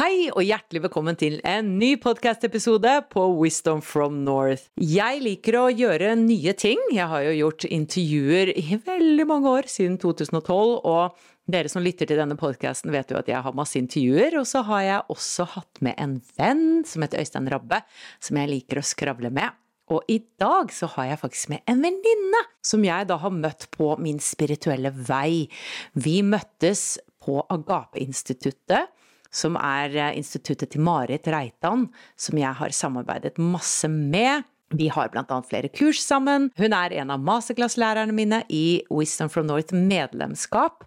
Hei 0.00 0.30
og 0.32 0.40
hjertelig 0.40 0.80
velkommen 0.86 1.16
til 1.20 1.34
en 1.44 1.74
ny 1.76 1.90
podcast-episode 2.00 2.88
på 3.12 3.20
Wisdom 3.36 3.82
from 3.84 4.22
North. 4.24 4.70
Jeg 4.80 5.18
liker 5.20 5.58
å 5.60 5.64
gjøre 5.68 6.14
nye 6.16 6.54
ting. 6.56 6.78
Jeg 6.88 7.04
har 7.10 7.26
jo 7.26 7.34
gjort 7.36 7.66
intervjuer 7.68 8.48
i 8.56 8.78
veldig 8.80 9.26
mange 9.28 9.50
år, 9.58 9.66
siden 9.68 9.98
2012. 10.00 10.78
og 10.88 11.18
dere 11.52 11.68
som 11.68 11.84
lytter 11.84 12.08
til 12.08 12.16
denne 12.16 12.38
podkasten 12.40 12.94
vet 12.94 13.12
jo 13.12 13.18
at 13.20 13.28
jeg 13.28 13.44
har 13.44 13.58
masse 13.58 13.76
intervjuer. 13.76 14.38
Og 14.40 14.48
så 14.48 14.62
har 14.70 14.86
jeg 14.86 15.12
også 15.12 15.44
hatt 15.58 15.82
med 15.84 16.00
en 16.00 16.14
venn 16.38 16.80
som 16.88 17.04
heter 17.04 17.20
Øystein 17.20 17.50
Rabbe, 17.52 17.82
som 18.24 18.40
jeg 18.40 18.50
liker 18.54 18.80
å 18.80 18.86
skravle 18.94 19.28
med. 19.36 19.52
Og 19.92 20.08
i 20.08 20.16
dag 20.40 20.72
så 20.72 20.88
har 20.94 21.10
jeg 21.10 21.20
faktisk 21.26 21.52
med 21.52 21.66
en 21.68 21.84
venninne 21.84 22.40
som 22.64 22.88
jeg 22.88 23.10
da 23.10 23.20
har 23.20 23.36
møtt 23.36 23.68
på 23.76 23.92
min 24.00 24.22
spirituelle 24.24 24.94
vei. 24.96 25.50
Vi 25.92 26.22
møttes 26.24 26.94
på 27.20 27.42
Agape-instituttet 27.52 28.96
som 29.30 29.58
er 29.60 29.94
eh, 29.96 30.16
instituttet 30.20 30.74
til 30.74 30.84
Marit 30.84 31.28
Reitan, 31.30 31.88
som 32.18 32.40
jeg 32.40 32.52
har 32.60 32.74
samarbeidet 32.74 33.38
masse 33.40 33.88
med. 33.90 34.46
Vi 34.70 34.86
har 34.92 35.10
annet 35.18 35.48
flere 35.50 35.70
kurs 35.74 35.98
sammen. 36.04 36.50
Hun 36.58 36.74
er 36.76 36.94
en 37.00 37.10
av 37.10 37.22
masterclass-lærerne 37.26 38.14
mine 38.14 38.44
i 38.48 38.82
Wisdom 38.90 39.30
from 39.32 39.48
North 39.50 39.74
medlemskap. 39.74 40.84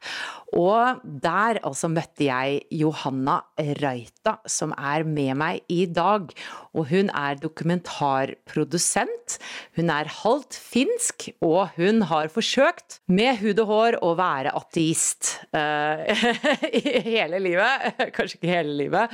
Og 0.54 1.02
der 1.04 1.58
altså 1.66 1.90
møtte 1.90 2.28
jeg 2.28 2.62
Johanna 2.78 3.40
Raita, 3.82 4.36
som 4.50 4.74
er 4.78 5.04
med 5.08 5.34
meg 5.40 5.62
i 5.72 5.86
dag. 5.90 6.30
Og 6.78 6.88
hun 6.92 7.10
er 7.10 7.40
dokumentarprodusent. 7.42 9.38
Hun 9.78 9.90
er 9.94 10.12
halvt 10.22 10.54
finsk, 10.58 11.30
og 11.44 11.74
hun 11.78 12.04
har 12.10 12.30
forsøkt 12.34 13.00
med 13.10 13.38
hud 13.42 13.60
og 13.64 13.68
hår 13.72 13.98
å 14.06 14.14
være 14.20 14.54
ateist 14.58 15.40
uh, 15.58 16.06
hele 17.08 17.42
livet. 17.42 17.98
Kanskje 18.16 18.38
ikke 18.38 18.54
hele 18.54 18.78
livet. 18.84 19.10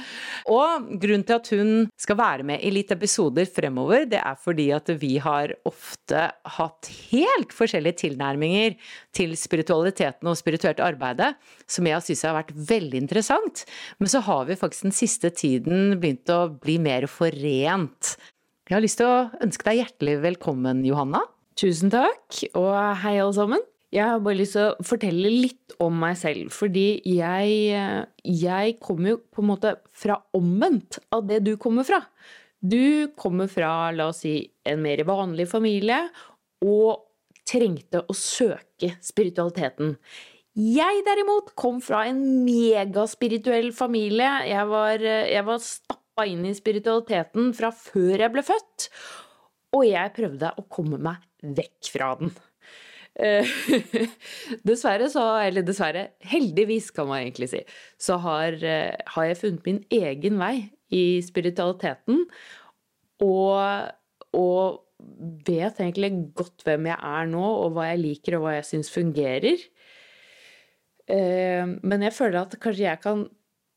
Og 0.51 0.91
grunnen 0.99 1.23
til 1.27 1.39
at 1.39 1.51
hun 1.55 1.71
skal 1.99 2.19
være 2.19 2.43
med 2.51 2.59
i 2.65 2.73
litt 2.73 2.91
episoder 2.95 3.47
fremover, 3.47 4.05
det 4.11 4.19
er 4.19 4.35
fordi 4.39 4.69
at 4.75 4.91
vi 4.99 5.15
har 5.23 5.55
ofte 5.69 6.27
hatt 6.59 6.91
helt 7.11 7.53
forskjellige 7.55 8.01
tilnærminger 8.05 8.75
til 9.15 9.35
spiritualiteten 9.39 10.27
og 10.27 10.37
spirituelt 10.39 10.81
som 11.69 11.87
jeg 11.89 12.05
syns 12.05 12.25
har 12.27 12.37
vært 12.37 12.53
veldig 12.69 13.01
interessant. 13.03 13.63
Men 13.99 14.11
så 14.11 14.21
har 14.25 14.45
vi 14.49 14.59
faktisk 14.59 14.87
den 14.87 14.95
siste 14.95 15.31
tiden 15.33 15.97
begynt 15.99 16.29
å 16.33 16.45
bli 16.53 16.77
mer 16.81 17.07
forent. 17.11 18.15
Jeg 18.69 18.77
har 18.77 18.85
lyst 18.85 18.99
til 19.01 19.09
å 19.09 19.27
ønske 19.41 19.65
deg 19.65 19.81
hjertelig 19.81 20.19
velkommen, 20.27 20.83
Johanna. 20.85 21.23
Tusen 21.59 21.91
takk, 21.91 22.43
og 22.55 22.71
hei 23.01 23.17
alle 23.17 23.35
sammen. 23.35 23.63
Jeg 23.89 24.05
har 24.05 24.19
bare 24.21 24.37
lyst 24.37 24.53
til 24.53 24.67
å 24.67 24.85
fortelle 24.85 25.31
litt 25.33 25.73
om 25.81 25.95
meg 25.97 26.13
selv, 26.19 26.51
fordi 26.53 26.99
jeg, 27.09 27.79
jeg 28.21 28.75
kommer 28.83 29.15
jo 29.15 29.21
på 29.33 29.41
en 29.41 29.49
måte 29.49 29.71
fra 29.97 30.19
omvendt 30.37 30.99
av 31.15 31.25
det 31.25 31.41
du 31.47 31.55
kommer 31.61 31.87
fra. 31.87 32.03
Du 32.61 33.09
kommer 33.17 33.49
fra, 33.49 33.89
la 33.95 34.11
oss 34.11 34.21
si, 34.25 34.35
en 34.67 34.83
mer 34.83 35.01
vanlig 35.07 35.47
familie, 35.49 36.03
og 36.61 37.07
trengte 37.49 38.03
å 38.05 38.13
søke 38.13 38.93
spiritualiteten. 39.01 39.95
Jeg 40.57 41.03
derimot 41.05 41.53
kom 41.59 41.77
fra 41.83 42.03
en 42.09 42.19
megaspirituell 42.45 43.69
familie. 43.75 44.31
Jeg 44.49 44.65
var, 44.71 45.03
jeg 45.03 45.45
var 45.45 45.61
stappa 45.63 46.25
inn 46.27 46.43
i 46.49 46.55
spiritualiteten 46.57 47.53
fra 47.55 47.69
før 47.75 48.25
jeg 48.25 48.33
ble 48.33 48.43
født. 48.47 48.89
Og 49.77 49.85
jeg 49.85 50.15
prøvde 50.15 50.53
å 50.57 50.65
komme 50.71 50.97
meg 51.01 51.21
vekk 51.59 51.91
fra 51.93 52.13
den. 52.19 52.33
Eh, 53.19 53.47
dessverre 54.67 55.09
så, 55.11 55.25
eller 55.43 55.65
dessverre, 55.65 56.05
heldigvis 56.31 56.89
kan 56.95 57.09
man 57.09 57.23
egentlig 57.23 57.49
si, 57.51 57.61
så 57.99 58.19
har, 58.23 58.55
eh, 58.63 58.95
har 59.15 59.29
jeg 59.29 59.39
funnet 59.41 59.67
min 59.67 59.81
egen 59.91 60.39
vei 60.39 60.69
i 60.95 61.19
spiritualiteten. 61.25 62.23
Og, 63.25 63.89
og 64.39 64.85
vet 65.47 65.81
egentlig 65.83 66.13
godt 66.37 66.63
hvem 66.65 66.89
jeg 66.91 66.99
er 67.11 67.29
nå, 67.31 67.43
og 67.43 67.75
hva 67.75 67.89
jeg 67.91 68.03
liker, 68.05 68.37
og 68.37 68.47
hva 68.47 68.57
jeg 68.59 68.69
syns 68.71 68.91
fungerer. 68.93 69.67
Eh, 71.09 71.65
men 71.65 72.05
jeg 72.05 72.15
føler 72.15 72.43
at 72.43 72.57
kanskje 72.61 72.85
jeg 72.85 73.01
kan 73.03 73.27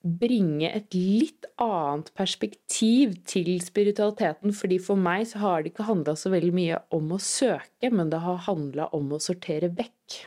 bringe 0.03 0.67
et 0.67 0.95
litt 0.97 1.47
annet 1.63 2.11
perspektiv 2.19 3.15
til 3.29 3.55
spiritualiteten. 3.63 4.53
fordi 4.53 4.79
for 4.83 4.99
meg 4.99 5.29
så 5.31 5.39
har 5.39 5.63
det 5.63 5.73
ikke 5.73 5.87
handla 5.87 6.17
så 6.19 6.33
veldig 6.33 6.53
mye 6.53 6.83
om 6.91 7.15
å 7.15 7.23
søke, 7.23 7.91
men 7.91 8.11
det 8.11 8.21
har 8.21 8.45
handla 8.49 8.91
om 8.93 9.13
å 9.15 9.23
sortere 9.23 9.71
vekk. 9.71 10.27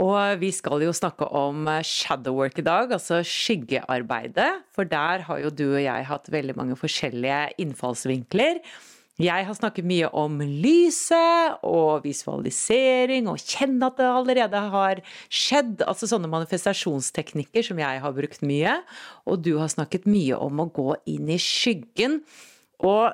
Og 0.00 0.38
vi 0.40 0.52
skal 0.54 0.84
jo 0.84 0.92
snakke 0.94 1.26
om 1.34 1.66
shadowwork 1.84 2.60
i 2.62 2.64
dag, 2.64 2.92
altså 2.94 3.20
skyggearbeidet. 3.26 4.62
For 4.72 4.88
der 4.88 5.26
har 5.26 5.40
jo 5.42 5.50
du 5.50 5.66
og 5.74 5.82
jeg 5.82 6.06
hatt 6.06 6.30
veldig 6.30 6.56
mange 6.56 6.78
forskjellige 6.78 7.58
innfallsvinkler. 7.58 8.62
Jeg 9.20 9.44
har 9.44 9.56
snakket 9.56 9.84
mye 9.84 10.08
om 10.16 10.38
lyset 10.40 11.60
og 11.66 12.06
visualisering 12.06 13.28
og 13.28 13.42
kjenne 13.42 13.90
at 13.90 13.98
det 14.00 14.06
allerede 14.08 14.62
har 14.72 15.02
skjedd. 15.28 15.82
Altså 15.84 16.08
sånne 16.08 16.30
manifestasjonsteknikker 16.32 17.66
som 17.66 17.82
jeg 17.82 18.00
har 18.00 18.14
brukt 18.16 18.40
mye. 18.46 18.78
Og 19.28 19.42
du 19.44 19.58
har 19.60 19.68
snakket 19.72 20.08
mye 20.08 20.38
om 20.40 20.64
å 20.64 20.70
gå 20.72 20.94
inn 21.12 21.28
i 21.28 21.36
skyggen. 21.40 22.22
Og 22.80 23.12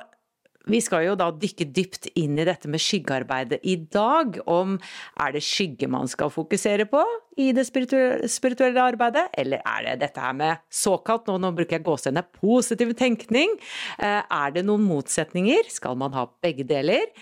Vi 0.66 0.80
skal 0.82 1.04
jo 1.04 1.12
da 1.14 1.28
dykke 1.30 1.68
dypt 1.70 2.08
inn 2.18 2.40
i 2.42 2.44
dette 2.46 2.66
med 2.66 2.82
skyggearbeidet 2.82 3.60
i 3.70 3.76
dag. 3.78 4.34
Om 4.50 4.74
er 5.22 5.36
det 5.36 5.44
skygge 5.46 5.86
man 5.90 6.10
skal 6.10 6.32
fokusere 6.34 6.88
på 6.90 7.02
i 7.38 7.52
det 7.54 7.68
spirituelle 7.68 8.82
arbeidet, 8.82 9.28
eller 9.38 9.62
er 9.62 9.86
det 9.86 9.94
dette 10.02 10.24
her 10.24 10.34
med 10.34 10.64
såkalt, 10.72 11.30
nå, 11.30 11.36
nå 11.38 11.52
bruker 11.54 11.78
jeg 11.78 11.86
gåsehudene, 11.86 12.24
positiv 12.40 12.96
tenkning? 12.98 13.54
Eh, 14.00 14.22
er 14.26 14.56
det 14.56 14.66
noen 14.66 14.88
motsetninger? 14.88 15.70
Skal 15.70 15.94
man 16.02 16.16
ha 16.18 16.26
begge 16.42 16.66
deler? 16.66 17.14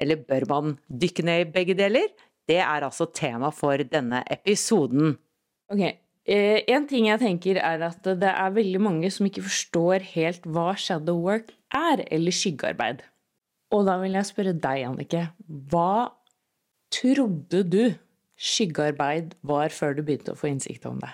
Eller 0.00 0.24
bør 0.24 0.48
man 0.48 0.74
dykke 0.88 1.28
ned 1.28 1.44
i 1.44 1.52
begge 1.52 1.76
deler? 1.76 2.08
Det 2.48 2.62
er 2.64 2.88
altså 2.88 3.10
tema 3.12 3.52
for 3.52 3.84
denne 3.92 4.24
episoden. 4.32 5.18
Ok, 5.68 5.84
eh, 5.84 6.64
En 6.64 6.88
ting 6.88 7.12
jeg 7.12 7.20
tenker 7.20 7.60
er 7.60 7.88
at 7.92 8.08
det 8.08 8.32
er 8.32 8.56
veldig 8.56 8.80
mange 8.80 9.12
som 9.12 9.28
ikke 9.28 9.44
forstår 9.44 10.12
helt 10.16 10.48
hva 10.48 10.70
shadow 10.80 11.20
work 11.20 11.52
er, 11.76 12.04
eller 12.10 12.34
skyggearbeid. 12.34 13.04
Og 13.74 13.86
da 13.86 13.96
vil 14.02 14.16
jeg 14.18 14.28
spørre 14.28 14.54
deg, 14.58 14.84
Annike. 14.88 15.24
Hva 15.70 16.10
trodde 16.94 17.62
du 17.70 17.82
skyggearbeid 18.40 19.36
var 19.46 19.74
før 19.74 19.98
du 19.98 20.04
begynte 20.06 20.34
å 20.34 20.38
få 20.38 20.50
innsikt 20.50 20.88
om 20.90 20.98
det? 21.02 21.12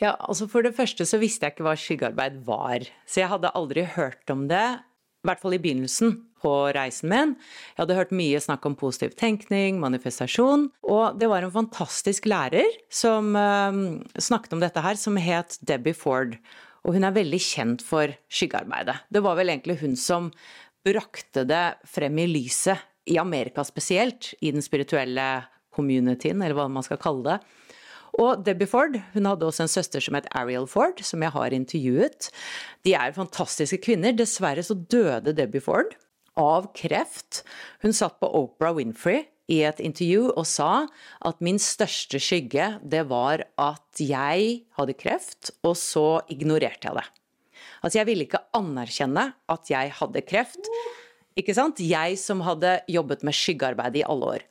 Ja, 0.00 0.14
altså 0.16 0.46
For 0.48 0.64
det 0.64 0.76
første 0.76 1.04
så 1.08 1.20
visste 1.20 1.46
jeg 1.46 1.56
ikke 1.56 1.66
hva 1.66 1.76
skyggearbeid 1.78 2.40
var. 2.46 2.86
Så 3.04 3.22
jeg 3.22 3.32
hadde 3.32 3.52
aldri 3.58 3.84
hørt 3.96 4.32
om 4.32 4.46
det, 4.50 4.66
i 5.18 5.28
hvert 5.28 5.42
fall 5.42 5.56
i 5.56 5.60
begynnelsen 5.60 6.14
på 6.38 6.52
reisen 6.76 7.10
min. 7.10 7.34
Jeg 7.74 7.82
hadde 7.82 7.96
hørt 7.98 8.14
mye 8.14 8.38
snakk 8.40 8.64
om 8.68 8.76
positiv 8.78 9.16
tenkning, 9.18 9.80
manifestasjon. 9.82 10.68
Og 10.86 11.18
det 11.18 11.28
var 11.30 11.44
en 11.44 11.54
fantastisk 11.54 12.28
lærer 12.30 12.78
som 12.94 13.34
uh, 13.36 13.98
snakket 14.14 14.54
om 14.54 14.62
dette 14.62 14.84
her, 14.84 14.96
som 15.00 15.18
het 15.20 15.58
Debbie 15.66 15.96
Ford. 15.98 16.38
Og 16.88 16.96
hun 16.96 17.04
er 17.04 17.12
veldig 17.12 17.38
kjent 17.44 17.84
for 17.84 18.14
skyggearbeidet. 18.32 18.96
Det 19.12 19.20
var 19.20 19.36
vel 19.36 19.52
egentlig 19.52 19.76
hun 19.82 19.92
som 20.00 20.30
brakte 20.86 21.44
det 21.44 21.76
frem 21.84 22.16
i 22.22 22.24
lyset, 22.30 22.80
i 23.08 23.18
Amerika 23.20 23.62
spesielt, 23.64 24.32
i 24.44 24.50
den 24.52 24.64
spirituelle 24.64 25.26
communityen, 25.72 26.40
eller 26.40 26.56
hva 26.56 26.66
man 26.72 26.84
skal 26.84 27.00
kalle 27.00 27.24
det. 27.24 27.38
Og 28.18 28.42
Debbie 28.44 28.68
Ford 28.68 28.96
hun 29.14 29.28
hadde 29.28 29.46
også 29.46 29.64
en 29.66 29.72
søster 29.72 30.02
som 30.02 30.16
het 30.16 30.28
Ariel 30.36 30.66
Ford, 30.68 31.00
som 31.04 31.22
jeg 31.24 31.32
har 31.36 31.54
intervjuet. 31.56 32.28
De 32.84 32.96
er 32.96 33.16
fantastiske 33.16 33.80
kvinner. 33.84 34.16
Dessverre 34.16 34.64
så 34.64 34.76
døde 34.76 35.36
Debbie 35.36 35.64
Ford 35.64 35.92
av 36.38 36.70
kreft. 36.76 37.42
Hun 37.84 37.96
satt 37.96 38.18
på 38.20 38.32
Oprah 38.40 38.76
Winfrey 38.76 39.26
i 39.48 39.62
et 39.64 39.80
intervju 39.80 40.28
og 40.34 40.44
sa 40.48 40.86
at 41.24 41.40
min 41.44 41.58
største 41.62 42.20
skygge, 42.20 42.74
det 42.84 43.06
var 43.08 43.46
at 43.56 44.02
jeg 44.02 44.62
hadde 44.76 44.96
kreft, 44.98 45.52
og 45.64 45.76
så 45.80 46.20
ignorerte 46.32 46.90
jeg 46.90 46.98
det. 47.00 47.06
Altså, 47.82 48.00
jeg 48.00 48.08
ville 48.08 48.26
ikke 48.26 48.44
anerkjenne 48.56 49.24
at 49.50 49.70
jeg 49.70 49.92
hadde 50.00 50.24
kreft. 50.26 50.70
Ikke 51.38 51.54
sant? 51.54 51.80
Jeg 51.80 52.18
som 52.20 52.42
hadde 52.46 52.80
jobbet 52.90 53.24
med 53.26 53.36
skyggearbeid 53.36 54.00
i 54.00 54.06
alle 54.06 54.32
år. 54.38 54.46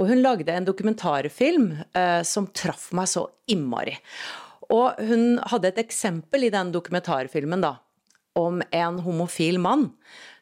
Og 0.00 0.08
hun 0.08 0.22
lagde 0.24 0.52
en 0.52 0.66
dokumentarfilm 0.66 1.68
eh, 1.94 2.22
som 2.26 2.48
traff 2.56 2.90
meg 2.96 3.10
så 3.12 3.26
innmari. 3.52 3.94
Og 4.72 4.98
hun 5.04 5.38
hadde 5.52 5.70
et 5.70 5.82
eksempel 5.82 6.48
i 6.48 6.52
den 6.52 6.72
dokumentarfilmen 6.74 7.62
da, 7.64 7.76
om 8.38 8.62
en 8.72 9.00
homofil 9.04 9.60
mann 9.60 9.90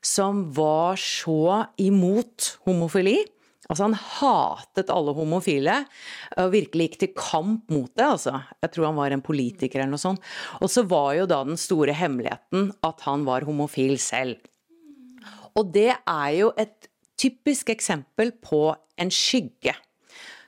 som 0.07 0.47
var 0.55 1.01
så 1.03 1.67
imot 1.83 2.55
homofili. 2.69 3.19
Altså 3.71 3.87
Han 3.87 3.95
hatet 3.95 4.91
alle 4.91 5.15
homofile 5.15 5.77
og 6.43 6.53
virkelig 6.55 6.89
gikk 6.89 7.01
til 7.05 7.13
kamp 7.15 7.71
mot 7.71 7.91
det. 7.95 8.07
altså. 8.07 8.41
Jeg 8.65 8.75
tror 8.75 8.91
han 8.91 8.99
var 8.99 9.15
en 9.15 9.23
politiker 9.25 9.81
eller 9.81 9.95
noe 9.95 10.03
sånt. 10.03 10.23
Og 10.59 10.73
så 10.73 10.83
var 10.91 11.15
jo 11.21 11.29
da 11.31 11.43
den 11.47 11.61
store 11.61 11.95
hemmeligheten 11.95 12.73
at 12.87 13.07
han 13.07 13.27
var 13.29 13.47
homofil 13.47 13.95
selv. 14.03 14.41
Og 15.55 15.71
det 15.75 15.93
er 15.95 16.31
jo 16.35 16.51
et 16.59 16.91
typisk 17.21 17.71
eksempel 17.71 18.33
på 18.43 18.71
en 19.01 19.13
skygge. 19.13 19.77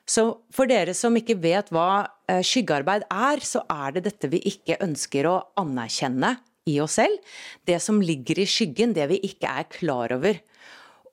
Så 0.09 0.25
for 0.53 0.67
dere 0.67 0.95
som 0.99 1.15
ikke 1.17 1.39
vet 1.41 1.71
hva 1.73 2.05
eh, 2.31 2.43
skyggearbeid 2.45 3.07
er, 3.07 3.43
så 3.47 3.63
er 3.71 3.95
det 3.95 4.07
dette 4.09 4.31
vi 4.33 4.43
ikke 4.51 4.81
ønsker 4.83 5.29
å 5.31 5.37
anerkjenne 5.61 6.35
i 6.69 6.79
oss 6.83 6.99
selv. 6.99 7.19
Det 7.67 7.79
som 7.83 8.03
ligger 8.03 8.43
i 8.43 8.49
skyggen, 8.49 8.95
det 8.97 9.07
vi 9.13 9.21
ikke 9.31 9.51
er 9.63 9.69
klar 9.71 10.15
over. 10.19 10.41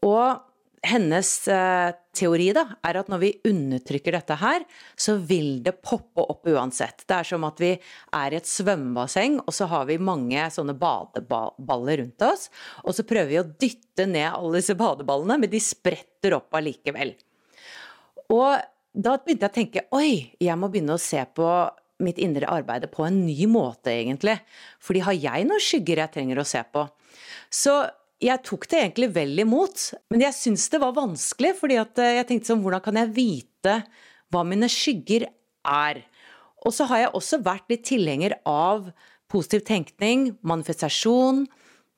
Og 0.06 0.49
hennes 0.86 1.30
eh, 1.52 1.92
teori 2.16 2.50
da, 2.56 2.66
er 2.86 3.00
at 3.02 3.10
når 3.12 3.22
vi 3.22 3.32
undertrykker 3.50 4.16
dette 4.16 4.38
her, 4.40 4.64
så 5.00 5.18
vil 5.18 5.60
det 5.66 5.80
poppe 5.86 6.24
opp 6.24 6.48
uansett. 6.50 7.04
Det 7.08 7.18
er 7.18 7.28
som 7.28 7.46
at 7.48 7.60
vi 7.62 7.74
er 7.76 8.34
i 8.34 8.40
et 8.40 8.50
svømmebasseng, 8.50 9.40
og 9.46 9.56
så 9.56 9.68
har 9.72 9.88
vi 9.90 10.00
mange 10.02 10.46
sånne 10.54 10.76
badeballer 10.80 12.04
rundt 12.04 12.28
oss. 12.28 12.48
Og 12.86 12.96
så 12.96 13.06
prøver 13.08 13.32
vi 13.32 13.42
å 13.42 13.48
dytte 13.50 14.08
ned 14.10 14.30
alle 14.32 14.62
disse 14.62 14.78
badeballene, 14.80 15.42
men 15.44 15.52
de 15.52 15.64
spretter 15.64 16.38
opp 16.38 16.56
allikevel. 16.60 17.16
Og 18.30 18.60
da 18.94 19.18
begynte 19.20 19.48
jeg 19.48 19.52
å 19.52 19.58
tenke 19.60 19.86
oi, 19.96 20.12
jeg 20.42 20.58
må 20.60 20.72
begynne 20.72 20.98
å 20.98 21.02
se 21.02 21.22
på 21.36 21.50
mitt 22.04 22.20
indre 22.24 22.48
arbeid 22.48 22.88
på 22.94 23.04
en 23.06 23.24
ny 23.26 23.48
måte, 23.52 23.92
egentlig. 23.92 24.38
Fordi 24.84 25.04
har 25.04 25.18
jeg 25.18 25.48
noen 25.48 25.64
skygger 25.64 26.06
jeg 26.06 26.14
trenger 26.16 26.40
å 26.40 26.48
se 26.48 26.62
på? 26.72 26.86
Så 27.52 27.74
jeg 28.20 28.44
tok 28.44 28.68
det 28.68 28.82
egentlig 28.82 29.10
vel 29.16 29.44
imot, 29.46 29.90
men 30.12 30.24
jeg 30.26 30.36
syns 30.36 30.68
det 30.74 30.82
var 30.84 30.96
vanskelig. 30.98 31.54
fordi 31.60 31.80
eh, 31.80 32.16
jeg 32.20 32.28
tenkte 32.28 32.52
sånn, 32.52 32.64
hvordan 32.64 32.84
kan 32.84 33.00
jeg 33.00 33.14
vite 33.16 33.76
hva 34.30 34.44
mine 34.44 34.68
skygger 34.72 35.30
er? 35.64 36.04
Og 36.68 36.76
så 36.76 36.90
har 36.90 37.06
jeg 37.06 37.16
også 37.16 37.40
vært 37.46 37.72
litt 37.72 37.86
tilhenger 37.88 38.36
av 38.50 38.92
positiv 39.32 39.64
tenkning, 39.68 40.34
manifestasjon, 40.42 41.46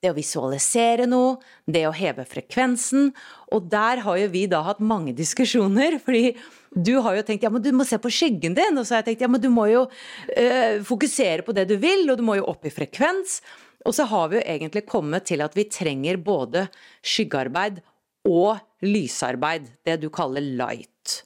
det 0.01 0.09
å 0.09 0.17
visualisere 0.17 1.05
noe, 1.09 1.35
det 1.69 1.83
å 1.87 1.93
heve 1.93 2.25
frekvensen. 2.25 3.11
Og 3.53 3.69
der 3.71 4.01
har 4.05 4.17
jo 4.17 4.29
vi 4.33 4.47
da 4.49 4.63
hatt 4.65 4.81
mange 4.81 5.13
diskusjoner, 5.17 5.99
fordi 6.01 6.35
du 6.73 6.95
har 7.05 7.17
jo 7.17 7.25
tenkt 7.25 7.45
ja, 7.45 7.51
men 7.53 7.63
du 7.63 7.71
må 7.75 7.85
se 7.87 7.99
på 8.01 8.11
skyggen 8.13 8.55
din, 8.57 8.77
og 8.77 8.85
så 8.85 8.95
har 8.97 9.03
jeg 9.03 9.11
tenkt 9.11 9.25
ja, 9.25 9.31
men 9.31 9.41
du 9.43 9.49
må 9.53 9.67
jo 9.71 9.85
øh, 9.87 10.81
fokusere 10.87 11.45
på 11.45 11.55
det 11.57 11.67
du 11.69 11.77
vil, 11.81 12.07
og 12.09 12.17
du 12.17 12.25
må 12.25 12.37
jo 12.39 12.47
opp 12.49 12.65
i 12.65 12.73
frekvens. 12.73 13.39
Og 13.85 13.95
så 13.97 14.05
har 14.09 14.29
vi 14.29 14.39
jo 14.39 14.45
egentlig 14.45 14.85
kommet 14.89 15.25
til 15.29 15.41
at 15.45 15.55
vi 15.57 15.65
trenger 15.71 16.19
både 16.21 16.67
skyggearbeid 17.01 17.81
og 18.29 18.61
lysarbeid, 18.85 19.67
det 19.85 19.97
du 20.03 20.09
kaller 20.13 20.45
light. 20.45 21.21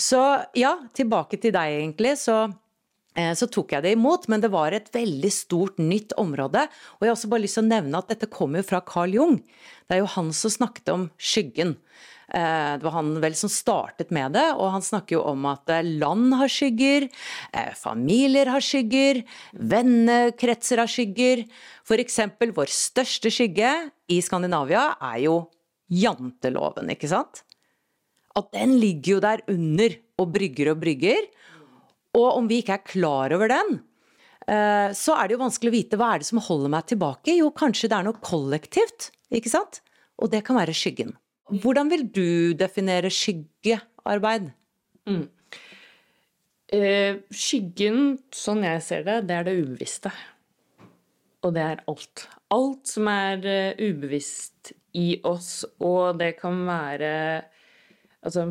Så 0.00 0.20
ja, 0.56 0.76
tilbake 0.96 1.38
til 1.40 1.54
deg 1.56 1.78
egentlig. 1.78 2.16
Så, 2.20 2.36
eh, 3.16 3.32
så 3.36 3.48
tok 3.52 3.72
jeg 3.76 3.84
det 3.84 3.94
imot, 3.96 4.28
men 4.32 4.44
det 4.44 4.52
var 4.52 4.76
et 4.76 4.88
veldig 4.92 5.32
stort, 5.32 5.80
nytt 5.80 6.12
område. 6.20 6.66
Og 6.96 7.04
jeg 7.04 7.12
har 7.12 7.16
også 7.16 7.32
bare 7.32 7.44
lyst 7.44 7.60
til 7.60 7.66
å 7.66 7.72
nevne 7.72 8.00
at 8.00 8.12
dette 8.12 8.30
kommer 8.32 8.62
jo 8.62 8.70
fra 8.70 8.82
Carl 8.84 9.16
Jung. 9.16 9.40
Det 9.86 9.96
er 9.96 10.04
jo 10.04 10.14
han 10.16 10.32
som 10.36 10.52
snakket 10.52 10.92
om 10.92 11.08
skyggen. 11.16 11.76
Eh, 12.36 12.72
det 12.76 12.84
var 12.84 12.98
han 12.98 13.14
vel 13.22 13.34
som 13.38 13.48
startet 13.48 14.10
med 14.12 14.34
det, 14.36 14.44
og 14.58 14.68
han 14.74 14.84
snakker 14.84 15.16
jo 15.16 15.22
om 15.30 15.46
at 15.48 15.70
eh, 15.72 15.86
land 16.02 16.34
har 16.36 16.50
skygger, 16.52 17.08
eh, 17.56 17.72
familier 17.78 18.50
har 18.52 18.64
skygger, 18.64 19.22
vennekretser 19.56 20.82
har 20.82 20.90
skygger. 20.90 21.46
Eksempel 21.96 22.52
vår 22.52 22.68
største 22.72 23.32
skygge 23.32 23.72
i 24.12 24.20
Skandinavia 24.20 24.90
er 25.14 25.22
jo 25.24 25.36
janteloven, 25.88 26.92
ikke 26.92 27.08
sant? 27.08 27.44
At 28.36 28.50
den 28.52 28.76
ligger 28.82 29.16
jo 29.16 29.24
der 29.24 29.44
under 29.48 29.96
og 30.20 30.32
brygger 30.34 30.74
og 30.74 30.80
brygger. 30.82 31.28
Og 32.16 32.28
om 32.34 32.50
vi 32.50 32.60
ikke 32.60 32.76
er 32.76 32.88
klar 32.88 33.32
over 33.36 33.48
den, 33.48 33.78
så 34.96 35.16
er 35.16 35.26
det 35.26 35.36
jo 35.36 35.40
vanskelig 35.40 35.70
å 35.70 35.74
vite 35.74 35.98
hva 36.00 36.10
er 36.14 36.22
det 36.22 36.28
som 36.28 36.40
holder 36.42 36.72
meg 36.72 36.88
tilbake. 36.90 37.34
Jo, 37.38 37.48
kanskje 37.54 37.90
det 37.92 37.96
er 37.96 38.06
noe 38.08 38.24
kollektivt, 38.24 39.10
ikke 39.32 39.52
sant? 39.52 39.80
Og 40.20 40.32
det 40.32 40.42
kan 40.46 40.58
være 40.58 40.76
skyggen. 40.76 41.14
Hvordan 41.46 41.90
vil 41.90 42.06
du 42.10 42.28
definere 42.58 43.10
skyggearbeid? 43.12 44.50
Mm. 45.06 45.26
Eh, 46.74 47.20
skyggen, 47.30 48.16
sånn 48.34 48.64
jeg 48.66 48.82
ser 48.82 49.04
det, 49.06 49.20
det 49.28 49.36
er 49.36 49.46
det 49.46 49.54
ubevisste. 49.60 50.10
Og 51.46 51.54
det 51.54 51.62
er 51.62 51.84
alt. 51.86 52.26
Alt 52.54 52.90
som 52.90 53.06
er 53.10 53.46
uh, 53.46 53.78
ubevisst 53.78 54.72
i 54.98 55.20
oss, 55.26 55.64
og 55.82 56.18
det 56.20 56.36
kan 56.40 56.62
være 56.66 57.10
Altså 58.26 58.46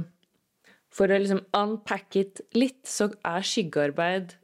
For 0.93 1.11
å 1.11 1.17
liksom 1.19 1.41
unpack 1.57 2.17
it 2.19 2.41
litt, 2.55 2.83
så 2.87 3.09
er 3.25 3.43
skyggearbeid 3.43 4.35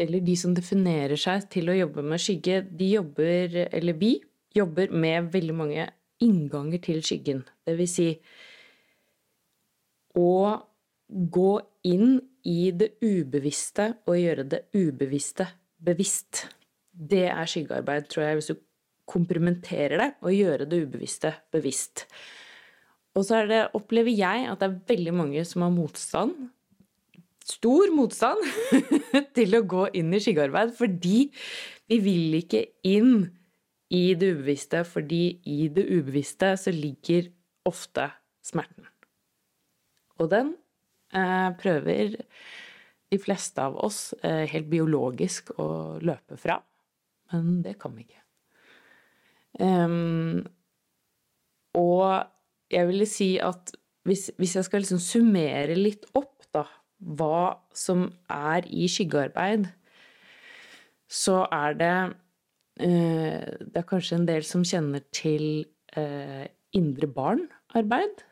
Eller 0.00 0.24
de 0.24 0.36
som 0.38 0.54
definerer 0.56 1.18
seg 1.20 1.48
til 1.52 1.72
å 1.72 1.76
jobbe 1.76 2.04
med 2.04 2.22
skygge, 2.22 2.62
de 2.68 2.92
jobber, 2.94 3.58
eller 3.72 3.98
vi, 3.98 4.14
jobber 4.54 4.92
med 4.92 5.32
veldig 5.32 5.56
mange 5.56 5.88
innganger 6.22 6.82
til 6.82 7.02
skyggen. 7.04 7.42
Det 7.66 7.76
vil 7.78 7.90
si 7.90 8.08
å 10.18 10.32
gå 11.08 11.52
inn 11.88 12.20
i 12.48 12.72
det 12.74 12.94
ubevisste 13.02 13.92
og 14.08 14.18
gjøre 14.18 14.46
det 14.50 14.62
ubevisste 14.74 15.46
bevisst. 15.82 16.46
Det 16.92 17.26
er 17.30 17.48
skyggearbeid, 17.48 18.08
tror 18.10 18.26
jeg, 18.26 18.38
hvis 18.38 18.52
du 18.52 18.62
komprimenterer 19.08 19.98
det 20.00 20.08
og 20.22 20.34
gjøre 20.34 20.68
det 20.68 20.82
ubevisste 20.86 21.34
bevisst. 21.52 22.06
Og 23.18 23.26
så 23.28 23.42
det, 23.48 23.66
opplever 23.76 24.12
jeg 24.14 24.48
at 24.48 24.60
det 24.60 24.68
er 24.68 24.80
veldig 24.94 25.14
mange 25.16 25.44
som 25.48 25.66
har 25.66 25.72
motstand, 25.74 26.34
stor 27.44 27.90
motstand, 27.92 28.40
til 29.36 29.58
å 29.58 29.64
gå 29.68 29.88
inn 29.98 30.12
i 30.14 30.20
skyggearbeid, 30.22 30.72
fordi 30.78 31.26
vi 31.90 31.98
vil 32.04 32.38
ikke 32.38 32.64
inn 32.88 33.26
i 33.92 34.14
det 34.18 34.32
ubevisste, 34.36 34.84
fordi 34.88 35.24
i 35.44 35.68
det 35.68 35.84
ubevisste 35.90 36.54
så 36.56 36.72
ligger 36.72 37.28
ofte 37.68 38.08
smerten. 38.44 38.88
Og 40.20 40.30
den 40.32 40.54
eh, 41.14 41.50
prøver 41.60 42.16
de 43.12 43.20
fleste 43.20 43.60
av 43.60 43.76
oss 43.84 44.14
eh, 44.24 44.46
helt 44.48 44.70
biologisk 44.72 45.52
å 45.60 45.98
løpe 46.00 46.38
fra, 46.40 46.58
men 47.32 47.60
det 47.64 47.76
kan 47.80 47.94
vi 47.96 48.06
ikke. 48.06 48.18
Um, 49.60 50.40
og 51.76 52.24
jeg 52.72 52.88
ville 52.88 53.06
si 53.08 53.34
at 53.36 53.74
hvis, 54.08 54.30
hvis 54.40 54.56
jeg 54.56 54.66
skal 54.66 54.82
liksom 54.82 55.00
summere 55.02 55.76
litt 55.76 56.08
opp, 56.16 56.40
da, 56.52 56.64
hva 56.98 57.60
som 57.76 58.08
er 58.32 58.66
i 58.68 58.88
skyggearbeid, 58.90 59.68
så 61.12 61.42
er 61.52 61.76
det 61.76 61.94
Det 62.80 63.78
er 63.78 63.88
kanskje 63.88 64.16
en 64.16 64.28
del 64.28 64.44
som 64.48 64.62
kjenner 64.64 65.02
til 65.14 65.64
eh, 65.96 66.46
indre 66.76 67.08
barn-arbeid. 67.10 68.22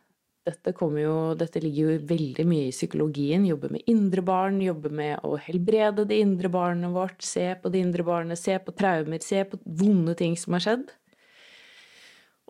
Dette, 0.49 0.73
jo, 0.97 1.17
dette, 1.37 1.61
ligger 1.61 1.91
jo 1.91 2.07
veldig 2.09 2.47
mye 2.49 2.71
i 2.71 2.75
psykologien. 2.75 3.45
Jobbe 3.45 3.69
med 3.75 3.85
indre 3.91 4.25
barn, 4.25 4.57
jobbe 4.65 4.89
med 4.89 5.21
å 5.27 5.37
helbrede 5.39 6.07
det 6.09 6.23
indre 6.25 6.49
barnet 6.53 6.95
vårt. 6.95 7.21
Se 7.23 7.53
på 7.61 7.73
det 7.73 7.83
indre 7.85 8.07
barnet, 8.07 8.41
se 8.41 8.57
på 8.57 8.75
traumer, 8.77 9.21
se 9.23 9.45
på 9.45 9.61
vonde 9.83 10.17
ting 10.19 10.39
som 10.41 10.57
har 10.57 10.65
skjedd. 10.65 10.89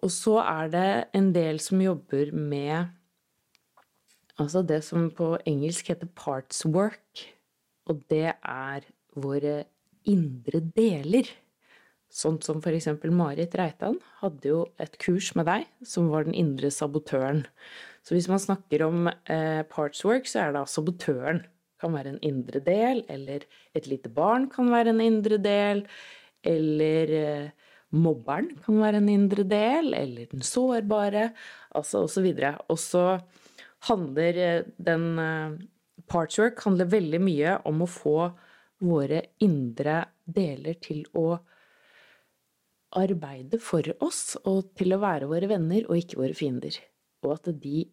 Og 0.01 0.15
så 0.15 0.39
er 0.45 0.71
det 0.73 0.89
en 1.19 1.29
del 1.35 1.61
som 1.61 1.83
jobber 1.83 2.31
med 2.33 2.95
altså 4.41 4.63
det 4.65 4.81
som 4.87 5.11
på 5.13 5.35
engelsk 5.49 5.91
heter 5.93 6.09
parts 6.17 6.63
work. 6.65 7.27
Og 7.91 8.01
det 8.09 8.31
er 8.39 8.87
våre 9.19 9.65
indre 10.09 10.63
deler. 10.63 11.29
Sånn 12.11 12.41
som 12.43 12.59
eksempel 12.67 13.13
Marit 13.15 13.55
Reitan 13.55 14.01
hadde 14.19 14.51
jo 14.51 14.65
et 14.83 14.97
kurs 14.99 15.31
med 15.39 15.47
deg 15.47 15.69
som 15.87 16.09
var 16.11 16.27
den 16.27 16.35
indre 16.35 16.73
sabotøren. 16.75 17.45
Så 18.03 18.17
hvis 18.17 18.27
man 18.31 18.43
snakker 18.43 18.83
om 18.89 19.07
eh, 19.07 19.63
parts 19.71 20.03
work, 20.05 20.27
så 20.27 20.43
er 20.43 20.57
det 20.57 20.65
sabotøren. 20.73 21.45
Kan 21.81 21.95
være 21.95 22.17
en 22.17 22.23
indre 22.27 22.61
del, 22.61 23.05
eller 23.09 23.47
et 23.79 23.87
lite 23.89 24.11
barn 24.13 24.49
kan 24.53 24.69
være 24.73 24.93
en 24.93 25.01
indre 25.05 25.39
del, 25.41 25.85
eller 26.45 27.13
eh, 27.17 27.71
mobberen 27.95 28.51
kan 28.65 28.81
være 28.83 29.01
en 29.01 29.13
indre 29.13 29.47
del, 29.49 29.95
eller 29.95 30.29
den 30.33 30.43
sårbare, 30.45 31.31
altså 31.79 32.05
osv. 32.09 32.27
Og 32.69 32.79
så 32.81 33.05
handler 33.89 34.43
eh, 34.49 34.69
den 34.83 35.07
eh, 35.19 35.61
parts 36.11 36.43
work 36.43 36.61
handler 36.67 36.91
veldig 36.91 37.23
mye 37.23 37.57
om 37.71 37.85
å 37.85 37.91
få 37.91 38.19
våre 38.81 39.23
indre 39.45 40.03
deler 40.25 40.79
til 40.83 41.05
å 41.15 41.39
arbeide 42.99 43.61
for 43.63 43.87
oss 44.03 44.37
og 44.45 44.73
til 44.79 44.95
å 44.95 45.01
være 45.03 45.31
våre 45.31 45.51
venner 45.51 45.87
og 45.89 45.99
ikke 46.01 46.21
våre 46.23 46.37
fiender. 46.37 46.77
Og 47.25 47.37
at 47.37 47.51
de 47.63 47.85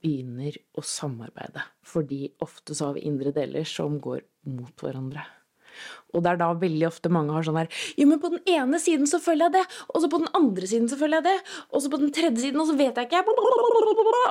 begynner 0.00 0.56
å 0.78 0.84
samarbeide. 0.86 1.64
Fordi 1.86 2.28
ofte 2.44 2.76
så 2.76 2.90
har 2.90 2.98
vi 2.98 3.06
indre 3.10 3.34
deler 3.34 3.66
som 3.66 3.98
går 4.02 4.22
mot 4.50 4.74
hverandre. 4.82 5.26
Og 6.10 6.24
det 6.24 6.32
er 6.32 6.38
da 6.40 6.48
veldig 6.58 6.86
ofte 6.88 7.10
mange 7.12 7.34
har 7.34 7.44
sånn 7.46 7.58
her 7.60 7.68
Jo, 7.94 8.08
men 8.10 8.18
på 8.22 8.32
den 8.32 8.40
ene 8.50 8.80
siden 8.82 9.06
så 9.06 9.20
føler 9.22 9.46
jeg 9.46 9.60
det, 9.60 9.76
og 9.86 10.02
så 10.02 10.10
på 10.10 10.18
den 10.22 10.32
andre 10.36 10.66
siden 10.66 10.88
så 10.90 10.98
føler 10.98 11.20
jeg 11.20 11.26
det, 11.28 11.52
og 11.70 11.84
så 11.84 11.92
på 11.92 12.00
den 12.02 12.10
tredje 12.16 12.42
siden, 12.42 12.58
og 12.62 12.66
så 12.70 12.76
vet 12.80 12.98
jeg 12.98 13.06
ikke 13.06 13.22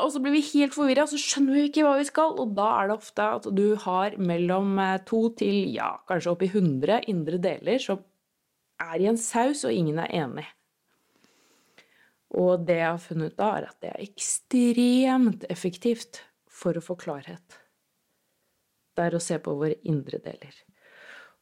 Og 0.03 0.11
så 0.13 0.21
blir 0.23 0.35
vi 0.35 0.43
helt 0.49 0.75
forvirra, 0.75 1.05
og 1.07 1.13
så 1.13 1.21
skjønner 1.21 1.55
vi 1.55 1.65
ikke 1.69 1.85
hva 1.87 1.95
vi 1.99 2.09
skal. 2.09 2.35
Og 2.43 2.53
da 2.57 2.67
er 2.81 2.89
det 2.91 2.97
ofte 2.99 3.29
at 3.39 3.49
du 3.55 3.65
har 3.85 4.19
mellom 4.19 4.75
eh, 4.83 4.99
to 5.07 5.23
til 5.39 5.71
ja, 5.73 5.93
kanskje 6.09 6.35
oppi 6.35 6.51
100 6.51 7.07
indre 7.11 7.39
deler 7.41 7.81
som 7.83 8.03
er 8.79 9.01
i 9.01 9.09
en 9.09 9.19
saus, 9.19 9.65
og 9.67 9.75
ingen 9.75 9.99
er 10.01 10.11
enig. 10.23 10.45
Og 12.37 12.65
det 12.65 12.77
jeg 12.77 12.89
har 12.91 13.01
funnet 13.01 13.33
ut 13.33 13.39
da, 13.39 13.49
er 13.57 13.69
at 13.71 13.79
det 13.81 13.91
er 13.91 14.05
ekstremt 14.05 15.45
effektivt 15.49 16.21
for 16.45 16.77
å 16.77 16.83
få 16.83 16.97
klarhet. 16.99 17.59
Det 18.95 19.07
er 19.07 19.15
å 19.15 19.23
se 19.23 19.39
på 19.41 19.55
våre 19.57 19.79
indre 19.87 20.19
deler. 20.21 20.53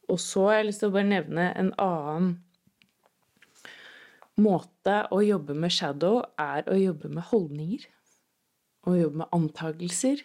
Og 0.08 0.20
så 0.22 0.46
har 0.48 0.60
jeg 0.60 0.68
lyst 0.70 0.84
til 0.84 0.92
å 0.92 0.94
bare 0.94 1.10
nevne 1.10 1.48
en 1.58 1.72
annen 1.82 2.30
måte 4.38 5.02
å 5.12 5.18
jobbe 5.24 5.56
med 5.58 5.74
shadow 5.74 6.22
er 6.40 6.68
å 6.70 6.78
jobbe 6.78 7.10
med 7.12 7.26
holdninger. 7.28 7.84
Å 8.88 8.94
jobbe 8.94 9.24
med 9.24 9.34
antagelser. 9.36 10.22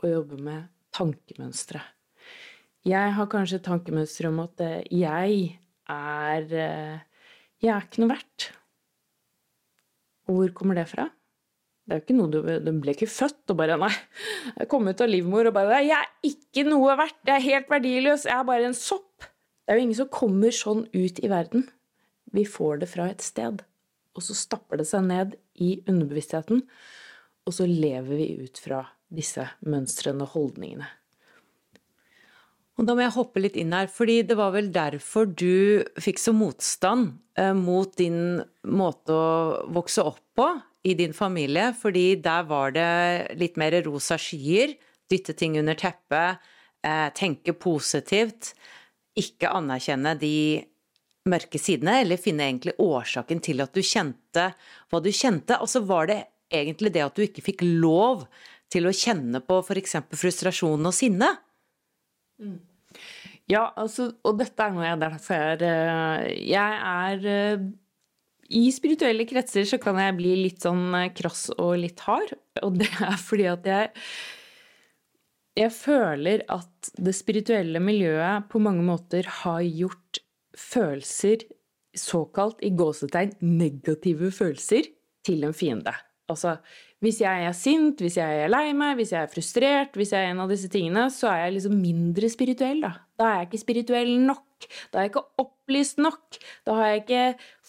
Og 0.00 0.08
jobbe 0.12 0.40
med 0.40 0.70
tankemønstre. 0.96 1.82
Jeg 2.86 3.12
har 3.16 3.28
kanskje 3.28 3.64
tankemønstre 3.66 4.30
om 4.30 4.44
at 4.44 4.62
jeg 4.94 5.56
er 5.92 6.52
eh, 6.52 7.04
Jeg 7.62 7.72
er 7.72 7.86
ikke 7.86 8.02
noe 8.02 8.14
verdt. 8.14 8.50
Og 10.26 10.40
hvor 10.40 10.56
kommer 10.58 10.78
det 10.78 10.88
fra? 10.90 11.06
Det 11.86 11.94
er 11.94 12.00
jo 12.00 12.04
ikke 12.04 12.16
noe 12.18 12.32
du, 12.32 12.40
du 12.66 12.72
ble 12.82 12.96
ikke 12.96 13.06
født 13.10 13.52
og 13.54 13.60
bare 13.60 13.76
Nei, 13.78 13.92
jeg 14.56 14.66
kom 14.72 14.88
ut 14.90 15.02
av 15.04 15.10
livmor 15.10 15.46
og 15.46 15.54
bare 15.54 15.84
Jeg 15.86 15.94
er 15.94 16.32
ikke 16.32 16.64
noe 16.66 16.96
verdt! 16.98 17.20
Jeg 17.22 17.36
er 17.36 17.46
helt 17.46 17.70
verdiløs! 17.70 18.26
Jeg 18.26 18.34
er 18.34 18.48
bare 18.48 18.66
en 18.66 18.76
sopp! 18.76 19.28
Det 19.66 19.74
er 19.74 19.78
jo 19.78 19.86
ingen 19.86 19.98
som 19.98 20.10
kommer 20.10 20.54
sånn 20.54 20.84
ut 20.94 21.22
i 21.22 21.30
verden. 21.30 21.64
Vi 22.34 22.44
får 22.46 22.82
det 22.82 22.90
fra 22.90 23.08
et 23.10 23.22
sted. 23.22 23.62
Og 24.14 24.22
så 24.22 24.34
stapper 24.38 24.78
det 24.78 24.86
seg 24.88 25.06
ned 25.06 25.34
i 25.62 25.76
underbevisstheten, 25.86 26.62
og 27.46 27.54
så 27.54 27.66
lever 27.68 28.18
vi 28.18 28.28
ut 28.46 28.60
fra 28.62 28.84
disse 29.12 29.44
mønstrene 29.66 30.24
og 30.24 30.34
holdningene. 30.34 30.86
Og 32.76 32.84
da 32.84 32.92
må 32.92 33.04
jeg 33.06 33.14
hoppe 33.14 33.40
litt 33.40 33.56
inn 33.56 33.72
her, 33.72 33.88
fordi 33.88 34.20
det 34.28 34.36
var 34.36 34.52
vel 34.52 34.68
derfor 34.72 35.28
du 35.30 35.84
fikk 36.02 36.20
så 36.20 36.34
motstand 36.36 37.14
eh, 37.40 37.54
mot 37.56 37.94
din 37.96 38.42
måte 38.68 39.16
å 39.16 39.28
vokse 39.72 40.04
opp 40.04 40.20
på 40.36 40.50
i 40.86 40.92
din 40.98 41.16
familie, 41.16 41.70
fordi 41.74 42.18
der 42.22 42.44
var 42.46 42.74
det 42.76 43.36
litt 43.40 43.56
mer 43.56 43.78
rosa 43.86 44.18
skyer, 44.20 44.76
dytte 45.08 45.32
ting 45.38 45.56
under 45.58 45.78
teppet, 45.78 46.44
eh, 46.84 47.08
tenke 47.16 47.56
positivt, 47.56 48.52
ikke 49.16 49.50
anerkjenne 49.56 50.12
de 50.20 50.36
mørke 51.26 51.58
sidene, 51.58 52.02
eller 52.04 52.20
finne 52.20 52.44
egentlig 52.46 52.76
årsaken 52.82 53.40
til 53.42 53.64
at 53.64 53.74
du 53.74 53.82
kjente 53.82 54.50
hva 54.92 55.00
du 55.02 55.10
kjente. 55.10 55.56
Og 55.64 55.70
så 55.72 55.82
var 55.86 56.12
det 56.12 56.20
egentlig 56.52 56.92
det 56.94 57.02
at 57.06 57.16
du 57.16 57.24
ikke 57.24 57.44
fikk 57.48 57.64
lov 57.64 58.26
til 58.70 58.86
å 58.86 58.94
kjenne 58.94 59.40
på 59.42 59.58
f.eks. 59.64 59.98
frustrasjon 60.12 60.86
og 60.86 60.94
sinne. 60.94 61.32
Mm. 62.42 62.58
Ja, 63.50 63.68
altså, 63.78 64.10
og 64.26 64.38
dette 64.40 64.64
er 64.64 64.72
noe 64.74 64.86
jeg 64.88 64.98
derfor 64.98 65.36
er 65.38 65.60
eh, 65.62 66.30
Jeg 66.50 66.78
er 66.82 67.26
eh, 67.30 67.66
I 68.58 68.64
spirituelle 68.74 69.26
kretser 69.28 69.68
så 69.70 69.78
kan 69.82 70.00
jeg 70.02 70.16
bli 70.18 70.32
litt 70.40 70.66
sånn 70.66 70.88
eh, 70.98 71.12
krass 71.14 71.46
og 71.54 71.76
litt 71.84 72.02
hard. 72.08 72.34
Og 72.66 72.80
det 72.80 72.90
er 72.90 73.14
fordi 73.28 73.46
at 73.52 73.68
jeg 73.70 73.92
Jeg 75.62 75.72
føler 75.76 76.42
at 76.52 76.90
det 76.98 77.14
spirituelle 77.16 77.80
miljøet 77.80 78.50
på 78.50 78.62
mange 78.62 78.82
måter 78.84 79.30
har 79.44 79.62
gjort 79.62 80.20
følelser, 80.56 81.46
såkalt 81.96 82.60
i 82.64 82.72
gåsetegn 82.76 83.38
negative 83.40 84.32
følelser, 84.34 84.90
til 85.26 85.46
en 85.46 85.56
fiende. 85.56 85.92
Altså, 86.30 86.56
hvis 87.04 87.20
jeg 87.22 87.46
er 87.46 87.54
sint, 87.56 88.00
hvis 88.02 88.18
jeg 88.18 88.44
er 88.44 88.50
lei 88.50 88.70
meg, 88.76 88.96
hvis 88.98 89.12
jeg 89.14 89.26
er 89.26 89.32
frustrert, 89.32 89.96
hvis 89.98 90.12
jeg 90.14 90.26
er 90.26 90.34
en 90.34 90.42
av 90.44 90.52
disse 90.52 90.70
tingene, 90.72 91.06
så 91.12 91.30
er 91.32 91.44
jeg 91.44 91.56
liksom 91.56 91.76
mindre 91.80 92.30
spirituell, 92.32 92.84
da. 92.84 92.92
Da 93.16 93.28
er 93.28 93.38
jeg 93.40 93.48
ikke 93.48 93.62
spirituell 93.62 94.12
nok. 94.22 94.68
Da 94.92 94.98
er 94.98 95.06
jeg 95.06 95.14
ikke 95.14 95.24
opplyst 95.42 96.00
nok. 96.02 96.38
Da 96.66 96.76
har 96.78 96.90
jeg 96.90 97.02
ikke 97.04 97.24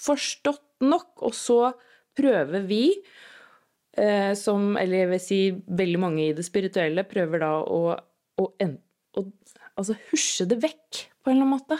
forstått 0.07 0.85
nok. 0.85 1.11
Og 1.27 1.35
så 1.37 1.59
prøver 2.17 2.65
vi, 2.67 2.83
eh, 3.97 4.33
som 4.35 4.77
Eller 4.77 5.05
jeg 5.05 5.09
vil 5.09 5.19
si 5.19 5.41
veldig 5.67 5.99
mange 5.99 6.27
i 6.27 6.33
det 6.33 6.45
spirituelle, 6.45 7.07
prøver 7.07 7.39
da 7.39 7.53
å, 7.61 7.95
å, 8.37 8.45
å 8.47 9.25
altså 9.77 9.95
husje 10.09 10.47
det 10.49 10.59
vekk 10.63 11.05
på 11.21 11.31
en 11.31 11.37
eller 11.37 11.45
annen 11.45 11.55
måte. 11.55 11.77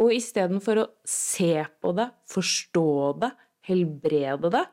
Og 0.00 0.12
istedenfor 0.14 0.82
å 0.82 0.90
se 1.08 1.64
på 1.82 1.92
det, 1.96 2.08
forstå 2.30 2.90
det, 3.22 3.30
helbrede 3.68 4.50
det, 4.54 4.64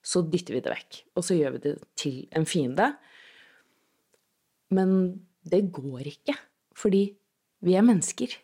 så 0.00 0.22
dytter 0.24 0.56
vi 0.56 0.64
det 0.64 0.72
vekk. 0.72 1.00
Og 1.16 1.26
så 1.26 1.36
gjør 1.36 1.56
vi 1.56 1.62
det 1.64 1.74
til 1.98 2.20
en 2.36 2.46
fiende. 2.48 2.92
Men 4.76 4.94
det 5.50 5.64
går 5.74 6.06
ikke, 6.12 6.36
fordi 6.78 7.08
vi 7.64 7.76
er 7.76 7.86
mennesker. 7.86 8.34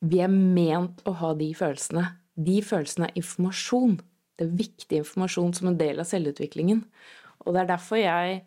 Vi 0.00 0.20
er 0.24 0.32
ment 0.32 1.02
å 1.08 1.14
ha 1.20 1.32
de 1.36 1.50
følelsene. 1.56 2.06
De 2.40 2.60
følelsene 2.64 3.10
er 3.10 3.20
informasjon. 3.20 3.98
Det 4.38 4.46
er 4.46 4.58
viktig 4.62 5.00
informasjon 5.02 5.54
som 5.58 5.70
en 5.70 5.80
del 5.80 6.00
av 6.00 6.08
selvutviklingen. 6.08 6.84
Og 7.44 7.54
det 7.54 7.62
er 7.62 7.72
derfor 7.72 8.00
jeg 8.00 8.42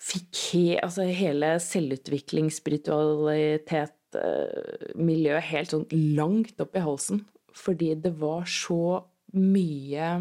fikk 0.00 0.42
he, 0.50 0.64
altså 0.80 1.04
hele 1.08 1.54
selvutvikling, 1.62 2.48
spiritualitet, 2.54 3.96
eh, 4.16 4.92
miljøet 4.96 5.48
helt 5.50 5.74
sånn 5.74 5.88
langt 6.16 6.62
opp 6.62 6.78
i 6.78 6.84
halsen. 6.84 7.24
Fordi 7.56 7.94
det 7.98 8.14
var 8.20 8.46
så 8.48 9.02
mye 9.34 10.12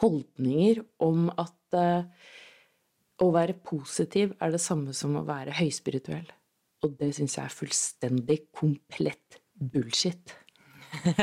holdninger 0.00 0.80
om 1.04 1.28
at 1.40 1.76
uh, 1.76 2.06
å 3.22 3.28
være 3.34 3.56
positiv 3.64 4.34
er 4.42 4.54
det 4.54 4.62
samme 4.62 4.94
som 4.96 5.16
å 5.18 5.24
være 5.26 5.54
høyspirituell. 5.58 6.26
Og 6.84 6.96
det 7.00 7.10
syns 7.16 7.38
jeg 7.38 7.48
er 7.48 7.58
fullstendig 7.58 8.38
komplett 8.54 9.40
bullshit. 9.54 10.36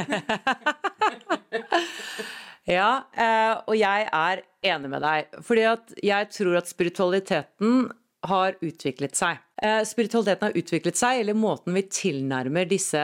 Ja, 2.69 3.07
eh, 3.17 3.55
og 3.65 3.73
jeg 3.73 4.05
er 4.13 4.43
enig 4.69 4.91
med 4.91 5.01
deg. 5.03 5.31
Fordi 5.45 5.63
at 5.65 5.95
jeg 6.05 6.29
tror 6.35 6.59
at 6.59 6.69
spiritualiteten 6.69 7.87
har 8.29 8.57
utviklet 8.61 9.17
seg. 9.17 9.39
Eh, 9.57 9.81
spiritualiteten 9.87 10.47
har 10.47 10.59
utviklet 10.59 10.99
seg, 10.99 11.23
eller 11.23 11.37
måten 11.37 11.73
vi 11.73 11.87
tilnærmer 11.89 12.69
disse, 12.69 13.01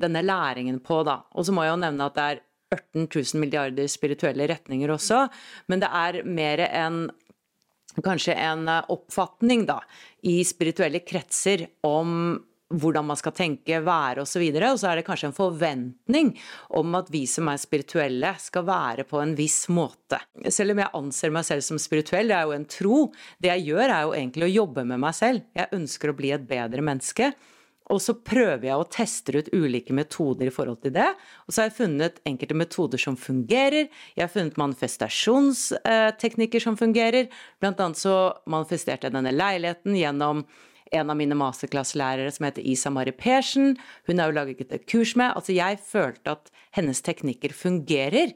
denne 0.00 0.24
læringen 0.24 0.80
på, 0.80 1.02
da. 1.04 1.20
Og 1.36 1.44
så 1.46 1.52
må 1.52 1.66
jeg 1.66 1.74
jo 1.74 1.82
nevne 1.84 2.08
at 2.08 2.16
det 2.16 2.26
er 2.30 2.42
18 2.72 3.04
000 3.04 3.42
milliarder 3.44 3.90
spirituelle 3.90 4.48
retninger 4.50 4.90
også, 4.90 5.26
men 5.70 5.84
det 5.84 5.90
er 5.92 6.22
mer 6.26 6.64
enn 6.66 7.04
kanskje 8.04 8.34
en 8.34 8.68
oppfatning 8.68 9.64
da, 9.68 9.80
i 10.26 10.42
spirituelle 10.44 11.00
kretser 11.06 11.66
om 11.86 12.36
hvordan 12.74 13.06
man 13.06 13.18
skal 13.18 13.34
tenke, 13.36 13.78
være 13.84 14.24
osv. 14.24 14.42
Og, 14.42 14.56
så 14.58 14.70
og 14.72 14.80
så 14.80 14.88
er 14.90 14.98
det 14.98 15.06
kanskje 15.06 15.28
en 15.30 15.36
forventning 15.36 16.32
om 16.78 16.96
at 16.98 17.10
vi 17.14 17.22
som 17.30 17.50
er 17.50 17.60
spirituelle 17.62 18.32
skal 18.42 18.66
være 18.66 19.06
på 19.06 19.20
en 19.22 19.36
viss 19.38 19.66
måte. 19.72 20.18
Selv 20.50 20.74
om 20.74 20.82
jeg 20.82 20.94
anser 20.98 21.34
meg 21.34 21.46
selv 21.46 21.66
som 21.66 21.80
spirituell, 21.80 22.32
det 22.32 22.38
er 22.38 22.48
jo 22.48 22.56
en 22.56 22.70
tro. 22.70 23.02
Det 23.38 23.52
jeg 23.52 23.68
gjør 23.70 23.86
er 23.86 24.00
jo 24.08 24.16
egentlig 24.18 24.48
å 24.48 24.54
jobbe 24.54 24.86
med 24.88 25.02
meg 25.04 25.14
selv. 25.18 25.46
Jeg 25.56 25.78
ønsker 25.78 26.10
å 26.10 26.18
bli 26.18 26.34
et 26.34 26.48
bedre 26.48 26.84
menneske. 26.86 27.30
Og 27.94 28.00
så 28.02 28.16
prøver 28.18 28.66
jeg 28.66 28.74
å 28.74 28.90
teste 28.90 29.30
ut 29.36 29.52
ulike 29.54 29.94
metoder 29.94 30.46
i 30.48 30.54
forhold 30.54 30.80
til 30.82 30.92
det. 30.96 31.10
Og 31.46 31.52
så 31.52 31.60
har 31.62 31.68
jeg 31.68 31.78
funnet 31.78 32.22
enkelte 32.26 32.58
metoder 32.58 32.98
som 32.98 33.16
fungerer. 33.20 33.84
Jeg 34.16 34.24
har 34.24 34.32
funnet 34.32 34.58
manifestasjonsteknikker 34.58 36.60
som 36.62 36.76
fungerer. 36.78 37.28
Blant 37.62 37.80
annet 37.82 37.98
så 38.00 38.34
manifesterte 38.50 39.06
jeg 39.06 39.14
denne 39.14 39.32
leiligheten 39.34 39.96
gjennom 39.98 40.46
en 40.94 41.10
av 41.10 41.18
mine 41.18 41.34
masterclass-lærere 41.38 42.30
som 42.34 42.46
heter 42.46 42.66
Isa 42.66 42.90
Mari 42.94 43.14
Persen. 43.14 43.74
Hun 44.06 44.22
har 44.22 44.30
jo 44.30 44.38
laget 44.38 44.72
et 44.72 44.86
kurs 44.90 45.16
med. 45.18 45.34
Altså, 45.34 45.52
jeg 45.56 45.80
følte 45.82 46.36
at 46.36 46.52
hennes 46.76 47.02
teknikker 47.02 47.54
fungerer. 47.56 48.34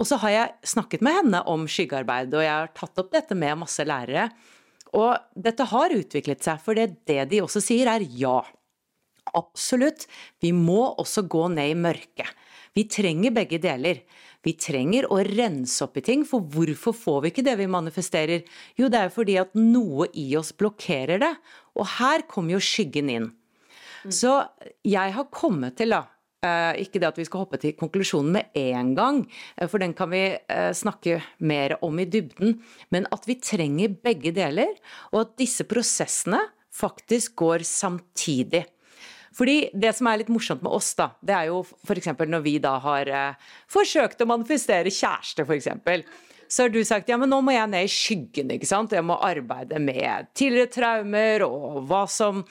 Og 0.00 0.08
så 0.08 0.18
har 0.22 0.34
jeg 0.34 0.72
snakket 0.72 1.04
med 1.04 1.18
henne 1.20 1.42
om 1.48 1.68
skyggearbeid, 1.68 2.32
og 2.34 2.44
jeg 2.44 2.52
har 2.52 2.72
tatt 2.76 3.02
opp 3.02 3.12
dette 3.12 3.36
med 3.38 3.60
masse 3.60 3.84
lærere. 3.84 4.30
Og 4.96 5.16
dette 5.36 5.66
har 5.68 5.96
utviklet 5.96 6.44
seg, 6.44 6.60
for 6.64 6.76
det, 6.76 7.04
det 7.08 7.24
de 7.30 7.42
også 7.44 7.62
sier, 7.64 7.88
er 7.88 8.04
ja. 8.04 8.40
Absolutt. 9.38 10.06
Vi 10.42 10.52
må 10.56 10.92
også 11.00 11.24
gå 11.30 11.46
ned 11.54 11.72
i 11.72 11.78
mørket. 11.78 12.28
Vi 12.76 12.86
trenger 12.88 13.34
begge 13.36 13.60
deler. 13.62 14.02
Vi 14.42 14.54
trenger 14.58 15.06
å 15.12 15.20
rense 15.22 15.84
opp 15.84 16.00
i 16.00 16.04
ting, 16.04 16.24
for 16.26 16.42
hvorfor 16.50 16.96
får 16.96 17.20
vi 17.22 17.32
ikke 17.32 17.44
det 17.46 17.54
vi 17.60 17.68
manifesterer? 17.70 18.42
Jo, 18.78 18.88
det 18.90 19.04
er 19.04 19.12
fordi 19.14 19.36
at 19.38 19.52
noe 19.58 20.08
i 20.18 20.32
oss 20.38 20.50
blokkerer 20.56 21.22
det. 21.22 21.34
Og 21.78 21.86
her 21.98 22.26
kommer 22.30 22.56
jo 22.56 22.64
skyggen 22.64 23.12
inn. 23.12 23.28
Så 24.10 24.40
jeg 24.82 25.14
har 25.14 25.30
kommet 25.30 25.78
til, 25.78 25.94
da 25.94 26.08
Uh, 26.42 26.74
ikke 26.74 26.98
det 26.98 27.06
at 27.06 27.18
vi 27.20 27.24
skal 27.28 27.44
hoppe 27.44 27.58
til 27.62 27.76
konklusjonen 27.78 28.32
med 28.34 28.56
en 28.58 28.88
gang, 28.98 29.20
uh, 29.60 29.68
for 29.70 29.78
den 29.78 29.92
kan 29.94 30.08
vi 30.10 30.24
uh, 30.34 30.72
snakke 30.74 31.20
mer 31.38 31.76
om 31.86 32.00
i 32.02 32.06
dybden. 32.10 32.56
Men 32.90 33.06
at 33.14 33.28
vi 33.30 33.36
trenger 33.38 33.94
begge 34.02 34.32
deler, 34.34 34.72
og 35.14 35.20
at 35.20 35.36
disse 35.38 35.62
prosessene 35.70 36.40
faktisk 36.74 37.36
går 37.44 37.62
samtidig. 37.62 38.64
Fordi 39.36 39.56
det 39.74 39.94
som 39.96 40.08
er 40.10 40.22
litt 40.22 40.32
morsomt 40.32 40.64
med 40.64 40.74
oss, 40.74 40.92
da, 40.98 41.12
det 41.24 41.36
er 41.36 41.48
jo 41.52 41.62
f.eks. 41.64 42.12
når 42.20 42.44
vi 42.44 42.58
da 42.62 42.76
har 42.84 43.08
eh, 43.08 43.48
forsøkt 43.72 44.22
å 44.24 44.28
manifestere 44.32 44.92
kjæreste, 44.92 45.46
f.eks. 45.46 45.72
Så 46.52 46.66
har 46.66 46.68
du 46.68 46.82
sagt 46.84 47.08
ja, 47.08 47.16
men 47.16 47.30
nå 47.32 47.38
må 47.40 47.54
jeg 47.54 47.68
ned 47.72 47.86
i 47.86 47.88
skyggen, 47.88 48.50
ikke 48.52 48.68
sant. 48.68 48.92
Jeg 48.92 49.06
må 49.08 49.16
arbeide 49.24 49.78
med 49.80 50.28
tidligere 50.36 50.68
traumer 50.74 51.46
og 51.46 51.78
hva 51.88 52.02
som 52.12 52.42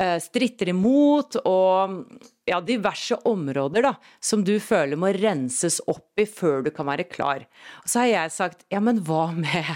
eh, 0.00 0.16
stritter 0.24 0.70
imot, 0.72 1.36
og 1.44 1.98
ja, 2.48 2.62
diverse 2.64 3.18
områder 3.28 3.84
da, 3.84 3.92
som 4.24 4.40
du 4.46 4.54
føler 4.56 4.96
må 4.96 5.12
renses 5.18 5.82
opp 5.84 6.16
i 6.16 6.24
før 6.24 6.64
du 6.64 6.72
kan 6.72 6.88
være 6.88 7.04
klar. 7.12 7.44
Og 7.84 7.92
så 7.92 8.06
har 8.06 8.12
jeg 8.14 8.36
sagt 8.38 8.64
ja, 8.72 8.80
men 8.80 9.04
hva 9.04 9.28
med 9.36 9.68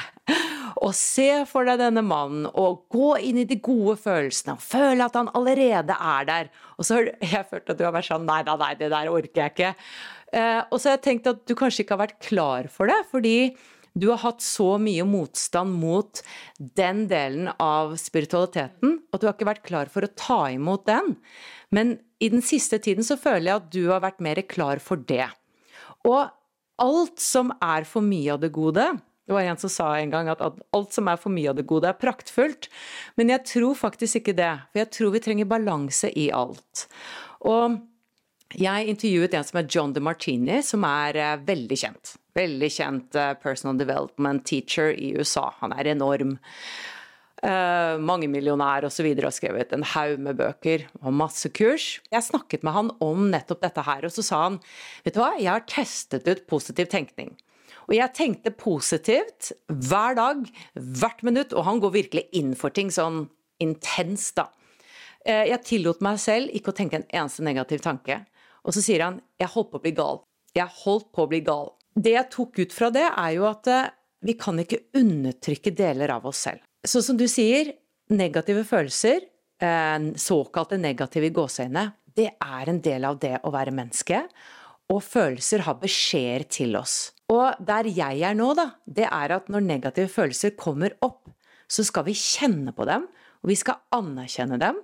og 0.76 0.92
se 0.97 1.28
for 1.49 1.68
deg 1.68 1.80
denne 1.80 2.02
mannen 2.04 2.49
og 2.52 2.85
gå 2.92 3.14
inn 3.28 3.40
i 3.40 3.47
de 3.49 3.59
gode 3.62 3.97
følelsene 4.00 4.56
og 4.56 4.64
føle 4.64 5.06
at 5.06 5.16
han 5.16 5.30
allerede 5.38 5.97
er 5.97 6.28
der. 6.28 6.50
Og 6.76 6.88
så 6.88 6.99
har 6.99 7.09
jeg 7.37 7.49
følt 7.50 7.73
at 7.73 7.78
du 7.78 7.87
har 7.87 7.95
vært 7.97 8.11
sånn 8.11 8.28
nei, 8.28 8.42
nei, 8.47 8.59
nei, 8.61 8.75
det 8.80 8.90
der 8.92 9.12
orker 9.12 9.42
jeg 9.45 9.54
ikke. 9.54 9.73
Eh, 10.37 10.61
og 10.68 10.76
så 10.76 10.90
har 10.90 10.99
jeg 10.99 11.06
tenkt 11.06 11.30
at 11.33 11.47
du 11.49 11.56
kanskje 11.59 11.85
ikke 11.85 11.97
har 11.97 12.04
vært 12.06 12.21
klar 12.28 12.70
for 12.72 12.90
det, 12.90 12.98
fordi 13.12 13.38
du 13.96 14.11
har 14.11 14.20
hatt 14.20 14.44
så 14.44 14.74
mye 14.81 15.07
motstand 15.09 15.79
mot 15.81 16.20
den 16.77 17.07
delen 17.09 17.48
av 17.62 17.94
spiritualiteten 18.00 18.98
at 19.09 19.22
du 19.22 19.24
har 19.24 19.37
ikke 19.37 19.48
vært 19.48 19.64
klar 19.64 19.92
for 19.92 20.05
å 20.05 20.12
ta 20.12 20.40
imot 20.53 20.85
den. 20.88 21.14
Men 21.72 21.96
i 22.20 22.29
den 22.33 22.44
siste 22.44 22.79
tiden 22.83 23.07
så 23.07 23.16
føler 23.20 23.48
jeg 23.48 23.62
at 23.62 23.70
du 23.72 23.83
har 23.88 24.05
vært 24.05 24.20
mer 24.24 24.42
klar 24.48 24.83
for 24.85 25.00
det. 25.00 25.31
Og 26.05 26.29
alt 26.83 27.22
som 27.22 27.55
er 27.64 27.88
for 27.88 28.05
mye 28.05 28.35
av 28.35 28.42
det 28.44 28.53
gode, 28.53 28.85
det 29.26 29.34
var 29.34 29.42
en 29.42 29.58
som 29.58 29.72
sa 29.72 29.88
en 29.98 30.12
gang 30.12 30.30
at 30.30 30.42
alt 30.44 30.94
som 30.94 31.08
er 31.10 31.18
for 31.18 31.34
mye 31.34 31.50
av 31.50 31.58
det 31.58 31.66
gode, 31.66 31.90
er 31.90 31.98
praktfullt. 31.98 32.68
Men 33.18 33.32
jeg 33.34 33.42
tror 33.50 33.74
faktisk 33.78 34.20
ikke 34.20 34.36
det. 34.38 34.52
For 34.70 34.84
jeg 34.84 34.92
tror 34.94 35.14
vi 35.16 35.22
trenger 35.24 35.50
balanse 35.50 36.12
i 36.14 36.28
alt. 36.30 36.86
Og 37.42 37.80
jeg 38.54 38.92
intervjuet 38.92 39.34
en 39.34 39.46
som 39.48 39.58
er 39.58 39.70
John 39.72 39.94
DeMartini, 39.96 40.60
som 40.62 40.86
er 40.86 41.18
eh, 41.18 41.38
veldig 41.48 41.78
kjent. 41.80 42.12
Veldig 42.38 42.68
kjent 42.70 43.18
eh, 43.18 43.32
personal 43.42 43.80
development 43.80 44.46
teacher 44.46 44.92
i 44.94 45.16
USA. 45.18 45.48
Han 45.62 45.74
er 45.74 45.96
enorm. 45.96 46.36
Uh, 47.44 48.00
mangemillionær 48.00 48.86
osv. 48.88 49.10
har 49.20 49.34
skrevet 49.34 49.74
en 49.76 49.84
haug 49.92 50.22
med 50.24 50.38
bøker 50.38 50.86
og 51.02 51.12
masse 51.14 51.50
kurs. 51.54 51.98
Jeg 52.08 52.24
snakket 52.24 52.64
med 52.64 52.72
han 52.72 52.88
om 53.04 53.26
nettopp 53.30 53.60
dette 53.60 53.84
her, 53.84 54.06
og 54.08 54.14
så 54.14 54.24
sa 54.24 54.38
han 54.46 54.56
vet 55.04 55.14
du 55.14 55.20
hva, 55.20 55.34
jeg 55.36 55.52
har 55.52 55.66
testet 55.68 56.26
ut 56.26 56.46
positiv 56.48 56.88
tenkning. 56.90 57.34
Og 57.87 57.94
jeg 57.94 58.14
tenkte 58.16 58.51
positivt 58.51 59.53
hver 59.66 60.16
dag, 60.18 60.42
hvert 60.75 61.22
minutt, 61.27 61.55
og 61.55 61.66
han 61.68 61.81
går 61.83 61.94
virkelig 61.94 62.27
inn 62.37 62.55
for 62.59 62.75
ting 62.75 62.90
sånn 62.94 63.27
intenst, 63.62 64.37
da. 64.38 64.51
Eh, 65.27 65.49
jeg 65.51 65.64
tillot 65.66 66.03
meg 66.05 66.20
selv 66.22 66.53
ikke 66.55 66.72
å 66.72 66.77
tenke 66.77 67.01
en 67.01 67.09
eneste 67.11 67.44
negativ 67.46 67.83
tanke. 67.85 68.20
Og 68.66 68.75
så 68.75 68.83
sier 68.83 69.03
han 69.03 69.20
'jeg 69.38 69.49
holdt 69.49 69.70
på 69.70 69.79
å 69.79 69.83
bli 69.83 69.92
gal'. 69.92 70.22
Jeg 70.55 70.68
holdt 70.83 71.12
på 71.12 71.22
å 71.22 71.29
bli 71.29 71.40
gal. 71.40 71.75
Det 71.94 72.12
jeg 72.12 72.31
tok 72.31 72.59
ut 72.59 72.72
fra 72.72 72.90
det, 72.90 73.07
er 73.16 73.31
jo 73.35 73.46
at 73.46 73.66
eh, 73.66 73.90
vi 74.22 74.35
kan 74.35 74.59
ikke 74.59 74.83
undertrykke 74.94 75.75
deler 75.75 76.11
av 76.11 76.27
oss 76.27 76.38
selv. 76.38 76.61
Sånn 76.85 77.03
som 77.03 77.16
du 77.16 77.27
sier, 77.27 77.75
negative 78.11 78.64
følelser, 78.64 79.20
eh, 79.61 79.99
såkalte 80.14 80.79
negative 80.79 81.31
gåseøyne, 81.31 81.92
det 82.14 82.33
er 82.40 82.68
en 82.68 82.81
del 82.81 83.05
av 83.05 83.18
det 83.18 83.40
å 83.44 83.53
være 83.53 83.72
menneske. 83.72 84.29
Og 84.88 85.03
følelser 85.03 85.61
har 85.61 85.75
beskjeder 85.75 86.49
til 86.49 86.77
oss. 86.77 87.12
Og 87.32 87.58
der 87.66 87.88
jeg 87.90 88.22
er 88.22 88.36
nå, 88.38 88.52
da, 88.54 88.70
det 88.86 89.08
er 89.08 89.34
at 89.34 89.48
når 89.50 89.64
negative 89.66 90.10
følelser 90.12 90.54
kommer 90.58 90.94
opp, 91.02 91.24
så 91.66 91.82
skal 91.86 92.06
vi 92.06 92.14
kjenne 92.14 92.74
på 92.74 92.86
dem, 92.86 93.08
og 93.42 93.50
vi 93.50 93.56
skal 93.58 93.80
anerkjenne 93.94 94.60
dem. 94.62 94.78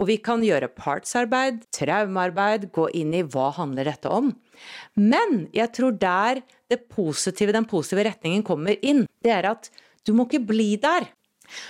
Og 0.00 0.08
vi 0.08 0.16
kan 0.24 0.42
gjøre 0.42 0.72
partsarbeid, 0.72 1.60
traumearbeid, 1.76 2.70
gå 2.74 2.88
inn 2.98 3.12
i 3.14 3.22
hva 3.22 3.50
handler 3.54 3.86
dette 3.86 4.10
om. 4.10 4.32
Men 4.98 5.46
jeg 5.54 5.68
tror 5.76 5.94
der 6.00 6.40
det 6.72 6.86
positive, 6.90 7.54
den 7.54 7.68
positive 7.68 8.08
retningen 8.08 8.42
kommer 8.46 8.78
inn, 8.80 9.04
det 9.22 9.34
er 9.36 9.52
at 9.52 9.68
du 10.02 10.14
må 10.16 10.26
ikke 10.26 10.46
bli 10.48 10.72
der. 10.82 11.06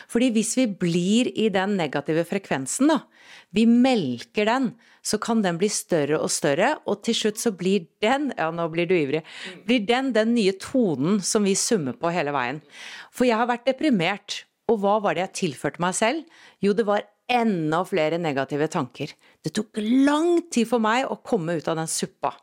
Fordi 0.09 0.31
hvis 0.33 0.55
vi 0.57 0.69
blir 0.71 1.29
i 1.35 1.49
den 1.53 1.75
negative 1.77 2.25
frekvensen, 2.29 2.93
da, 2.95 3.01
vi 3.53 3.67
melker 3.67 4.49
den, 4.49 4.71
så 5.03 5.19
kan 5.23 5.43
den 5.43 5.59
bli 5.61 5.69
større 5.73 6.21
og 6.23 6.31
større, 6.33 6.77
og 6.87 7.03
til 7.07 7.17
slutt 7.19 7.41
så 7.43 7.53
blir 7.55 7.89
den, 8.05 8.31
ja 8.39 8.49
nå 8.55 8.69
blir 8.73 8.89
du 8.89 8.95
ivrig, 8.97 9.25
blir 9.67 9.83
den 9.87 10.13
den 10.15 10.35
nye 10.37 10.55
tonen 10.63 11.21
som 11.27 11.47
vi 11.47 11.57
summer 11.59 11.97
på 11.99 12.13
hele 12.15 12.35
veien. 12.35 12.63
For 13.11 13.27
jeg 13.29 13.41
har 13.41 13.51
vært 13.51 13.67
deprimert, 13.69 14.45
og 14.71 14.79
hva 14.85 14.99
var 15.03 15.19
det 15.19 15.27
jeg 15.27 15.39
tilførte 15.41 15.83
meg 15.83 15.97
selv? 15.99 16.39
Jo, 16.63 16.75
det 16.77 16.87
var 16.89 17.05
enda 17.33 17.83
flere 17.87 18.19
negative 18.21 18.69
tanker. 18.71 19.13
Det 19.43 19.53
tok 19.57 19.81
lang 19.83 20.39
tid 20.53 20.69
for 20.71 20.83
meg 20.83 21.09
å 21.09 21.21
komme 21.25 21.59
ut 21.59 21.69
av 21.71 21.79
den 21.81 21.91
suppa. 21.91 22.35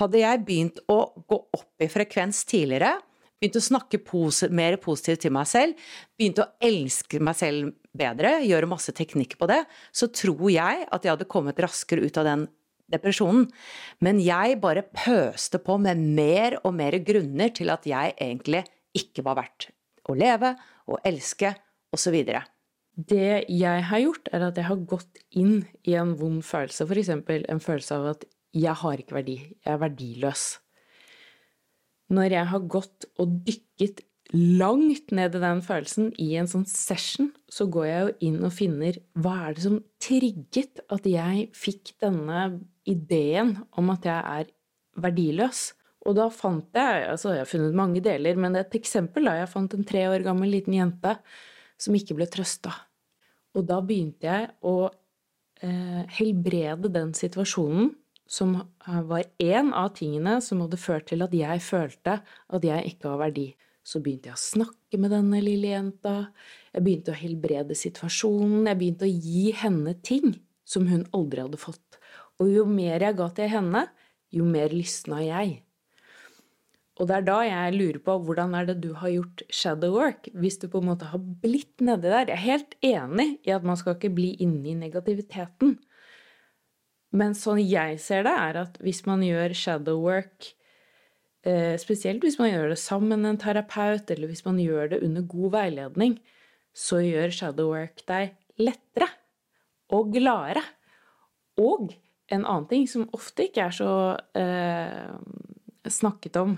Hadde 0.00 0.22
jeg 0.22 0.44
begynt 0.46 0.82
å 0.90 0.98
gå 1.28 1.38
opp 1.38 1.84
i 1.84 1.90
frekvens 1.92 2.42
tidligere, 2.48 2.96
begynt 3.42 3.58
å 3.58 3.64
snakke 3.64 4.00
pose, 4.06 4.48
mer 4.54 4.78
positivt 4.80 5.24
til 5.26 5.34
meg 5.34 5.48
selv. 5.50 5.74
begynt 6.18 6.38
å 6.38 6.50
elske 6.62 7.20
meg 7.20 7.36
selv 7.36 7.72
bedre, 7.96 8.40
gjøre 8.46 8.70
masse 8.70 8.94
teknikk 8.96 9.36
på 9.40 9.48
det. 9.50 9.62
Så 9.94 10.08
tror 10.14 10.48
jeg 10.52 10.86
at 10.88 11.04
jeg 11.04 11.14
hadde 11.14 11.30
kommet 11.30 11.60
raskere 11.62 12.04
ut 12.04 12.18
av 12.20 12.28
den 12.28 12.46
depresjonen. 12.92 13.46
Men 14.04 14.20
jeg 14.22 14.60
bare 14.62 14.84
pøste 14.84 15.60
på 15.62 15.78
med 15.80 16.00
mer 16.00 16.58
og 16.62 16.74
mer 16.78 16.98
grunner 17.04 17.52
til 17.54 17.72
at 17.72 17.86
jeg 17.88 18.16
egentlig 18.18 18.64
ikke 18.96 19.24
var 19.26 19.40
verdt 19.40 19.70
å 20.08 20.16
leve 20.18 20.54
og 20.90 20.98
elske 21.08 21.54
osv. 21.94 22.18
Det 22.92 23.30
jeg 23.48 23.84
har 23.88 24.02
gjort, 24.02 24.28
er 24.34 24.48
at 24.50 24.58
jeg 24.60 24.68
har 24.68 24.88
gått 24.88 25.22
inn 25.38 25.62
i 25.88 25.96
en 25.96 26.16
vond 26.18 26.42
følelse. 26.44 26.84
F.eks. 26.84 27.14
en 27.14 27.64
følelse 27.64 27.96
av 27.96 28.10
at 28.16 28.26
jeg 28.52 28.76
har 28.82 29.00
ikke 29.00 29.16
verdi, 29.16 29.38
jeg 29.64 29.72
er 29.72 29.80
verdiløs 29.80 30.44
når 32.12 32.36
jeg 32.36 32.48
har 32.52 32.70
gått 32.70 33.08
og 33.22 33.36
dykket 33.46 34.02
langt 34.32 35.12
ned 35.12 35.36
i 35.36 35.42
den 35.42 35.60
følelsen 35.64 36.10
i 36.20 36.30
en 36.40 36.48
sånn 36.48 36.64
session, 36.68 37.30
så 37.52 37.66
går 37.70 37.86
jeg 37.86 38.02
jo 38.02 38.12
inn 38.28 38.38
og 38.46 38.54
finner 38.56 38.98
hva 39.20 39.34
er 39.48 39.56
det 39.56 39.64
som 39.66 39.78
trigget 40.02 40.82
at 40.92 41.06
jeg 41.08 41.50
fikk 41.56 41.94
denne 42.02 42.46
ideen 42.88 43.58
om 43.78 43.92
at 43.92 44.08
jeg 44.08 44.36
er 44.40 44.52
verdiløs. 45.02 45.72
Og 46.08 46.16
da 46.18 46.26
fant 46.34 46.74
jeg 46.74 47.04
altså 47.12 47.36
jeg 47.36 47.44
har 47.44 47.50
funnet 47.50 47.78
mange 47.78 48.02
deler, 48.04 48.38
men 48.40 48.56
et 48.58 48.74
eksempel 48.74 49.28
da 49.28 49.36
jeg 49.38 49.52
fant 49.52 49.76
en 49.76 49.86
tre 49.86 50.06
år 50.10 50.24
gammel 50.26 50.50
liten 50.50 50.74
jente 50.74 51.14
som 51.80 51.94
ikke 51.94 52.16
ble 52.18 52.26
trøsta. 52.30 52.72
Og 53.52 53.66
da 53.68 53.82
begynte 53.84 54.26
jeg 54.26 54.48
å 54.64 54.88
eh, 54.88 56.02
helbrede 56.18 56.90
den 56.94 57.12
situasjonen 57.14 57.92
som 58.32 58.54
var 58.80 59.26
én 59.42 59.74
av 59.76 59.92
tingene 59.98 60.38
som 60.40 60.62
hadde 60.64 60.80
ført 60.80 61.10
til 61.10 61.24
at 61.26 61.34
jeg 61.36 61.60
følte 61.60 62.22
at 62.24 62.64
jeg 62.64 62.94
ikke 62.94 63.10
har 63.12 63.20
verdi. 63.26 63.50
Så 63.82 63.98
begynte 64.02 64.30
jeg 64.30 64.38
å 64.38 64.42
snakke 64.42 65.00
med 65.00 65.10
denne 65.10 65.40
lille 65.42 65.72
jenta. 65.72 66.14
Jeg 66.70 66.86
begynte 66.86 67.14
å 67.14 67.18
helbrede 67.18 67.76
situasjonen. 67.78 68.68
Jeg 68.70 68.78
begynte 68.78 69.08
å 69.08 69.10
gi 69.10 69.50
henne 69.58 69.96
ting 70.06 70.38
som 70.68 70.86
hun 70.90 71.04
aldri 71.16 71.42
hadde 71.42 71.60
fått. 71.60 71.98
Og 72.40 72.52
jo 72.52 72.64
mer 72.68 73.02
jeg 73.02 73.18
ga 73.18 73.28
til 73.36 73.50
henne, 73.52 73.84
jo 74.32 74.46
mer 74.48 74.72
lysna 74.72 75.20
jeg. 75.24 75.60
Og 77.00 77.08
det 77.08 77.16
er 77.16 77.24
da 77.26 77.38
jeg 77.46 77.74
lurer 77.74 78.00
på 78.04 78.14
hvordan 78.26 78.52
er 78.54 78.66
det 78.68 78.76
du 78.84 78.90
har 79.00 79.10
gjort 79.10 79.42
shadow 79.50 79.96
work, 79.96 80.28
hvis 80.36 80.60
du 80.60 80.68
på 80.70 80.82
en 80.82 80.90
måte 80.90 81.08
har 81.08 81.22
blitt 81.42 81.80
nedi 81.82 82.06
der. 82.06 82.28
Jeg 82.28 82.36
er 82.36 82.44
helt 82.44 82.76
enig 82.84 83.28
i 83.48 83.54
at 83.54 83.64
man 83.66 83.78
skal 83.80 83.96
ikke 83.96 84.12
bli 84.14 84.34
inne 84.44 84.74
i 84.74 84.76
negativiteten. 84.78 85.78
Men 87.16 87.34
sånn 87.36 87.60
jeg 87.64 87.98
ser 88.00 88.26
det, 88.28 88.32
er 88.32 88.60
at 88.62 88.76
hvis 88.84 89.02
man 89.08 89.24
gjør 89.24 89.56
shadow 89.56 89.98
work, 90.04 90.52
spesielt 91.82 92.22
hvis 92.22 92.38
man 92.38 92.52
gjør 92.52 92.68
det 92.70 92.78
sammen 92.78 93.24
med 93.24 93.32
en 93.32 93.40
terapeut, 93.42 94.10
eller 94.14 94.30
hvis 94.30 94.44
man 94.46 94.60
gjør 94.62 94.92
det 94.92 95.00
under 95.02 95.24
god 95.26 95.50
veiledning, 95.56 96.12
så 96.72 97.00
gjør 97.02 97.34
shadow 97.34 97.72
work 97.72 98.04
deg 98.08 98.36
lettere 98.62 99.08
og 99.92 100.12
gladere. 100.14 100.62
Og 101.60 101.92
en 102.32 102.44
annen 102.46 102.68
ting 102.70 102.86
som 102.88 103.08
ofte 103.12 103.48
ikke 103.48 103.66
er 103.66 103.74
så 103.76 103.92
eh, 104.38 105.10
snakket 105.90 106.38
om, 106.40 106.56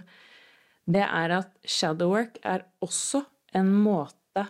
det 0.85 1.03
er 1.07 1.38
at 1.40 1.51
shadow 1.64 2.12
work 2.12 2.38
er 2.44 2.66
også 2.85 3.25
en 3.57 3.70
måte 3.73 4.44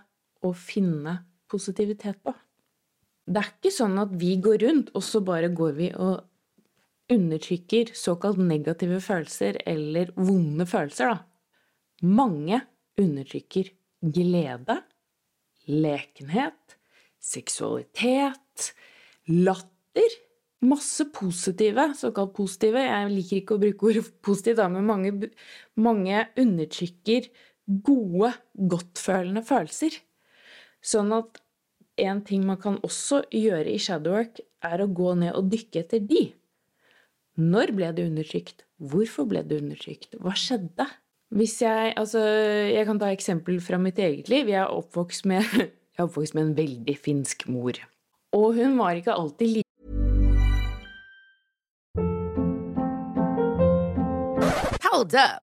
å 0.44 0.51
finne 0.57 1.20
positivitet 1.51 2.18
på. 2.25 2.35
Det 3.25 3.40
er 3.40 3.53
ikke 3.55 3.73
sånn 3.73 3.97
at 4.03 4.12
vi 4.20 4.35
går 4.42 4.61
rundt, 4.66 4.90
og 4.92 5.05
så 5.07 5.23
bare 5.25 5.53
går 5.55 5.77
vi 5.79 5.88
og 5.94 6.20
undertrykker 7.12 7.93
såkalt 7.97 8.40
negative 8.40 9.01
følelser 9.05 9.59
eller 9.69 10.12
vonde 10.17 10.67
følelser, 10.69 11.12
da. 11.12 11.19
Mange 12.05 12.61
undertrykker 13.01 13.71
glede, 14.14 14.81
lekenhet, 15.69 16.77
seksualitet, 17.21 18.73
latter. 19.31 20.21
Masse 20.64 21.05
positive, 21.12 21.90
såkalt 21.93 22.33
positive. 22.37 22.81
Jeg 22.81 23.09
liker 23.12 23.37
ikke 23.37 23.57
å 23.57 23.61
bruke 23.61 23.88
ordet 23.90 24.05
positivt, 24.25 24.62
men 24.73 24.87
mange, 24.88 25.11
mange 25.77 26.23
undertrykker 26.40 27.29
gode, 27.85 28.31
godtfølende 28.57 29.43
følelser. 29.45 29.99
Sånn 30.85 31.12
at 31.17 31.43
en 32.01 32.23
ting 32.25 32.47
man 32.49 32.59
kan 32.62 32.79
også 32.85 33.23
gjøre 33.29 33.75
i 33.75 33.81
shadowwork, 33.81 34.40
er 34.64 34.81
å 34.81 34.88
gå 34.88 35.12
ned 35.21 35.37
og 35.37 35.53
dykke 35.53 35.85
etter 35.85 36.01
de. 36.01 36.31
Når 37.35 37.73
ble 37.75 37.88
det 37.90 38.05
undertrykt? 38.07 38.62
Hvorfor 38.79 39.27
ble 39.27 39.40
det 39.42 39.57
undertrykt? 39.59 40.12
Hva 40.23 40.37
skjedde? 40.38 40.87
Hvis 41.35 41.57
jeg, 41.64 41.90
altså, 41.99 42.20
jeg 42.23 42.87
kan 42.87 43.01
ta 43.03 43.09
eksempel 43.11 43.59
fra 43.59 43.75
mitt 43.83 43.99
eget 43.99 44.29
liv. 44.31 44.47
Jeg 44.47 44.61
er 44.62 44.70
oppvokst 44.70 45.27
med, 45.27 45.42
jeg 45.59 45.99
er 45.99 46.07
oppvokst 46.07 46.37
med 46.38 46.44
en 46.47 46.55
veldig 46.55 46.94
finsk 46.94 47.49
mor. 47.51 47.81
Og 48.38 48.55
hun 48.55 48.79
var 48.79 48.94
ikke 48.94 49.18
alltid 49.18 49.51
like 49.51 49.62
Hold 54.87 55.18
up. 55.18 55.42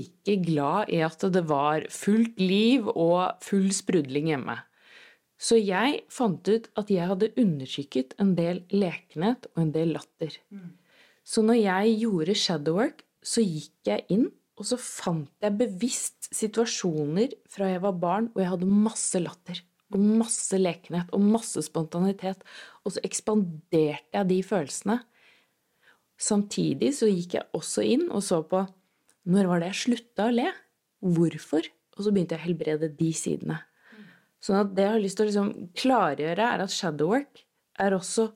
ikke 0.00 0.38
glad 0.46 0.92
i 0.92 1.02
at 1.04 1.24
det 1.34 1.44
var 1.50 1.84
fullt 1.92 2.40
liv 2.40 2.88
og 2.92 3.42
full 3.44 3.68
sprudling 3.74 4.30
hjemme. 4.32 4.56
Så 5.42 5.58
jeg 5.58 6.04
fant 6.12 6.46
ut 6.46 6.68
at 6.78 6.90
jeg 6.92 7.08
hadde 7.10 7.32
undertrykket 7.40 8.14
en 8.22 8.36
del 8.38 8.62
lekenhet 8.70 9.48
og 9.52 9.64
en 9.64 9.72
del 9.74 9.96
latter. 9.96 10.36
Så 11.26 11.42
når 11.42 11.58
jeg 11.58 11.96
gjorde 12.04 12.38
shadowwork, 12.38 13.02
så 13.22 13.42
gikk 13.42 13.90
jeg 13.90 14.06
inn, 14.10 14.28
og 14.58 14.68
så 14.68 14.78
fant 14.78 15.30
jeg 15.42 15.58
bevisst 15.58 16.28
situasjoner 16.34 17.34
fra 17.50 17.70
jeg 17.70 17.82
var 17.82 17.98
barn 17.98 18.28
hvor 18.30 18.44
jeg 18.44 18.52
hadde 18.52 18.70
masse 18.70 19.18
latter 19.22 19.62
og 19.92 20.04
masse 20.22 20.56
lekenhet 20.56 21.10
og 21.12 21.24
masse 21.24 21.60
spontanitet, 21.66 22.40
og 22.84 22.94
så 22.94 23.02
ekspanderte 23.04 24.14
jeg 24.14 24.28
de 24.30 24.38
følelsene. 24.46 25.00
Samtidig 26.22 26.92
så 26.96 27.10
gikk 27.10 27.36
jeg 27.38 27.50
også 27.56 27.84
inn 27.84 28.06
og 28.10 28.22
så 28.24 28.40
på 28.46 28.62
når 29.28 29.48
var 29.50 29.62
det 29.62 29.72
jeg 29.72 29.80
slutta 29.84 30.28
å 30.28 30.34
le? 30.34 30.48
Hvorfor? 31.02 31.66
Og 31.96 32.06
så 32.06 32.12
begynte 32.12 32.36
jeg 32.36 32.42
å 32.42 32.46
helbrede 32.46 32.90
de 32.98 33.10
sidene. 33.16 33.58
Sånn 34.42 34.58
at 34.58 34.72
det 34.74 34.86
jeg 34.86 34.94
har 34.96 35.02
lyst 35.02 35.18
til 35.18 35.24
å 35.24 35.30
liksom 35.30 35.50
klargjøre, 35.78 36.46
er 36.46 36.64
at 36.64 36.74
shadowwork 36.74 37.44
er 37.82 37.94
også, 37.94 38.32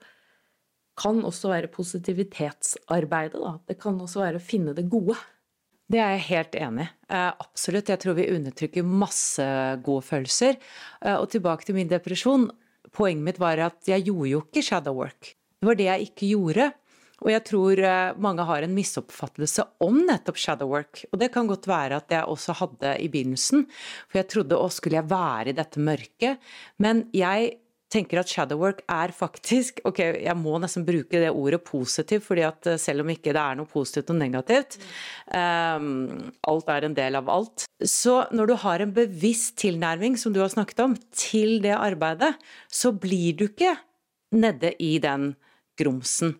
kan 0.97 1.19
også 1.27 1.51
være 1.51 1.71
positivitetsarbeidet. 1.73 3.41
Da. 3.41 3.57
Det 3.69 3.79
kan 3.83 3.99
også 4.01 4.23
være 4.23 4.39
å 4.41 4.45
finne 4.45 4.77
det 4.77 4.87
gode. 4.93 5.17
Det 5.91 5.99
er 6.03 6.15
jeg 6.17 6.29
helt 6.31 6.57
enig 6.59 6.87
i. 6.87 6.93
Eh, 7.15 7.33
absolutt. 7.43 7.91
Jeg 7.93 8.03
tror 8.03 8.17
vi 8.19 8.31
undertrykker 8.33 8.87
masse 8.87 9.45
gode 9.87 10.07
følelser. 10.07 10.57
Eh, 11.03 11.15
og 11.19 11.29
tilbake 11.35 11.67
til 11.67 11.77
min 11.77 11.91
depresjon. 11.91 12.49
Poenget 12.97 13.27
mitt 13.27 13.43
var 13.43 13.61
at 13.67 13.91
jeg 13.91 14.07
gjorde 14.09 14.31
jo 14.31 14.41
ikke 14.47 14.65
shadow 14.67 14.97
work. 14.99 15.35
Det 15.61 15.69
var 15.69 15.79
det 15.79 15.89
jeg 15.91 16.09
ikke 16.09 16.31
gjorde. 16.33 16.71
Og 17.25 17.33
jeg 17.33 17.45
tror 17.49 17.81
eh, 17.81 18.17
mange 18.21 18.45
har 18.49 18.65
en 18.65 18.75
misoppfattelse 18.77 19.65
om 19.85 20.03
nettopp 20.05 20.41
shadowwork. 20.41 21.05
Og 21.13 21.21
det 21.23 21.31
kan 21.35 21.49
godt 21.49 21.69
være 21.71 22.01
at 22.03 22.13
jeg 22.13 22.29
også 22.29 22.57
hadde 22.61 22.97
i 23.01 23.11
begynnelsen, 23.13 23.65
for 24.09 24.21
jeg 24.21 24.31
trodde 24.33 24.59
å 24.61 24.73
skulle 24.73 25.01
jeg 25.01 25.11
være 25.11 25.53
i 25.53 25.57
dette 25.57 25.81
mørket. 25.81 26.43
Men 26.83 27.07
jeg 27.17 27.55
tenker 27.93 28.21
at 28.21 28.31
shadowwork 28.31 28.83
er 28.91 29.13
faktisk 29.15 29.79
Ok, 29.87 30.01
jeg 30.03 30.35
må 30.41 30.57
nesten 30.59 30.85
bruke 30.87 31.21
det 31.23 31.31
ordet 31.31 31.63
positivt, 31.65 32.27
fordi 32.27 32.45
at 32.47 32.69
eh, 32.69 32.81
selv 32.83 33.05
om 33.05 33.13
ikke 33.15 33.33
det 33.33 33.43
er 33.43 33.57
noe 33.59 33.71
positivt 33.71 34.13
og 34.13 34.21
negativt 34.21 34.79
um, 35.31 35.89
Alt 36.51 36.73
er 36.75 36.89
en 36.89 36.99
del 36.99 37.21
av 37.23 37.31
alt. 37.33 37.65
Så 37.81 38.19
når 38.35 38.51
du 38.51 38.55
har 38.67 38.83
en 38.83 38.93
bevisst 38.97 39.57
tilnærming, 39.63 40.19
som 40.21 40.35
du 40.35 40.43
har 40.43 40.53
snakket 40.53 40.85
om, 40.85 40.99
til 41.17 41.61
det 41.65 41.75
arbeidet, 41.79 42.35
så 42.69 42.93
blir 42.93 43.39
du 43.39 43.47
ikke 43.49 43.77
nede 44.37 44.75
i 44.83 44.97
den 45.01 45.33
grumsen 45.79 46.35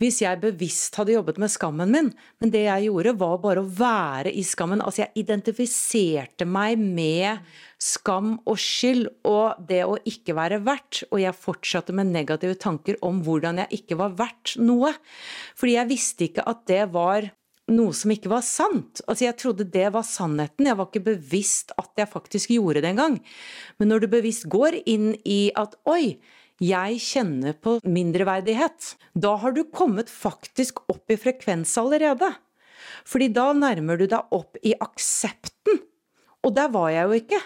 hvis 0.00 0.22
jeg 0.22 0.40
bevisst 0.40 0.96
hadde 0.96 1.12
jobbet 1.12 1.38
med 1.40 1.52
skammen 1.52 1.90
min, 1.92 2.10
men 2.40 2.52
det 2.52 2.64
jeg 2.64 2.88
gjorde, 2.88 3.16
var 3.20 3.40
bare 3.42 3.60
å 3.60 3.68
være 3.80 4.32
i 4.32 4.44
skammen. 4.46 4.80
Altså, 4.80 5.04
jeg 5.04 5.26
identifiserte 5.26 6.46
meg 6.48 6.80
med 6.80 7.42
skam 7.80 8.38
og 8.48 8.56
skyld 8.60 9.06
og 9.28 9.60
det 9.68 9.82
å 9.84 9.98
ikke 10.08 10.36
være 10.36 10.62
verdt, 10.64 11.02
og 11.10 11.20
jeg 11.20 11.36
fortsatte 11.36 11.96
med 11.96 12.12
negative 12.14 12.56
tanker 12.60 12.96
om 13.04 13.20
hvordan 13.26 13.60
jeg 13.64 13.82
ikke 13.82 14.00
var 14.00 14.16
verdt 14.16 14.56
noe. 14.60 14.94
Fordi 15.60 15.76
jeg 15.76 15.92
visste 15.92 16.28
ikke 16.30 16.48
at 16.48 16.64
det 16.70 16.86
var 16.96 17.28
noe 17.70 17.94
som 17.94 18.10
ikke 18.12 18.32
var 18.32 18.44
sant. 18.46 19.02
Altså, 19.06 19.26
jeg 19.26 19.38
trodde 19.40 19.68
det 19.68 19.88
var 19.94 20.06
sannheten, 20.06 20.68
jeg 20.68 20.78
var 20.78 20.88
ikke 20.88 21.06
bevisst 21.12 21.74
at 21.80 21.92
jeg 22.00 22.10
faktisk 22.10 22.52
gjorde 22.56 22.82
det 22.84 22.92
engang. 22.94 23.20
Men 23.78 23.92
når 23.92 24.04
du 24.04 24.12
bevisst 24.16 24.48
går 24.50 24.80
inn 24.90 25.12
i 25.28 25.42
at 25.58 25.76
oi, 25.88 26.16
jeg 26.60 27.00
kjenner 27.00 27.54
på 27.56 27.78
mindreverdighet. 27.88 28.94
Da 29.16 29.34
har 29.40 29.54
du 29.56 29.62
kommet 29.72 30.12
faktisk 30.12 30.82
opp 30.92 31.10
i 31.12 31.16
frekvens 31.20 31.72
allerede. 31.80 32.28
Fordi 33.08 33.30
da 33.32 33.50
nærmer 33.56 34.00
du 34.00 34.06
deg 34.10 34.34
opp 34.36 34.60
i 34.62 34.74
aksepten. 34.76 35.80
Og 36.44 36.54
der 36.56 36.68
var 36.72 36.90
jeg 36.92 37.06
jo 37.08 37.20
ikke. 37.22 37.40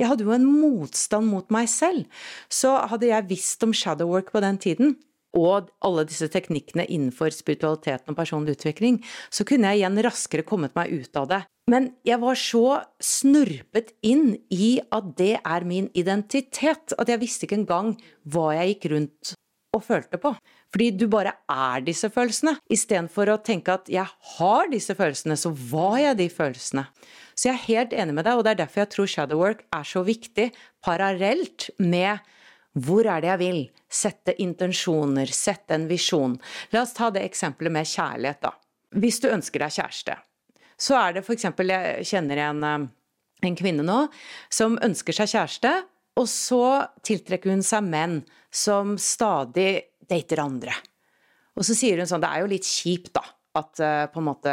Jeg 0.00 0.08
hadde 0.08 0.24
jo 0.24 0.34
en 0.34 0.46
motstand 0.48 1.28
mot 1.28 1.48
meg 1.52 1.68
selv. 1.72 2.04
Så 2.52 2.72
hadde 2.92 3.08
jeg 3.08 3.28
visst 3.32 3.64
om 3.64 3.72
shadow 3.76 4.12
work 4.12 4.30
på 4.32 4.42
den 4.44 4.60
tiden, 4.60 4.94
og 5.36 5.70
alle 5.86 6.04
disse 6.08 6.26
teknikkene 6.32 6.86
innenfor 6.88 7.32
spiritualiteten 7.34 8.12
og 8.12 8.18
personlig 8.18 8.56
utvikling, 8.58 9.00
så 9.30 9.46
kunne 9.46 9.70
jeg 9.70 9.82
igjen 9.82 10.02
raskere 10.06 10.46
kommet 10.46 10.74
meg 10.78 10.92
ut 10.92 11.20
av 11.20 11.28
det. 11.30 11.42
Men 11.70 11.92
jeg 12.06 12.18
var 12.22 12.38
så 12.38 12.64
snurpet 13.04 13.92
inn 14.02 14.32
i 14.50 14.80
at 14.90 15.12
det 15.20 15.36
er 15.38 15.66
min 15.68 15.90
identitet, 15.94 16.96
at 16.98 17.12
jeg 17.12 17.22
visste 17.22 17.46
ikke 17.46 17.60
engang 17.60 17.92
hva 18.26 18.50
jeg 18.58 18.74
gikk 18.74 18.90
rundt 18.94 19.34
og 19.76 19.84
følte 19.86 20.18
på. 20.18 20.32
Fordi 20.70 20.88
du 20.94 21.06
bare 21.10 21.36
er 21.50 21.82
disse 21.86 22.10
følelsene, 22.10 22.56
istedenfor 22.70 23.30
å 23.32 23.40
tenke 23.42 23.74
at 23.74 23.90
jeg 23.90 24.06
har 24.36 24.70
disse 24.70 24.94
følelsene, 24.98 25.38
så 25.38 25.52
var 25.70 25.98
jeg 26.02 26.18
de 26.20 26.28
følelsene. 26.30 26.86
Så 27.34 27.48
jeg 27.48 27.54
er 27.54 27.66
helt 27.68 27.96
enig 28.02 28.16
med 28.18 28.26
deg, 28.26 28.38
og 28.38 28.46
det 28.46 28.54
er 28.54 28.60
derfor 28.64 28.84
jeg 28.84 28.92
tror 28.94 29.10
shadow 29.10 29.42
work 29.42 29.64
er 29.74 29.86
så 29.86 30.02
viktig, 30.06 30.50
parallelt 30.86 31.70
med 31.78 32.22
hvor 32.78 33.06
er 33.08 33.22
det 33.22 33.30
jeg 33.32 33.40
vil? 33.40 33.60
Sette 33.90 34.34
intensjoner, 34.42 35.30
sette 35.34 35.74
en 35.74 35.88
visjon. 35.90 36.36
La 36.70 36.84
oss 36.84 36.94
ta 36.94 37.10
det 37.10 37.24
eksempelet 37.26 37.74
med 37.74 37.88
kjærlighet, 37.88 38.42
da. 38.44 38.52
Hvis 39.00 39.18
du 39.22 39.30
ønsker 39.30 39.62
deg 39.62 39.74
kjæreste, 39.74 40.16
så 40.80 40.98
er 41.00 41.16
det 41.16 41.24
f.eks. 41.24 41.48
Jeg 41.50 42.06
kjenner 42.06 42.42
en, 42.46 42.62
eh, 42.66 42.86
en 43.48 43.58
kvinne 43.58 43.86
nå 43.86 43.98
som 44.52 44.78
ønsker 44.82 45.16
seg 45.16 45.32
kjæreste, 45.34 45.72
og 46.18 46.28
så 46.30 46.64
tiltrekker 47.06 47.52
hun 47.52 47.64
seg 47.66 47.86
menn 47.86 48.20
som 48.50 48.96
stadig 48.98 49.72
dater 50.10 50.42
andre. 50.42 50.74
Og 51.58 51.66
så 51.66 51.74
sier 51.76 51.98
hun 52.00 52.08
sånn 52.08 52.22
Det 52.22 52.30
er 52.30 52.42
jo 52.42 52.50
litt 52.50 52.66
kjipt, 52.66 53.12
da. 53.18 53.24
At 53.58 53.82
uh, 53.82 54.06
på 54.12 54.22
en 54.22 54.28
måte 54.28 54.52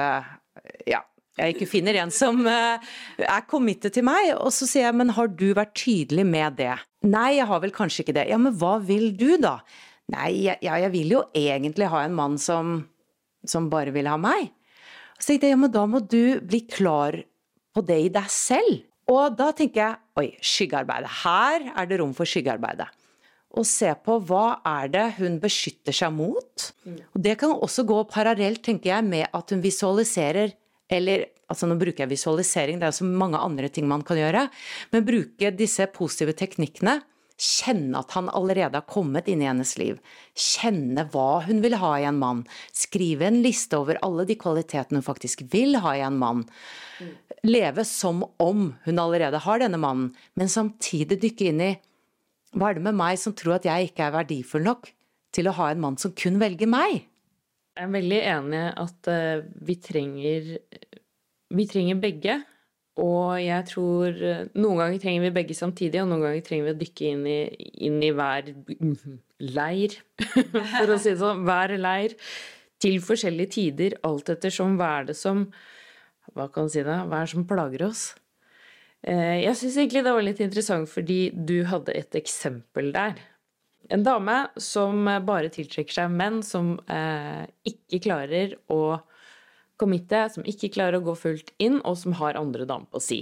Ja, 0.89 1.03
jeg 1.37 1.53
ikke 1.53 1.69
finner 1.69 1.99
en 2.01 2.11
som 2.13 2.39
uh, 2.49 2.81
er 3.21 3.45
committed 3.49 3.93
til 3.93 4.05
meg. 4.07 4.31
Og 4.39 4.49
så 4.55 4.67
sier 4.69 4.87
jeg, 4.87 4.97
men 4.97 5.13
har 5.13 5.29
du 5.29 5.51
vært 5.57 5.75
tydelig 5.77 6.25
med 6.25 6.57
det? 6.57 6.73
Nei, 7.05 7.37
jeg 7.37 7.47
har 7.49 7.61
vel 7.63 7.75
kanskje 7.75 8.03
ikke 8.03 8.17
det. 8.17 8.27
Ja, 8.31 8.39
men 8.41 8.55
hva 8.57 8.77
vil 8.83 9.11
du, 9.17 9.35
da? 9.41 9.59
Nei, 10.13 10.31
ja, 10.47 10.57
jeg 10.63 10.91
vil 10.93 11.17
jo 11.17 11.23
egentlig 11.37 11.89
ha 11.91 12.03
en 12.07 12.15
mann 12.17 12.37
som, 12.41 12.79
som 13.45 13.69
bare 13.71 13.93
vil 13.95 14.09
ha 14.09 14.17
meg. 14.19 14.49
Så 15.17 15.31
tenkte 15.31 15.49
jeg, 15.49 15.55
ja, 15.55 15.61
men 15.61 15.73
da 15.73 15.85
må 15.89 16.01
du 16.01 16.39
bli 16.45 16.63
klar 16.69 17.19
på 17.75 17.83
det 17.85 17.99
i 18.07 18.13
deg 18.13 18.29
selv. 18.33 18.85
Og 19.07 19.37
da 19.39 19.51
tenker 19.55 19.83
jeg 19.83 20.19
oi, 20.19 20.29
skyggearbeidet. 20.43 21.11
Her 21.23 21.69
er 21.77 21.89
det 21.89 21.99
rom 22.01 22.13
for 22.17 22.27
skyggearbeidet. 22.27 22.89
Og 23.57 23.65
se 23.65 23.89
på 24.03 24.17
hva 24.27 24.59
er 24.67 24.89
det 24.91 25.05
hun 25.21 25.37
beskytter 25.41 25.95
seg 25.95 26.11
mot. 26.13 26.67
Og 27.15 27.21
det 27.23 27.37
kan 27.39 27.53
også 27.55 27.85
gå 27.87 28.01
parallelt, 28.11 28.61
tenker 28.65 28.91
jeg, 28.91 29.05
med 29.07 29.29
at 29.31 29.53
hun 29.53 29.63
visualiserer 29.63 30.51
eller 30.89 31.27
altså 31.51 31.67
nå 31.67 31.77
bruker 31.79 32.05
jeg 32.05 32.13
visualisering, 32.13 32.79
det 32.79 32.87
er 32.87 32.93
jo 32.93 33.01
så 33.01 33.07
mange 33.07 33.39
andre 33.39 33.69
ting 33.71 33.87
man 33.89 34.03
kan 34.07 34.19
gjøre. 34.19 34.47
Men 34.93 35.07
bruke 35.07 35.51
disse 35.55 35.87
positive 35.93 36.35
teknikkene. 36.37 36.99
Kjenne 37.37 37.99
at 37.99 38.15
han 38.17 38.31
allerede 38.33 38.79
har 38.79 38.89
kommet 38.89 39.27
inn 39.29 39.43
i 39.43 39.49
hennes 39.49 39.75
liv. 39.77 39.99
Kjenne 40.33 41.03
hva 41.13 41.43
hun 41.45 41.59
vil 41.61 41.77
ha 41.77 41.91
i 41.99 42.07
en 42.09 42.17
mann. 42.17 42.41
Skrive 42.73 43.27
en 43.27 43.43
liste 43.43 43.77
over 43.77 43.99
alle 44.05 44.25
de 44.25 44.39
kvalitetene 44.39 45.03
hun 45.03 45.05
faktisk 45.05 45.43
vil 45.51 45.77
ha 45.83 45.93
i 45.93 46.01
en 46.05 46.17
mann. 46.17 46.47
Leve 47.45 47.85
som 47.85 48.23
om 48.41 48.71
hun 48.87 49.03
allerede 49.03 49.43
har 49.43 49.61
denne 49.61 49.77
mannen, 49.77 50.15
men 50.33 50.49
samtidig 50.49 51.19
dykke 51.21 51.51
inn 51.51 51.61
i 51.61 51.75
hva 52.57 52.71
er 52.71 52.79
det 52.79 52.87
med 52.87 52.97
meg 52.97 53.19
som 53.21 53.35
tror 53.37 53.59
at 53.59 53.67
jeg 53.67 53.91
ikke 53.91 54.07
er 54.07 54.15
verdifull 54.15 54.63
nok 54.65 54.89
til 55.35 55.49
å 55.49 55.55
ha 55.59 55.69
en 55.69 55.83
mann 55.83 55.97
som 56.01 56.15
kun 56.17 56.39
velger 56.41 56.69
meg? 56.71 57.03
Jeg 57.77 57.85
er 57.85 57.93
veldig 57.93 58.19
enig 58.25 58.61
at 58.81 59.09
uh, 59.13 59.47
vi 59.67 59.75
trenger 59.77 60.53
Vi 61.53 61.65
trenger 61.69 61.99
begge. 62.01 62.39
Og 62.97 63.37
jeg 63.37 63.65
tror 63.69 64.17
uh, 64.17 64.45
Noen 64.57 64.81
ganger 64.81 65.01
trenger 65.03 65.27
vi 65.27 65.33
begge 65.35 65.57
samtidig, 65.57 66.01
og 66.01 66.09
noen 66.09 66.25
ganger 66.25 66.45
trenger 66.45 66.65
vi 66.65 66.73
å 66.73 66.79
dykke 66.81 67.11
inn 67.11 67.23
i, 67.29 67.39
inn 67.85 67.99
i 68.01 68.09
hver 68.17 68.49
leir, 69.37 69.99
for 70.79 70.95
å 70.95 70.97
si 70.97 71.11
det 71.11 71.19
sånn. 71.21 71.45
Hver 71.45 71.77
leir. 71.77 72.17
Til 72.81 72.99
forskjellige 73.01 73.53
tider, 73.55 73.95
alt 74.05 74.29
ettersom 74.29 74.75
hva 74.77 74.91
er 74.99 75.11
det 75.11 75.17
som 75.17 75.47
Hva 76.35 76.45
kan 76.53 76.67
man 76.67 76.73
si 76.73 76.83
da? 76.85 76.99
Hva 77.07 77.21
er 77.21 77.29
det 77.29 77.33
som 77.33 77.47
plager 77.49 77.85
oss? 77.87 78.03
Uh, 79.05 79.37
jeg 79.37 79.53
syns 79.61 79.77
egentlig 79.77 80.03
det 80.05 80.13
var 80.17 80.25
litt 80.25 80.41
interessant 80.41 80.89
fordi 80.89 81.21
du 81.31 81.59
hadde 81.69 81.93
et 81.93 82.17
eksempel 82.17 82.89
der 82.93 83.21
en 83.93 84.03
dame 84.03 84.37
som 84.61 85.07
bare 85.27 85.51
tiltrekker 85.53 85.99
seg 85.99 86.13
menn 86.13 86.41
som 86.45 86.75
eh, 86.91 87.45
ikke 87.67 88.01
klarer 88.07 88.57
å 88.71 88.97
committe, 89.77 90.25
som 90.33 90.45
ikke 90.47 90.71
klarer 90.73 90.99
å 90.99 91.05
gå 91.05 91.15
fullt 91.17 91.53
inn, 91.61 91.79
og 91.85 91.97
som 92.01 92.15
har 92.17 92.39
andre 92.39 92.65
damer 92.69 92.89
på 92.91 93.01
si. 93.03 93.19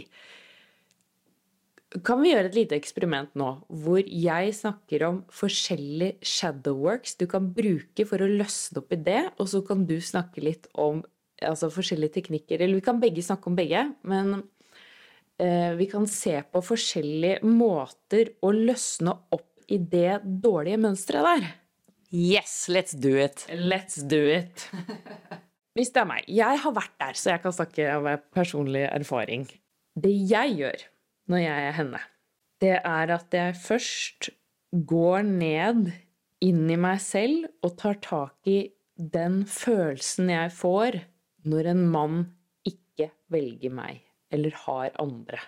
Kan 2.04 2.20
vi 2.24 2.34
gjøre 2.34 2.50
et 2.50 2.58
lite 2.58 2.76
eksperiment 2.76 3.36
nå, 3.40 3.50
hvor 3.84 4.02
jeg 4.04 4.56
snakker 4.58 5.06
om 5.08 5.22
forskjellige 5.32 6.28
shadowworks 6.28 7.16
du 7.22 7.28
kan 7.32 7.52
bruke 7.56 8.08
for 8.08 8.24
å 8.24 8.32
løsne 8.32 8.82
opp 8.82 8.96
i 8.96 9.00
det, 9.06 9.22
og 9.40 9.52
så 9.52 9.62
kan 9.68 9.86
du 9.88 9.96
snakke 10.04 10.44
litt 10.44 10.68
om 10.74 11.04
altså 11.46 11.70
forskjellige 11.72 12.18
teknikker. 12.18 12.60
Eller 12.60 12.80
vi 12.80 12.86
kan 12.86 13.00
begge 13.00 13.24
snakke 13.24 13.52
om 13.52 13.56
begge, 13.56 13.86
men 14.08 14.42
eh, 15.40 15.72
vi 15.80 15.88
kan 15.92 16.08
se 16.10 16.36
på 16.52 16.64
forskjellige 16.64 17.48
måter 17.48 18.34
å 18.44 18.52
løsne 18.56 19.16
opp 19.36 19.52
i 19.72 19.80
det 19.80 20.22
dårlige 20.44 20.80
mønsteret 20.82 21.28
der. 21.28 21.48
Yes, 22.16 22.68
let's 22.70 22.96
do 22.96 23.16
it. 23.18 23.46
Let's 23.50 24.00
do 24.08 24.22
it. 24.30 24.68
Hvis 25.76 25.92
det 25.92 26.04
er 26.06 26.08
meg. 26.08 26.28
Jeg 26.32 26.62
har 26.64 26.76
vært 26.76 26.94
der, 27.02 27.18
så 27.20 27.34
jeg 27.34 27.44
kan 27.44 27.56
snakke 27.56 27.88
av 27.92 28.08
personlig 28.36 28.86
erfaring. 28.88 29.48
Det 29.96 30.14
jeg 30.30 30.56
gjør 30.60 30.86
når 31.32 31.42
jeg 31.42 31.68
er 31.68 31.76
henne, 31.80 32.02
det 32.64 32.76
er 32.78 33.12
at 33.16 33.36
jeg 33.36 33.58
først 33.60 34.30
går 34.88 35.26
ned 35.28 35.90
inn 36.46 36.64
i 36.72 36.78
meg 36.80 37.02
selv 37.04 37.50
og 37.66 37.76
tar 37.80 38.00
tak 38.04 38.48
i 38.48 38.60
den 38.96 39.42
følelsen 39.50 40.32
jeg 40.32 40.54
får 40.56 41.02
når 41.50 41.72
en 41.74 41.84
mann 41.92 42.22
ikke 42.68 43.10
velger 43.32 43.74
meg 43.76 44.00
eller 44.34 44.56
har 44.66 44.96
andre. 45.02 45.42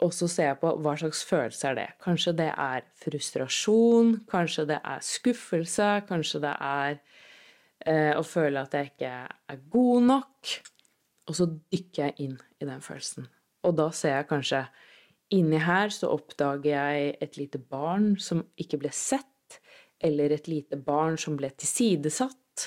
Og 0.00 0.12
så 0.16 0.28
ser 0.32 0.50
jeg 0.50 0.60
på 0.62 0.72
hva 0.80 0.94
slags 0.96 1.20
følelse 1.28 1.66
er 1.68 1.76
det. 1.76 1.88
Kanskje 2.00 2.32
det 2.38 2.48
er 2.54 2.86
frustrasjon, 3.02 4.14
kanskje 4.30 4.66
det 4.70 4.78
er 4.80 5.02
skuffelse, 5.04 5.88
kanskje 6.08 6.40
det 6.46 6.54
er 6.66 6.94
eh, 7.84 8.14
å 8.16 8.22
føle 8.24 8.62
at 8.64 8.76
jeg 8.76 8.92
ikke 8.94 9.12
er 9.52 9.60
god 9.74 10.06
nok. 10.08 10.54
Og 11.28 11.36
så 11.36 11.46
dykker 11.50 12.08
jeg 12.08 12.30
inn 12.30 12.38
i 12.60 12.68
den 12.68 12.80
følelsen. 12.84 13.28
Og 13.68 13.76
da 13.76 13.90
ser 13.94 14.16
jeg 14.18 14.30
kanskje 14.30 14.64
Inni 15.30 15.60
her 15.62 15.92
så 15.94 16.08
oppdager 16.10 16.72
jeg 16.72 17.10
et 17.22 17.36
lite 17.38 17.60
barn 17.62 18.16
som 18.18 18.40
ikke 18.58 18.80
ble 18.82 18.90
sett, 18.90 19.60
eller 20.02 20.32
et 20.34 20.48
lite 20.50 20.74
barn 20.74 21.14
som 21.22 21.36
ble 21.38 21.52
tilsidesatt. 21.54 22.64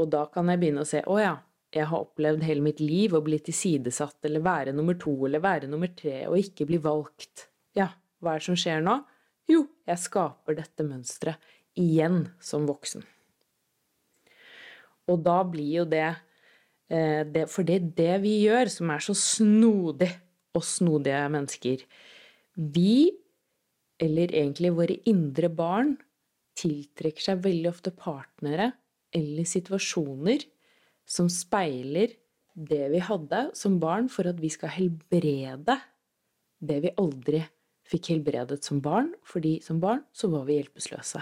Og 0.00 0.08
da 0.14 0.22
kan 0.32 0.48
jeg 0.48 0.62
begynne 0.62 0.86
å 0.86 0.88
se 0.88 1.02
å 1.04 1.18
ja, 1.20 1.34
jeg 1.74 1.88
har 1.90 2.04
opplevd 2.04 2.44
hele 2.46 2.62
mitt 2.64 2.80
liv 2.82 3.14
å 3.16 3.22
bli 3.24 3.40
tilsidesatt, 3.42 4.20
eller 4.28 4.44
være 4.44 4.74
nummer 4.76 4.96
to, 5.00 5.14
eller 5.26 5.42
være 5.42 5.70
nummer 5.70 5.90
tre, 5.96 6.22
og 6.28 6.38
ikke 6.38 6.68
bli 6.68 6.78
valgt. 6.82 7.48
Ja, 7.76 7.90
hva 8.22 8.34
er 8.34 8.42
det 8.42 8.48
som 8.48 8.58
skjer 8.58 8.84
nå? 8.84 9.00
Jo, 9.50 9.64
jeg 9.88 10.00
skaper 10.00 10.56
dette 10.60 10.86
mønsteret 10.86 11.52
igjen 11.78 12.28
som 12.42 12.68
voksen. 12.68 13.02
Og 15.10 15.20
da 15.26 15.40
blir 15.44 15.82
jo 15.82 15.84
det, 15.84 16.14
eh, 16.88 17.24
det 17.28 17.50
For 17.50 17.66
det 17.66 17.74
er 17.74 17.90
det 17.98 18.22
vi 18.22 18.36
gjør, 18.46 18.70
som 18.70 18.90
er 18.90 19.02
så 19.04 19.12
snodig, 19.12 20.12
og 20.54 20.62
snodige 20.62 21.28
mennesker. 21.28 21.82
Vi, 22.54 23.10
eller 23.98 24.30
egentlig 24.30 24.70
våre 24.76 25.00
indre 25.10 25.50
barn, 25.50 25.96
tiltrekker 26.54 27.20
seg 27.20 27.42
veldig 27.42 27.68
ofte 27.72 27.90
partnere 27.90 28.70
eller 29.14 29.46
situasjoner 29.46 30.44
som 31.04 31.28
speiler 31.32 32.14
det 32.54 32.86
vi 32.92 33.00
hadde 33.02 33.48
som 33.58 33.80
barn, 33.82 34.08
for 34.08 34.28
at 34.30 34.40
vi 34.40 34.50
skal 34.52 34.72
helbrede 34.74 35.78
det 36.64 36.80
vi 36.84 36.92
aldri 37.00 37.42
fikk 37.88 38.12
helbredet 38.14 38.62
som 38.64 38.80
barn, 38.84 39.12
fordi 39.26 39.58
som 39.64 39.80
barn 39.82 40.04
så 40.16 40.30
var 40.32 40.46
vi 40.48 40.58
hjelpeløse. 40.58 41.20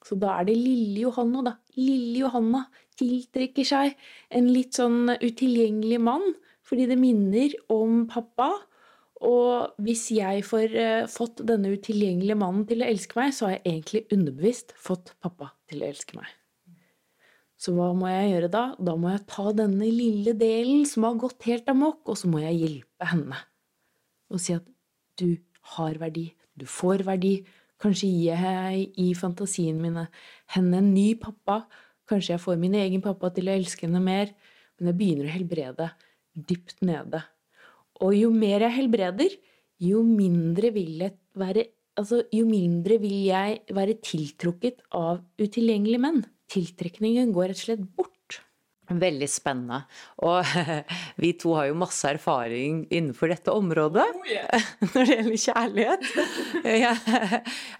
Så 0.00 0.16
da 0.16 0.32
er 0.38 0.48
det 0.48 0.56
lille 0.56 1.04
Johanna, 1.04 1.42
da. 1.44 1.52
Lille 1.76 2.24
Johanna 2.24 2.64
tiltrekker 2.98 3.66
seg 3.68 3.94
en 4.32 4.48
litt 4.50 4.78
sånn 4.78 5.12
utilgjengelig 5.20 6.00
mann, 6.02 6.24
fordi 6.66 6.88
det 6.90 6.98
minner 7.00 7.54
om 7.72 8.06
pappa. 8.10 8.50
Og 9.20 9.76
hvis 9.84 10.06
jeg 10.16 10.46
får 10.48 10.76
uh, 10.80 11.08
fått 11.12 11.42
denne 11.44 11.74
utilgjengelige 11.76 12.40
mannen 12.40 12.64
til 12.68 12.80
å 12.80 12.88
elske 12.88 13.20
meg, 13.20 13.34
så 13.36 13.50
har 13.50 13.58
jeg 13.58 13.66
egentlig 13.66 14.06
underbevisst 14.16 14.72
fått 14.80 15.12
pappa 15.20 15.52
til 15.68 15.84
å 15.84 15.90
elske 15.92 16.16
meg. 16.16 16.39
Så 17.60 17.74
hva 17.76 17.90
må 17.92 18.08
jeg 18.08 18.30
gjøre 18.30 18.48
da? 18.52 18.62
Da 18.80 18.94
må 18.96 19.10
jeg 19.12 19.26
ta 19.28 19.50
denne 19.52 19.84
lille 19.92 20.32
delen 20.38 20.86
som 20.88 21.04
har 21.04 21.18
gått 21.20 21.44
helt 21.44 21.68
amok, 21.68 22.00
og 22.08 22.16
så 22.16 22.30
må 22.32 22.40
jeg 22.40 22.56
hjelpe 22.56 23.08
henne. 23.10 23.40
Og 24.32 24.40
si 24.40 24.54
at 24.56 24.64
du 25.20 25.34
har 25.74 25.98
verdi, 26.00 26.30
du 26.56 26.64
får 26.64 27.04
verdi. 27.04 27.34
Kanskje 27.80 28.08
gir 28.08 28.40
jeg 28.40 28.86
i 29.00 29.10
fantasien 29.16 29.76
mine 29.80 30.06
henne 30.54 30.80
en 30.80 30.90
ny 30.94 31.12
pappa. 31.20 31.62
Kanskje 32.08 32.34
jeg 32.34 32.44
får 32.46 32.56
min 32.60 32.78
egen 32.80 33.04
pappa 33.04 33.28
til 33.36 33.48
å 33.48 33.58
elske 33.58 33.86
henne 33.86 34.00
mer. 34.04 34.32
Men 34.78 34.92
jeg 34.92 35.00
begynner 35.00 35.28
å 35.28 35.34
helbrede 35.34 35.90
dypt 36.32 36.80
nede. 36.86 37.22
Og 38.00 38.16
jo 38.16 38.32
mer 38.32 38.64
jeg 38.64 38.76
helbreder, 38.78 39.36
jo 39.84 40.00
mindre 40.06 40.72
vil 40.76 40.96
jeg 41.04 41.18
være 41.36 41.68
Altså, 42.00 42.22
mindre 42.32 42.96
vil 43.02 43.26
jeg 43.26 43.74
være 43.76 43.96
tiltrukket 44.00 44.78
av 44.96 45.18
utilgjengelige 45.42 46.00
menn 46.00 46.22
tiltrekningen 46.50 47.34
går 47.34 47.52
rett 47.52 47.60
og 47.60 47.68
slett 47.68 47.84
bort. 47.96 48.40
Veldig 48.90 49.26
spennende. 49.30 49.84
Og 50.26 50.42
vi 51.22 51.30
to 51.38 51.54
har 51.54 51.68
jo 51.68 51.78
masse 51.78 52.08
erfaring 52.10 52.82
innenfor 52.90 53.30
dette 53.30 53.54
området 53.54 54.06
når 54.94 54.98
det 54.98 55.18
gjelder 55.18 55.42
kjærlighet. 55.44 56.08
Ja, 56.80 56.92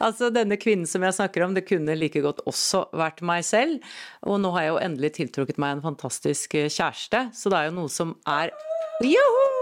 altså 0.03 0.31
Denne 0.35 0.59
kvinnen 0.61 0.89
som 0.89 1.03
jeg 1.05 1.17
snakker 1.17 1.45
om, 1.45 1.55
det 1.57 1.67
kunne 1.69 1.97
like 1.99 2.23
godt 2.23 2.43
også 2.49 2.87
vært 2.97 3.23
meg 3.27 3.45
selv. 3.47 3.83
Og 4.27 4.41
nå 4.43 4.53
har 4.55 4.67
jeg 4.67 4.75
jo 4.75 4.83
endelig 4.87 5.15
tiltrukket 5.19 5.61
meg 5.63 5.77
en 5.77 5.87
fantastisk 5.91 6.57
kjæreste, 6.57 7.29
så 7.35 7.53
det 7.53 7.59
er 7.59 7.71
jo 7.71 7.79
noe 7.83 7.93
som 7.93 8.15
er 8.29 8.55
Joho! 9.01 9.61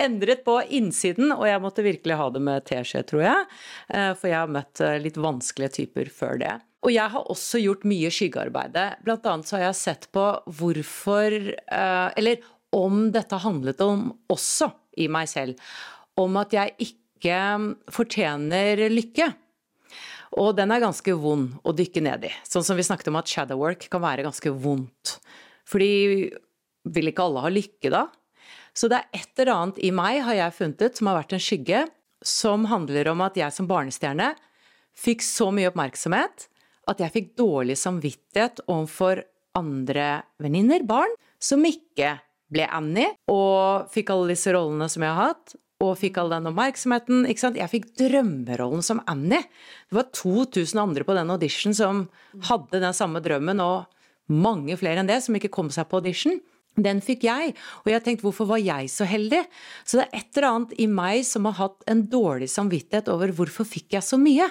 Endret 0.00 0.44
på 0.46 0.58
innsiden, 0.78 1.32
og 1.34 1.44
jeg 1.48 1.62
måtte 1.62 1.84
virkelig 1.84 2.16
ha 2.16 2.28
det 2.32 2.42
med 2.44 2.64
teskje, 2.68 3.02
tror 3.08 3.24
jeg. 3.24 3.42
Eh, 3.92 4.12
for 4.16 4.30
jeg 4.30 4.38
har 4.38 4.52
møtt 4.52 4.80
eh, 4.84 4.96
litt 5.02 5.18
vanskelige 5.20 5.74
typer 5.80 6.10
før 6.12 6.40
det. 6.40 6.54
Og 6.86 6.92
jeg 6.94 7.10
har 7.10 7.30
også 7.32 7.58
gjort 7.58 7.86
mye 7.88 8.10
skyggearbeide. 8.14 8.84
Blant 9.02 9.24
annet 9.26 9.48
så 9.48 9.56
har 9.56 9.64
jeg 9.66 9.78
sett 9.80 10.06
på 10.14 10.26
hvorfor 10.58 11.34
eh, 11.34 12.08
Eller 12.14 12.44
om 12.76 13.08
dette 13.14 13.38
handlet 13.42 13.80
om 13.82 14.12
også 14.30 14.70
i 15.02 15.08
meg 15.10 15.26
selv. 15.30 15.58
Om 16.18 16.38
at 16.38 16.54
jeg 16.54 16.74
ikke 16.86 17.40
fortjener 17.90 18.86
lykke. 18.92 19.28
Og 20.38 20.52
den 20.58 20.70
er 20.74 20.82
ganske 20.84 21.14
vond 21.18 21.56
å 21.66 21.74
dykke 21.74 22.02
ned 22.04 22.26
i. 22.28 22.32
Sånn 22.46 22.64
som 22.66 22.78
vi 22.78 22.84
snakket 22.86 23.10
om 23.10 23.18
at 23.18 23.30
shadowwork 23.30 23.88
kan 23.90 24.04
være 24.04 24.26
ganske 24.26 24.52
vondt. 24.52 25.16
Fordi 25.66 25.90
vil 26.92 27.10
ikke 27.10 27.26
alle 27.26 27.44
ha 27.46 27.50
lykke 27.50 27.90
da? 27.90 28.04
Så 28.76 28.90
det 28.92 29.00
er 29.00 29.22
et 29.22 29.40
eller 29.40 29.54
annet 29.54 29.78
i 29.82 29.90
meg, 29.94 30.20
har 30.26 30.36
jeg 30.36 30.56
funnet 30.58 30.82
ut, 30.84 30.98
som 30.98 31.08
har 31.08 31.18
vært 31.22 31.32
en 31.32 31.42
skygge, 31.42 31.86
som 32.26 32.66
handler 32.68 33.08
om 33.10 33.24
at 33.24 33.38
jeg 33.40 33.54
som 33.54 33.70
barnestjerne 33.70 34.34
fikk 34.96 35.24
så 35.24 35.48
mye 35.54 35.70
oppmerksomhet 35.72 36.46
at 36.90 37.02
jeg 37.02 37.14
fikk 37.14 37.32
dårlig 37.38 37.76
samvittighet 37.80 38.62
overfor 38.66 39.24
andre 39.56 40.22
venninner, 40.42 40.84
barn, 40.86 41.12
som 41.42 41.64
ikke 41.66 42.16
ble 42.52 42.66
Annie, 42.70 43.10
og 43.32 43.90
fikk 43.92 44.12
alle 44.14 44.34
disse 44.34 44.52
rollene 44.54 44.88
som 44.92 45.02
jeg 45.02 45.14
har 45.16 45.32
hatt, 45.32 45.56
og 45.84 45.98
fikk 46.00 46.20
all 46.20 46.32
den 46.32 46.48
oppmerksomheten. 46.48 47.26
ikke 47.28 47.42
sant? 47.42 47.58
Jeg 47.60 47.72
fikk 47.72 47.90
drømmerollen 48.00 48.84
som 48.84 49.02
Annie. 49.10 49.42
Det 49.90 49.98
var 49.98 50.08
2000 50.14 50.80
andre 50.80 51.04
på 51.04 51.16
den 51.18 51.32
audition 51.34 51.76
som 51.76 52.06
hadde 52.48 52.80
den 52.80 52.96
samme 52.96 53.20
drømmen, 53.24 53.60
og 53.60 53.84
mange 54.32 54.76
flere 54.80 55.02
enn 55.02 55.10
det 55.10 55.20
som 55.24 55.36
ikke 55.36 55.52
kom 55.52 55.68
seg 55.74 55.88
på 55.90 56.00
audition. 56.00 56.38
Den 56.76 57.00
fikk 57.04 57.24
jeg, 57.24 57.54
og 57.84 57.88
jeg 57.88 58.04
tenkte 58.04 58.26
hvorfor 58.26 58.48
var 58.50 58.60
jeg 58.60 58.88
så 58.92 59.06
heldig? 59.08 59.42
Så 59.84 60.00
det 60.00 60.06
er 60.06 60.18
et 60.20 60.36
eller 60.36 60.48
annet 60.50 60.74
i 60.76 60.88
meg 60.92 61.22
som 61.24 61.48
har 61.48 61.56
hatt 61.60 61.86
en 61.88 62.02
dårlig 62.12 62.50
samvittighet 62.52 63.08
over 63.12 63.32
hvorfor 63.36 63.68
fikk 63.68 63.96
jeg 63.96 64.04
så 64.04 64.20
mye? 64.20 64.48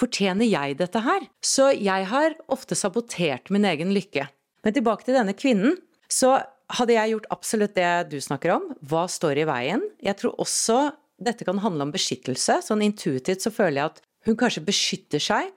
Fortjener 0.00 0.48
jeg 0.48 0.78
dette 0.80 1.02
her? 1.04 1.26
Så 1.44 1.70
jeg 1.76 2.08
har 2.08 2.36
ofte 2.52 2.78
sabotert 2.78 3.50
min 3.52 3.66
egen 3.68 3.92
lykke. 3.92 4.26
Men 4.64 4.76
tilbake 4.76 5.06
til 5.06 5.18
denne 5.18 5.36
kvinnen. 5.36 5.76
Så 6.10 6.38
hadde 6.78 6.96
jeg 6.96 7.14
gjort 7.14 7.30
absolutt 7.34 7.76
det 7.76 7.90
du 8.12 8.18
snakker 8.22 8.54
om. 8.56 8.68
Hva 8.80 9.06
står 9.10 9.42
i 9.42 9.48
veien? 9.48 9.84
Jeg 10.02 10.16
tror 10.20 10.38
også 10.40 10.80
dette 11.20 11.44
kan 11.44 11.60
handle 11.60 11.86
om 11.86 11.92
beskyttelse. 11.92 12.60
Sånn 12.64 12.84
intuitivt 12.84 13.44
så 13.44 13.52
føler 13.52 13.82
jeg 13.82 13.92
at 13.92 14.02
hun 14.28 14.38
kanskje 14.40 14.64
beskytter 14.64 15.22
seg 15.22 15.50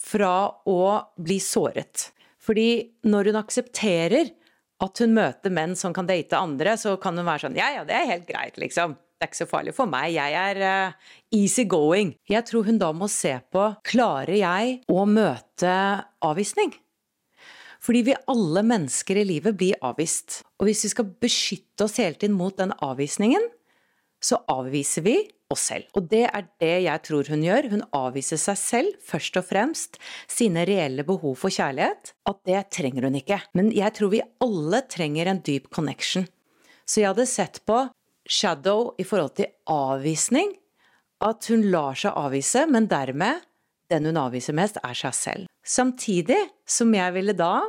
fra 0.00 0.50
å 0.68 0.80
bli 1.20 1.38
såret. 1.42 2.10
Fordi 2.40 2.96
når 3.08 3.30
hun 3.30 3.40
aksepterer 3.40 4.32
at 4.80 5.02
hun 5.02 5.12
møter 5.16 5.52
menn 5.52 5.76
som 5.76 5.92
kan 5.96 6.08
date 6.08 6.38
andre, 6.38 6.76
så 6.80 6.96
kan 7.00 7.18
hun 7.18 7.28
være 7.28 7.46
sånn 7.46 7.58
Ja, 7.58 7.68
ja, 7.76 7.84
det 7.88 7.96
er 7.96 8.08
helt 8.08 8.28
greit, 8.28 8.56
liksom. 8.60 8.96
Det 9.20 9.26
er 9.26 9.34
ikke 9.34 9.42
så 9.42 9.50
farlig 9.50 9.72
for 9.76 9.84
meg. 9.84 10.14
Jeg 10.14 10.32
er 10.32 10.58
uh, 10.64 11.16
easy 11.36 11.66
going. 11.68 12.14
Jeg 12.24 12.40
tror 12.48 12.64
hun 12.64 12.78
da 12.80 12.88
må 12.96 13.04
se 13.12 13.34
på 13.52 13.66
Klarer 13.84 14.32
jeg 14.38 14.78
å 14.88 15.02
møte 15.04 15.74
avvisning? 16.24 16.72
Fordi 17.84 18.00
vi 18.06 18.14
alle 18.32 18.62
mennesker 18.64 19.20
i 19.20 19.26
livet 19.28 19.58
blir 19.60 19.76
avvist. 19.84 20.38
Og 20.56 20.70
hvis 20.70 20.86
vi 20.86 20.92
skal 20.94 21.12
beskytte 21.20 21.84
oss 21.84 21.98
hele 22.00 22.16
tiden 22.16 22.40
mot 22.40 22.56
den 22.56 22.72
avvisningen, 22.80 23.44
så 24.24 24.40
avviser 24.48 25.04
vi 25.04 25.18
oss 25.52 25.68
selv. 25.68 25.92
Og 26.00 26.08
det 26.08 26.24
er 26.30 26.48
det 26.64 26.74
jeg 26.86 27.04
tror 27.04 27.28
hun 27.28 27.44
gjør. 27.44 27.70
Hun 27.76 27.86
avviser 28.00 28.40
seg 28.40 28.56
selv, 28.64 28.98
først 29.04 29.36
og 29.36 29.48
fremst, 29.52 30.00
sine 30.32 30.64
reelle 30.64 31.04
behov 31.04 31.36
for 31.44 31.52
kjærlighet. 31.52 32.16
At 32.24 32.40
det 32.48 32.66
trenger 32.72 33.04
hun 33.04 33.20
ikke. 33.20 33.42
Men 33.52 33.68
jeg 33.76 34.00
tror 34.00 34.16
vi 34.16 34.24
alle 34.40 34.80
trenger 34.88 35.28
en 35.28 35.44
dyp 35.44 35.68
connection. 35.68 36.24
Så 36.88 37.04
jeg 37.04 37.12
hadde 37.12 37.28
sett 37.28 37.60
på 37.68 37.84
Shadow 38.28 38.94
i 39.00 39.06
forhold 39.06 39.36
til 39.40 39.52
avvisning. 39.70 40.54
At 41.20 41.46
hun 41.52 41.66
lar 41.72 41.98
seg 42.00 42.16
avvise, 42.16 42.64
men 42.70 42.88
dermed 42.88 43.44
den 43.90 44.06
hun 44.06 44.20
avviser 44.20 44.54
mest, 44.56 44.78
er 44.84 44.96
seg 44.96 45.14
selv. 45.16 45.50
Samtidig 45.66 46.38
som 46.68 46.94
jeg 46.94 47.14
ville 47.16 47.34
da 47.36 47.68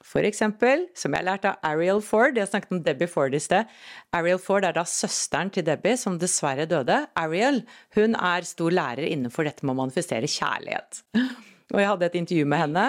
for 0.00 0.24
eksempel, 0.24 0.86
som 0.96 1.12
jeg 1.12 1.26
lærte 1.26 1.50
av 1.52 1.66
Ariel 1.66 2.00
Ford, 2.02 2.36
jeg 2.36 2.48
snakket 2.48 2.72
om 2.72 2.80
Debbie 2.84 3.10
Ford 3.10 3.34
i 3.36 3.40
sted. 3.42 3.68
Ariel 4.16 4.40
Ford 4.40 4.64
er 4.64 4.74
da 4.76 4.86
søsteren 4.88 5.52
til 5.52 5.66
Debbie, 5.66 5.98
som 6.00 6.16
dessverre 6.18 6.64
døde. 6.68 7.02
Ariel 7.20 7.60
hun 7.98 8.16
er 8.16 8.48
stor 8.48 8.72
lærer 8.72 9.04
innenfor 9.10 9.46
dette 9.46 9.66
med 9.66 9.76
å 9.76 9.80
manifestere 9.82 10.30
kjærlighet. 10.30 11.02
Og 11.70 11.78
jeg 11.78 11.90
hadde 11.92 12.08
et 12.08 12.18
intervju 12.22 12.48
med 12.48 12.64
henne. 12.64 12.86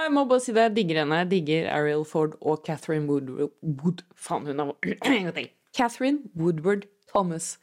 Jeg 0.00 0.14
må 0.16 0.24
bare 0.30 0.42
si 0.42 0.54
det, 0.56 0.64
jeg 0.64 0.76
digger 0.80 1.02
henne. 1.02 1.20
Jeg 1.22 1.30
digger 1.34 1.68
Ariel 1.76 2.06
Ford 2.08 2.34
og 2.40 2.64
Catherine 2.66 3.06
Wood... 3.10 3.30
Wood, 3.60 4.02
Faen, 4.16 4.48
hun 4.48 4.64
har 5.28 5.44
Catherine 5.76 6.30
Woodward 6.34 6.86
Thomas. 7.12 7.56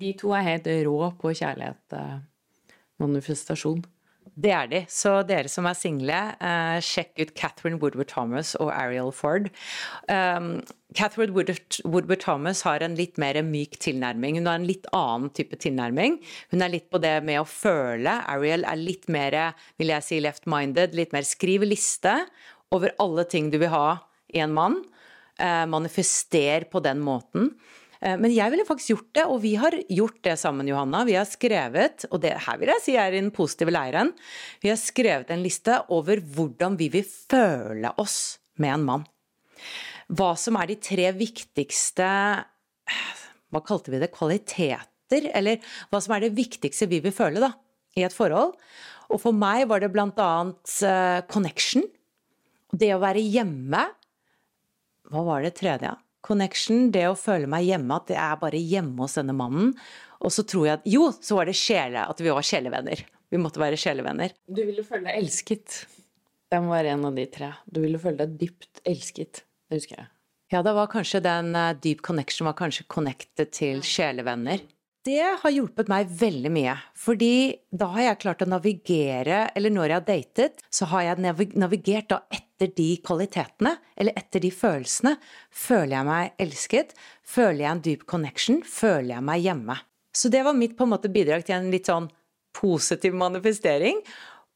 De 0.00 0.12
to 0.18 0.34
er 0.34 0.46
helt 0.46 0.68
rå 0.86 1.12
på 1.20 1.34
kjærlighet. 1.38 1.82
Eh, 1.94 2.20
manifestasjon. 3.02 3.84
Det 4.32 4.52
er 4.54 4.68
de. 4.70 4.78
Så 4.88 5.18
dere 5.28 5.50
som 5.52 5.66
er 5.68 5.76
single, 5.76 6.18
uh, 6.40 6.78
sjekk 6.80 7.18
ut 7.20 7.32
Catherine 7.36 7.76
Woodward 7.82 8.08
Thomas 8.08 8.54
og 8.56 8.70
Ariel 8.72 9.10
Ford. 9.12 9.50
Um, 10.08 10.62
Catherine 10.96 11.34
Woodward 11.36 12.22
Thomas 12.22 12.62
har 12.64 12.80
en 12.84 12.96
litt 12.96 13.20
mer 13.20 13.36
myk 13.44 13.76
tilnærming. 13.82 14.38
Hun 14.40 14.48
har 14.48 14.60
en 14.60 14.68
litt 14.68 14.88
annen 14.96 15.28
type 15.36 15.58
tilnærming. 15.60 16.16
Hun 16.54 16.64
er 16.64 16.72
litt 16.72 16.88
på 16.92 17.02
det 17.02 17.18
med 17.26 17.42
å 17.42 17.48
føle. 17.48 18.22
Ariel 18.32 18.64
er 18.64 18.80
litt 18.80 19.10
mer, 19.12 19.36
vil 19.76 19.92
jeg 19.92 20.08
si, 20.08 20.22
left-minded. 20.24 20.96
Litt 20.96 21.12
mer 21.12 21.28
skriv 21.28 21.66
liste 21.68 22.16
over 22.72 22.96
alle 23.04 23.28
ting 23.28 23.52
du 23.52 23.60
vil 23.60 23.74
ha 23.74 23.98
i 24.32 24.40
en 24.40 24.56
mann. 24.56 24.80
Uh, 25.40 25.64
manifester 25.66 26.66
på 26.70 26.82
den 26.84 27.00
måten. 27.02 27.54
Eh, 28.02 28.18
men 28.18 28.32
jeg 28.34 28.50
ville 28.52 28.66
faktisk 28.66 28.94
gjort 28.94 29.10
det, 29.18 29.24
og 29.30 29.40
vi 29.44 29.54
har 29.60 29.76
gjort 29.92 30.18
det 30.26 30.36
sammen, 30.40 30.68
Johanna. 30.70 31.04
Vi 31.08 31.16
har 31.16 31.28
skrevet, 31.28 32.06
og 32.10 32.22
det 32.24 32.34
her 32.46 32.60
vil 32.60 32.72
jeg 32.74 32.84
si 32.84 32.96
er 32.98 33.14
i 33.14 33.20
den 33.20 33.32
positive 33.34 33.74
leiren, 33.74 34.12
vi 34.62 34.72
har 34.72 34.80
skrevet 34.80 35.30
en 35.30 35.44
liste 35.44 35.78
over 35.94 36.22
hvordan 36.34 36.78
vi 36.80 36.90
vil 36.92 37.06
føle 37.06 37.94
oss 38.02 38.38
med 38.62 38.74
en 38.74 38.86
mann. 38.88 39.06
Hva 40.12 40.32
som 40.36 40.58
er 40.58 40.72
de 40.72 40.80
tre 40.82 41.06
viktigste 41.14 42.06
Hva 43.52 43.60
kalte 43.64 43.92
vi 43.92 44.00
det? 44.02 44.10
Kvaliteter? 44.12 45.28
Eller 45.32 45.62
hva 45.92 46.00
som 46.02 46.16
er 46.16 46.24
det 46.24 46.34
viktigste 46.36 46.88
vi 46.90 46.98
vil 47.04 47.14
føle, 47.14 47.40
da, 47.40 47.52
i 47.96 48.04
et 48.04 48.16
forhold. 48.16 48.56
Og 49.12 49.20
for 49.22 49.36
meg 49.36 49.68
var 49.70 49.80
det 49.80 49.92
blant 49.92 50.18
annet 50.20 50.76
eh, 50.88 51.20
connection. 51.30 51.84
Det 52.72 52.90
å 52.94 53.00
være 53.00 53.22
hjemme. 53.22 53.84
Hva 55.12 55.26
var 55.28 55.44
det 55.44 55.54
tredje? 55.60 55.92
connection, 56.22 56.90
det 56.94 57.04
å 57.10 57.18
føle 57.18 57.50
meg 57.50 57.66
hjemme, 57.66 57.98
at 57.98 58.12
jeg 58.14 58.22
er 58.22 58.40
bare 58.40 58.60
hjemme 58.60 59.04
hos 59.04 59.18
denne 59.18 59.34
mannen. 59.36 59.72
Og 60.22 60.32
så 60.34 60.44
tror 60.46 60.68
jeg 60.68 60.78
at 60.78 60.88
Jo, 60.88 61.08
så 61.18 61.38
var 61.38 61.50
det 61.50 61.58
sjele, 61.58 62.06
at 62.06 62.22
vi 62.22 62.30
var 62.30 62.46
sjelevenner. 62.46 63.02
Vi 63.32 63.40
måtte 63.40 63.62
være 63.62 63.80
sjelevenner. 63.80 64.34
Du 64.46 64.62
ville 64.62 64.84
føle 64.86 65.08
deg 65.08 65.22
elsket. 65.22 65.82
Det 66.52 66.60
må 66.62 66.74
være 66.74 66.92
en 66.94 67.06
av 67.08 67.16
de 67.16 67.24
tre. 67.32 67.50
Du 67.66 67.80
ville 67.82 68.00
føle 68.00 68.22
deg 68.22 68.36
dypt 68.38 68.82
elsket. 68.88 69.42
Det 69.68 69.80
husker 69.80 70.02
jeg. 70.02 70.10
Ja, 70.52 70.60
da 70.60 70.74
var 70.76 70.90
kanskje 70.92 71.22
den 71.24 71.56
uh, 71.56 71.72
deep 71.72 72.02
connection 72.04 72.44
var 72.44 72.58
kanskje 72.58 72.84
connected 72.92 73.54
til 73.56 73.80
sjelevenner. 73.86 74.60
Det 75.02 75.18
har 75.42 75.50
hjulpet 75.50 75.88
meg 75.90 76.12
veldig 76.14 76.50
mye, 76.54 76.76
fordi 76.94 77.56
da 77.74 77.88
har 77.96 78.04
jeg 78.04 78.20
klart 78.22 78.44
å 78.44 78.50
navigere, 78.52 79.48
eller 79.56 79.72
når 79.74 79.88
jeg 79.88 79.96
har 79.96 80.04
datet, 80.06 80.62
så 80.70 80.86
har 80.92 81.08
jeg 81.08 81.48
navigert 81.58 82.12
da 82.12 82.20
etter 82.30 82.51
de 82.70 82.88
kvalitetene, 83.04 83.76
eller 83.96 84.18
etter 84.18 84.42
de 84.44 84.50
følelsene. 84.54 85.16
Føler 85.50 85.96
jeg 85.96 86.08
meg 86.08 86.42
elsket? 86.46 86.96
Føler 87.22 87.64
jeg 87.64 87.70
en 87.72 87.84
dyp 87.86 88.06
connection? 88.10 88.62
Føler 88.66 89.16
jeg 89.16 89.26
meg 89.28 89.46
hjemme? 89.46 89.78
Så 90.12 90.28
det 90.32 90.44
var 90.44 90.56
mitt 90.56 90.76
på 90.76 90.84
en 90.86 90.92
måte 90.92 91.12
bidrag 91.12 91.46
til 91.46 91.56
en 91.56 91.70
litt 91.72 91.88
sånn 91.88 92.10
positiv 92.56 93.16
manifestering. 93.16 94.02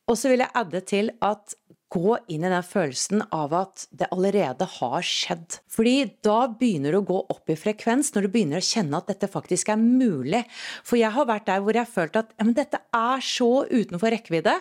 Og 0.06 0.18
så 0.20 0.30
vil 0.30 0.44
jeg 0.44 0.54
adde 0.54 0.82
til 0.86 1.10
at 1.24 1.56
gå 1.92 2.16
inn 2.32 2.44
i 2.44 2.50
den 2.50 2.64
følelsen 2.66 3.22
av 3.34 3.54
at 3.54 3.86
det 3.94 4.08
allerede 4.14 4.66
har 4.76 5.04
skjedd. 5.06 5.60
Fordi 5.70 5.96
da 6.26 6.38
begynner 6.50 6.94
du 6.94 7.00
å 7.00 7.08
gå 7.08 7.18
opp 7.32 7.52
i 7.52 7.58
frekvens, 7.58 8.12
når 8.14 8.26
du 8.26 8.32
begynner 8.34 8.62
å 8.62 8.68
kjenne 8.68 8.98
at 8.98 9.10
dette 9.10 9.30
faktisk 9.30 9.70
er 9.72 9.80
mulig. 9.80 10.42
For 10.86 10.98
jeg 10.98 11.14
har 11.14 11.28
vært 11.30 11.46
der 11.48 11.62
hvor 11.62 11.76
jeg 11.76 11.86
har 11.86 11.92
følt 11.92 12.18
at 12.18 12.32
ja, 12.36 12.48
dette 12.58 12.82
er 12.98 13.22
så 13.24 13.50
utenfor 13.70 14.14
rekkevidde. 14.14 14.56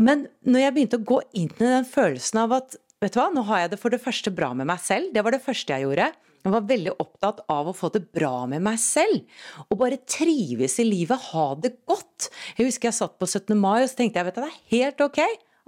Men 0.00 0.24
når 0.48 0.64
jeg 0.64 0.76
begynte 0.76 1.00
å 1.00 1.08
gå 1.12 1.20
inn 1.36 1.50
i 1.52 1.66
den 1.66 1.88
følelsen 1.88 2.40
av 2.46 2.56
at 2.56 2.78
vet 3.00 3.14
du 3.14 3.20
hva, 3.20 3.28
nå 3.32 3.44
har 3.48 3.64
jeg 3.64 3.72
det 3.74 3.80
for 3.80 3.92
det 3.92 4.02
første 4.02 4.32
bra 4.34 4.52
med 4.56 4.68
meg 4.70 4.82
selv, 4.84 5.12
det 5.14 5.24
var 5.24 5.34
det 5.34 5.44
første 5.44 5.76
jeg 5.76 5.86
gjorde. 5.86 6.10
Jeg 6.40 6.54
var 6.54 6.68
veldig 6.70 6.92
opptatt 7.02 7.42
av 7.52 7.68
å 7.68 7.76
få 7.76 7.90
det 7.92 8.06
bra 8.16 8.46
med 8.48 8.64
meg 8.64 8.78
selv. 8.80 9.26
Og 9.68 9.76
bare 9.82 10.00
trives 10.08 10.78
i 10.80 10.86
livet, 10.88 11.28
ha 11.34 11.46
det 11.60 11.74
godt. 11.88 12.30
Jeg 12.56 12.70
husker 12.70 12.88
jeg 12.88 12.96
satt 12.96 13.18
på 13.20 13.28
17. 13.28 13.52
mai 13.60 13.82
og 13.82 13.90
så 13.90 13.98
tenkte 13.98 14.22
jeg 14.22 14.30
vet 14.30 14.38
du, 14.38 14.44
det 14.46 14.48
er 14.48 14.62
helt 14.72 15.04
ok 15.04 15.20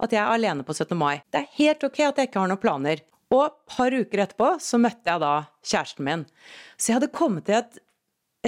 at 0.03 0.15
jeg 0.15 0.19
er 0.19 0.31
alene 0.33 0.65
på 0.65 0.73
17. 0.73 0.95
mai. 0.97 1.21
Det 1.29 1.43
er 1.43 1.51
helt 1.59 1.85
ok 1.85 1.99
at 2.07 2.21
jeg 2.21 2.29
ikke 2.29 2.41
har 2.41 2.49
noen 2.49 2.61
planer. 2.61 3.03
Og 3.33 3.53
par 3.69 3.93
uker 3.93 4.23
etterpå 4.25 4.49
så 4.61 4.79
møtte 4.81 5.09
jeg 5.09 5.21
da 5.21 5.33
kjæresten 5.65 6.07
min. 6.07 6.25
Så 6.77 6.91
jeg 6.91 6.99
hadde 6.99 7.13
kommet 7.13 7.47
til 7.47 7.59
et, 7.61 7.77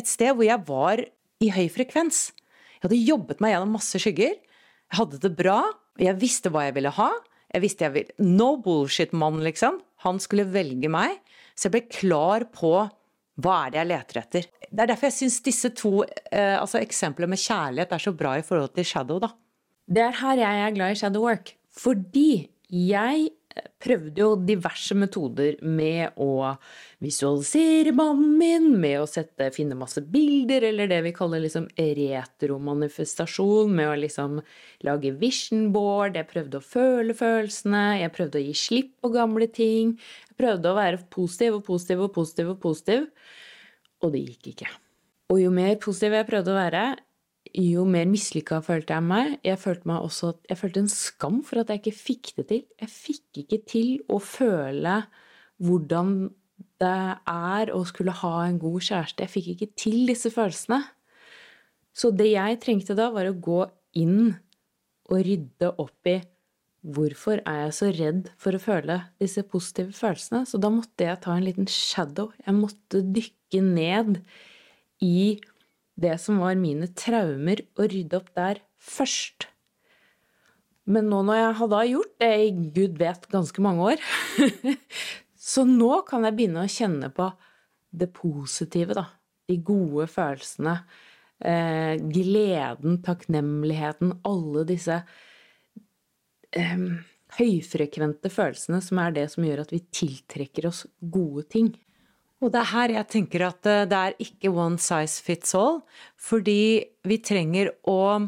et 0.02 0.10
sted 0.10 0.34
hvor 0.34 0.46
jeg 0.46 0.66
var 0.68 1.06
i 1.46 1.52
høy 1.54 1.68
frekvens. 1.74 2.28
Jeg 2.78 2.88
hadde 2.88 3.06
jobbet 3.06 3.42
meg 3.42 3.54
gjennom 3.54 3.78
masse 3.78 4.02
skygger. 4.02 4.36
Jeg 4.36 5.00
hadde 5.00 5.22
det 5.22 5.34
bra. 5.38 5.62
Jeg 6.02 6.18
visste 6.22 6.52
hva 6.54 6.66
jeg 6.68 6.76
ville 6.78 6.94
ha. 6.98 7.10
Jeg 7.56 7.64
visste 7.64 7.88
jeg 7.88 7.96
ville 7.96 8.28
No 8.36 8.56
bullshit-mann, 8.60 9.40
liksom. 9.46 9.80
Han 10.04 10.20
skulle 10.20 10.48
velge 10.52 10.92
meg. 10.92 11.22
Så 11.56 11.70
jeg 11.70 11.76
ble 11.78 11.84
klar 11.88 12.46
på 12.52 12.74
hva 13.44 13.56
er 13.66 13.72
det 13.72 13.80
jeg 13.80 13.90
leter 13.92 14.20
etter. 14.22 14.50
Det 14.68 14.84
er 14.84 14.92
derfor 14.92 15.10
jeg 15.10 15.18
syns 15.18 15.42
disse 15.44 15.72
to 15.76 15.94
eh, 16.04 16.56
altså 16.56 16.82
eksemplene 16.82 17.32
med 17.32 17.42
kjærlighet 17.42 17.96
er 17.96 18.04
så 18.04 18.14
bra 18.16 18.36
i 18.40 18.44
forhold 18.48 18.76
til 18.76 18.88
shadow, 18.88 19.22
da. 19.24 19.32
Det 19.88 20.04
er 20.04 20.20
her 20.20 20.42
jeg 20.42 20.62
er 20.66 20.76
glad 20.76 20.96
i 20.96 21.00
shadow 21.00 21.24
work. 21.24 21.54
Fordi 21.76 22.48
jeg 22.72 23.28
prøvde 23.80 24.20
jo 24.22 24.36
diverse 24.48 24.96
metoder 24.98 25.56
med 25.64 26.18
å 26.22 26.56
visualisere 27.04 27.94
mannen 27.96 28.38
min, 28.40 28.68
med 28.82 29.02
å 29.02 29.08
sette, 29.10 29.48
finne 29.56 29.78
masse 29.80 30.02
bilder, 30.12 30.66
eller 30.72 30.90
det 30.92 31.02
vi 31.06 31.14
kaller 31.16 31.44
liksom 31.44 31.68
retromanifestasjon, 31.78 33.72
med 33.76 33.92
å 33.92 33.98
liksom 34.02 34.40
lage 34.88 35.14
vision 35.22 35.70
board. 35.76 36.18
Jeg 36.20 36.30
prøvde 36.32 36.60
å 36.60 36.66
føle 36.66 37.16
følelsene, 37.18 37.86
jeg 38.02 38.16
prøvde 38.16 38.42
å 38.42 38.46
gi 38.46 38.56
slipp 38.66 38.94
på 39.04 39.14
gamle 39.16 39.48
ting. 39.48 39.96
Jeg 40.30 40.40
prøvde 40.42 40.72
å 40.72 40.80
være 40.80 41.04
positiv 41.14 41.60
og 41.60 41.66
positiv 41.68 42.08
og 42.08 42.16
positiv 42.16 42.56
og 42.56 42.62
positiv, 42.64 43.10
og 44.04 44.16
det 44.16 44.26
gikk 44.26 44.54
ikke. 44.56 44.72
Og 45.34 45.42
jo 45.42 45.52
mer 45.54 45.76
positiv 45.82 46.14
jeg 46.20 46.30
prøvde 46.30 46.54
å 46.54 46.60
være, 46.60 46.88
jo 47.54 47.86
mer 47.88 48.08
mislykka 48.10 48.62
følte 48.66 48.96
jeg 48.96 49.06
meg. 49.06 49.36
Jeg 49.46 49.60
følte 49.62 49.90
meg 49.90 50.04
også 50.04 50.34
Jeg 50.50 50.58
følte 50.60 50.82
en 50.84 50.92
skam 50.92 51.44
for 51.46 51.62
at 51.62 51.70
jeg 51.70 51.82
ikke 51.84 51.98
fikk 51.98 52.34
det 52.40 52.48
til. 52.50 52.64
Jeg 52.82 52.92
fikk 52.92 53.42
ikke 53.44 53.62
til 53.70 53.92
å 54.10 54.20
føle 54.20 54.98
hvordan 55.64 56.16
det 56.82 57.00
er 57.32 57.72
å 57.72 57.82
skulle 57.88 58.16
ha 58.24 58.36
en 58.46 58.60
god 58.60 58.84
kjæreste. 58.84 59.24
Jeg 59.24 59.32
fikk 59.32 59.52
ikke 59.54 59.72
til 59.80 60.06
disse 60.10 60.32
følelsene. 60.34 60.82
Så 61.96 62.12
det 62.12 62.34
jeg 62.34 62.60
trengte 62.64 62.96
da, 62.98 63.08
var 63.14 63.30
å 63.30 63.36
gå 63.36 63.62
inn 63.96 64.34
og 65.08 65.22
rydde 65.24 65.70
opp 65.80 66.10
i 66.12 66.18
hvorfor 66.86 67.40
er 67.48 67.62
jeg 67.64 67.76
så 67.78 67.90
redd 67.96 68.28
for 68.42 68.56
å 68.56 68.62
føle 68.62 69.00
disse 69.22 69.46
positive 69.48 69.96
følelsene? 69.96 70.44
Så 70.46 70.60
da 70.62 70.70
måtte 70.74 71.08
jeg 71.08 71.22
ta 71.24 71.34
en 71.36 71.46
liten 71.46 71.70
shadow. 71.72 72.34
Jeg 72.46 72.58
måtte 72.58 73.02
dykke 73.16 73.62
ned 73.64 74.20
i 75.04 75.40
det 75.96 76.16
som 76.22 76.40
var 76.44 76.58
mine 76.60 76.90
traumer, 76.98 77.62
og 77.80 77.92
rydde 77.92 78.20
opp 78.20 78.32
der 78.36 78.62
først. 78.82 79.48
Men 80.86 81.10
nå 81.10 81.24
når 81.26 81.40
jeg 81.40 81.58
hadde 81.62 81.82
gjort 81.90 82.16
det 82.22 82.32
i 82.44 82.52
gud 82.76 83.00
vet 83.00 83.28
ganske 83.32 83.64
mange 83.66 83.92
år, 83.94 84.04
så 85.50 85.66
nå 85.66 86.04
kan 86.10 86.28
jeg 86.28 86.38
begynne 86.38 86.66
å 86.66 86.72
kjenne 86.72 87.10
på 87.16 87.30
det 87.96 88.12
positive, 88.14 88.98
da. 88.98 89.08
De 89.46 89.58
gode 89.62 90.08
følelsene. 90.10 90.80
Eh, 91.46 91.96
gleden, 92.00 93.00
takknemligheten, 93.06 94.14
alle 94.26 94.64
disse 94.68 95.02
eh, 96.56 96.86
høyfrekvente 97.40 98.32
følelsene 98.32 98.80
som 98.84 99.02
er 99.04 99.16
det 99.18 99.26
som 99.34 99.46
gjør 99.46 99.66
at 99.66 99.74
vi 99.74 99.82
tiltrekker 99.94 100.70
oss 100.70 100.86
gode 101.00 101.46
ting. 101.52 101.74
Og 102.46 102.52
det 102.54 102.62
er 102.62 102.72
her 102.76 102.94
jeg 103.00 103.10
tenker 103.10 103.48
at 103.48 103.68
eh, 103.70 103.84
det 103.90 104.00
er 104.00 104.18
ikke 104.22 104.54
one 104.54 104.78
size 104.82 105.24
fits 105.26 105.56
all, 105.58 105.80
fordi 106.22 106.86
vi 107.08 107.18
trenger 107.26 107.72
å 107.90 108.28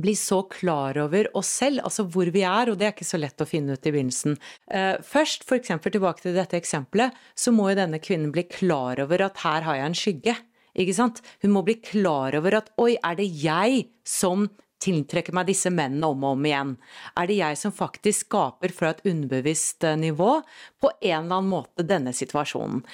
bli 0.00 0.14
så 0.16 0.44
klar 0.46 0.96
over 1.02 1.26
oss 1.36 1.50
selv, 1.60 1.82
altså 1.84 2.04
hvor 2.14 2.30
vi 2.32 2.44
er, 2.46 2.70
og 2.70 2.78
det 2.78 2.86
er 2.86 2.94
ikke 2.94 3.08
så 3.08 3.18
lett 3.18 3.42
å 3.42 3.48
finne 3.48 3.74
ut 3.74 3.88
i 3.88 3.92
begynnelsen. 3.92 4.38
Eh, 4.70 4.94
først, 5.04 5.44
eksempel 5.56 5.92
tilbake 5.92 6.24
til 6.24 6.38
dette 6.38 6.56
eksempelet, 6.56 7.16
så 7.34 7.52
må 7.52 7.68
jo 7.72 7.80
denne 7.82 8.00
kvinnen 8.02 8.32
bli 8.32 8.46
klar 8.48 9.02
over 9.04 9.26
at 9.26 9.42
her 9.44 9.66
har 9.66 9.80
jeg 9.80 9.90
en 9.90 10.00
skygge. 10.00 10.36
Ikke 10.80 10.94
sant? 10.96 11.20
Hun 11.42 11.52
må 11.56 11.64
bli 11.66 11.76
klar 11.82 12.38
over 12.38 12.60
at 12.60 12.70
oi, 12.80 12.94
er 13.02 13.18
det 13.18 13.26
jeg 13.42 13.88
som 14.06 14.46
tiltrekker 14.82 15.36
meg 15.36 15.48
disse 15.50 15.70
mennene 15.72 16.10
om 16.10 16.26
og 16.26 16.36
om 16.36 16.46
igjen? 16.48 16.74
Er 17.18 17.30
det 17.30 17.38
jeg 17.40 17.60
som 17.60 17.74
faktisk 17.74 18.26
skaper 18.28 18.74
fra 18.74 18.92
et 18.94 19.02
underbevisst 19.08 19.86
eh, 19.86 19.98
nivå 20.00 20.36
på 20.80 20.92
en 20.98 21.24
eller 21.24 21.40
annen 21.40 21.50
måte 21.52 21.86
denne 21.86 22.14
situasjonen? 22.16 22.84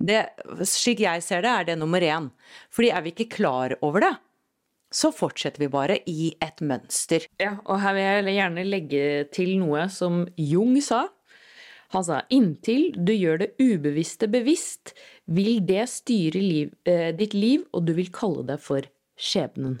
Det, 0.00 0.22
slik 0.64 1.02
jeg 1.04 1.20
ser 1.24 1.44
det, 1.44 1.52
er 1.52 1.68
det 1.68 1.78
nummer 1.80 2.00
én. 2.00 2.30
Fordi 2.72 2.92
er 2.94 3.04
vi 3.04 3.12
ikke 3.12 3.32
klar 3.36 3.74
over 3.84 4.06
det, 4.06 4.14
så 4.90 5.12
fortsetter 5.14 5.62
vi 5.62 5.70
bare 5.70 6.00
i 6.10 6.32
et 6.42 6.62
mønster. 6.64 7.26
Ja, 7.40 7.58
og 7.66 7.82
her 7.82 7.94
vil 7.94 8.30
jeg 8.30 8.38
gjerne 8.40 8.66
legge 8.66 9.02
til 9.34 9.54
noe 9.60 9.86
som 9.92 10.24
Jung 10.40 10.78
sa. 10.82 11.04
Han 11.94 12.06
sa 12.06 12.20
inntil 12.30 12.90
du 12.94 13.12
gjør 13.14 13.42
det 13.42 13.50
ubevisste 13.58 14.28
bevisst, 14.30 14.94
vil 15.26 15.58
det 15.66 15.88
styre 15.90 16.42
liv, 16.42 16.74
eh, 16.86 17.10
ditt 17.14 17.34
liv, 17.34 17.66
og 17.74 17.86
du 17.86 17.94
vil 17.98 18.10
kalle 18.14 18.46
det 18.46 18.60
for 18.62 18.86
skjebnen. 19.18 19.80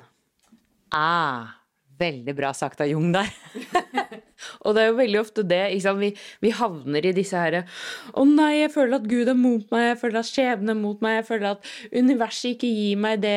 Ah, 0.96 1.60
veldig 2.00 2.34
bra 2.36 2.50
sagt 2.56 2.80
av 2.82 2.90
Jung 2.90 3.10
der. 3.14 3.30
og 4.64 4.74
det 4.74 4.82
er 4.82 4.88
jo 4.88 4.98
veldig 4.98 5.20
ofte 5.20 5.44
det. 5.46 5.62
Vi, 6.00 6.10
vi, 6.42 6.52
havner 6.56 7.06
i 7.06 7.14
disse 7.16 7.38
herre 7.38 7.64
Å 8.16 8.24
nei, 8.26 8.62
jeg 8.62 8.72
føler 8.74 8.98
at 8.98 9.08
Gud 9.10 9.30
er 9.30 9.38
mot 9.38 9.66
meg, 9.74 9.86
jeg 9.90 9.98
føler 10.02 10.22
at 10.22 10.30
skjebnen 10.30 10.74
er 10.74 10.80
mot 10.80 11.02
meg, 11.04 11.18
jeg 11.20 11.28
føler 11.30 11.50
at 11.54 11.72
universet 11.94 12.54
ikke 12.54 12.70
gir 12.70 13.02
meg 13.04 13.24
det, 13.24 13.36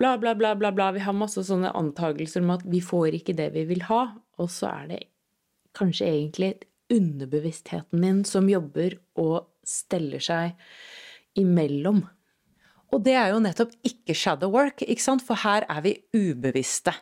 bla, 0.00 0.14
bla, 0.20 0.36
bla, 0.38 0.54
bla, 0.58 0.72
bla. 0.74 0.92
Vi 0.96 1.04
har 1.04 1.16
masse 1.16 1.44
sånne 1.48 1.74
antakelser 1.76 2.44
om 2.44 2.54
at 2.56 2.66
vi 2.68 2.82
får 2.84 3.18
ikke 3.20 3.36
det 3.38 3.50
vi 3.56 3.66
vil 3.74 3.84
ha. 3.90 4.06
Og 4.40 4.50
så 4.50 4.70
er 4.72 4.88
det 4.94 5.02
kanskje 5.74 6.10
egentlig 6.10 6.54
underbevisstheten 6.92 8.02
din 8.04 8.24
som 8.28 8.48
jobber 8.50 8.98
og 9.20 9.48
steller 9.66 10.22
seg 10.22 10.54
imellom 11.40 12.04
og 12.94 13.02
det 13.02 13.16
er 13.18 13.32
jo 13.32 13.42
nettopp 13.42 13.74
ikke 13.86 14.14
shadow 14.16 14.52
work, 14.54 14.84
ikke 14.86 15.02
sant? 15.02 15.24
for 15.26 15.40
her 15.42 15.66
er 15.70 15.82
vi 15.84 15.96
ubevisste. 16.14 16.94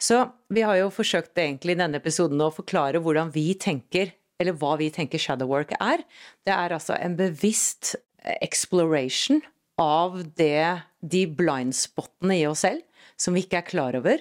Så 0.00 0.22
vi 0.52 0.64
har 0.64 0.76
jo 0.80 0.92
forsøkt 0.92 1.38
egentlig 1.40 1.76
i 1.76 1.80
denne 1.80 2.00
episoden 2.00 2.40
å 2.44 2.52
forklare 2.52 3.00
hvordan 3.04 3.32
vi 3.34 3.50
tenker, 3.60 4.12
eller 4.40 4.56
hva 4.60 4.74
vi 4.80 4.90
tenker 4.92 5.20
shadow 5.20 5.48
work 5.48 5.72
er. 5.78 6.02
Det 6.44 6.52
er 6.52 6.74
altså 6.76 6.96
en 6.98 7.16
bevisst 7.16 7.94
exploration 8.40 9.40
av 9.80 10.18
det, 10.36 10.82
de 11.00 11.26
blindspottene 11.28 12.40
i 12.40 12.46
oss 12.48 12.64
selv 12.64 12.82
som 13.20 13.36
vi 13.36 13.44
ikke 13.44 13.60
er 13.62 13.68
klar 13.68 13.96
over, 13.98 14.20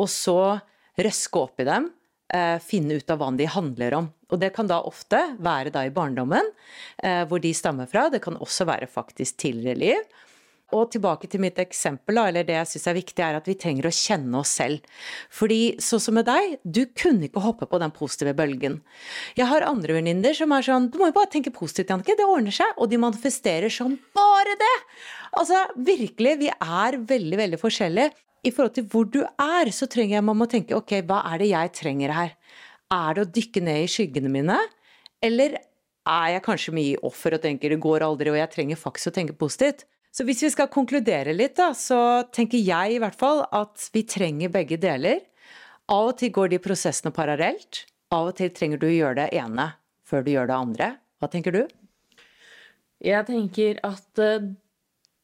og 0.00 0.08
så 0.10 0.38
røske 0.98 1.38
opp 1.40 1.62
i 1.62 1.66
dem, 1.68 1.88
eh, 2.34 2.58
finne 2.62 2.98
ut 2.98 3.10
av 3.10 3.20
hva 3.20 3.30
de 3.36 3.46
handler 3.46 3.94
om. 3.94 4.12
Og 4.30 4.40
det 4.40 4.52
kan 4.54 4.66
da 4.66 4.80
ofte 4.82 5.20
være 5.38 5.70
da 5.70 5.84
i 5.86 5.94
barndommen, 5.94 6.50
eh, 6.98 7.24
hvor 7.24 7.40
de 7.40 7.52
stammer 7.54 7.86
fra. 7.86 8.08
Det 8.10 8.22
kan 8.22 8.36
også 8.36 8.66
være 8.66 8.90
faktisk 8.90 9.36
tidligere 9.36 9.78
liv. 9.78 10.02
Og 10.72 10.88
tilbake 10.90 11.28
til 11.28 11.42
mitt 11.44 11.58
eksempel, 11.60 12.16
eller 12.22 12.46
det 12.46 12.56
jeg 12.56 12.70
syns 12.70 12.86
er 12.88 12.96
viktig, 12.96 13.20
er 13.20 13.36
at 13.36 13.46
vi 13.46 13.54
trenger 13.60 13.86
å 13.86 13.92
kjenne 13.94 14.38
oss 14.40 14.54
selv. 14.56 14.86
Fordi 15.28 15.76
sånn 15.82 16.02
som 16.02 16.16
med 16.16 16.26
deg, 16.26 16.56
du 16.64 16.86
kunne 16.96 17.28
ikke 17.28 17.42
hoppe 17.44 17.68
på 17.68 17.78
den 17.82 17.92
positive 17.94 18.32
bølgen. 18.38 18.80
Jeg 19.36 19.46
har 19.50 19.66
andre 19.68 19.98
venninner 19.98 20.34
som 20.34 20.54
er 20.56 20.66
sånn 20.66 20.88
Du 20.90 20.98
må 20.98 21.10
jo 21.10 21.16
bare 21.18 21.30
tenke 21.30 21.52
positivt, 21.54 21.92
Jannicke. 21.92 22.16
Det 22.16 22.26
ordner 22.26 22.54
seg. 22.54 22.72
Og 22.80 22.88
de 22.90 23.00
manifesterer 23.02 23.70
som 23.70 23.94
bare 24.16 24.56
det! 24.58 24.74
Altså, 25.36 25.66
virkelig, 25.76 26.38
vi 26.40 26.50
er 26.54 26.98
veldig, 27.12 27.38
veldig 27.44 27.60
forskjellige. 27.60 28.14
I 28.44 28.52
forhold 28.52 28.74
til 28.76 28.88
hvor 28.92 29.06
du 29.08 29.22
er, 29.22 29.70
så 29.72 29.88
trenger 29.90 30.18
jeg 30.18 30.26
man 30.26 30.38
må 30.40 30.48
tenke 30.50 30.76
ok, 30.76 30.98
hva 31.08 31.22
er 31.30 31.40
det 31.40 31.52
jeg 31.52 31.72
trenger 31.78 32.12
her? 32.12 32.34
Er 32.92 33.16
det 33.16 33.24
å 33.24 33.32
dykke 33.38 33.62
ned 33.64 33.84
i 33.84 33.88
skyggene 33.90 34.32
mine? 34.32 34.58
Eller 35.24 35.56
er 36.04 36.28
jeg 36.34 36.44
kanskje 36.44 36.74
mye 36.76 37.00
offer 37.08 37.36
og 37.36 37.44
tenker 37.44 37.72
det 37.72 37.80
går 37.80 38.04
aldri, 38.04 38.32
og 38.32 38.38
jeg 38.38 38.52
trenger 38.52 38.80
faktisk 38.80 39.10
å 39.10 39.14
tenke 39.16 39.36
positivt? 39.38 39.86
Så 40.14 40.22
hvis 40.22 40.44
vi 40.44 40.50
skal 40.52 40.70
konkludere 40.70 41.34
litt, 41.34 41.56
da, 41.58 41.72
så 41.74 42.22
tenker 42.30 42.60
jeg 42.62 42.94
i 42.94 43.00
hvert 43.02 43.18
fall 43.18 43.42
at 43.50 43.88
vi 43.94 44.04
trenger 44.06 44.52
begge 44.54 44.78
deler. 44.78 45.24
Av 45.90 46.12
og 46.12 46.18
til 46.20 46.30
går 46.34 46.52
de 46.52 46.60
prosessene 46.62 47.10
parallelt. 47.14 47.82
Av 48.14 48.30
og 48.30 48.36
til 48.38 48.52
trenger 48.54 48.78
du 48.78 48.86
å 48.86 48.94
gjøre 48.94 49.24
det 49.24 49.40
ene 49.40 49.72
før 50.06 50.22
du 50.22 50.30
gjør 50.30 50.50
det 50.50 50.60
andre. 50.60 50.90
Hva 51.18 51.30
tenker 51.32 51.56
du? 51.56 51.64
Jeg 53.04 53.26
tenker 53.26 53.80
at 53.84 54.22
eh, 54.22 54.46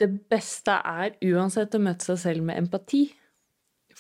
det 0.00 0.10
beste 0.32 0.74
er 0.74 1.14
uansett 1.22 1.76
å 1.76 1.82
møte 1.84 2.10
seg 2.10 2.20
selv 2.24 2.48
med 2.50 2.58
empati. 2.58 3.04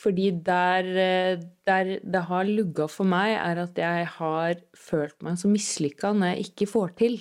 Fordi 0.00 0.30
der, 0.42 0.90
eh, 0.90 1.42
der 1.68 1.96
det 2.02 2.26
har 2.32 2.50
lugga 2.50 2.88
for 2.90 3.06
meg, 3.06 3.36
er 3.38 3.62
at 3.62 3.78
jeg 3.78 4.10
har 4.16 4.62
følt 4.74 5.20
meg 5.22 5.38
så 5.38 5.50
mislykka 5.52 6.16
når 6.16 6.34
jeg 6.34 6.50
ikke 6.50 6.72
får 6.74 6.96
til. 6.98 7.20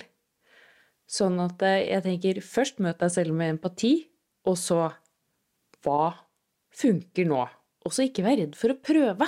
Sånn 1.10 1.40
at 1.42 1.62
eh, 1.66 1.88
jeg 1.90 2.04
tenker 2.06 2.42
først 2.44 2.82
møt 2.82 3.00
deg 3.02 3.10
selv 3.10 3.34
med 3.34 3.56
empati, 3.56 3.94
og 4.46 4.58
så 4.58 4.84
hva 5.82 6.12
funker 6.76 7.26
nå? 7.28 7.40
Og 7.86 7.94
så 7.94 8.06
ikke 8.06 8.24
vær 8.26 8.38
redd 8.38 8.58
for 8.58 8.74
å 8.74 8.78
prøve, 8.78 9.26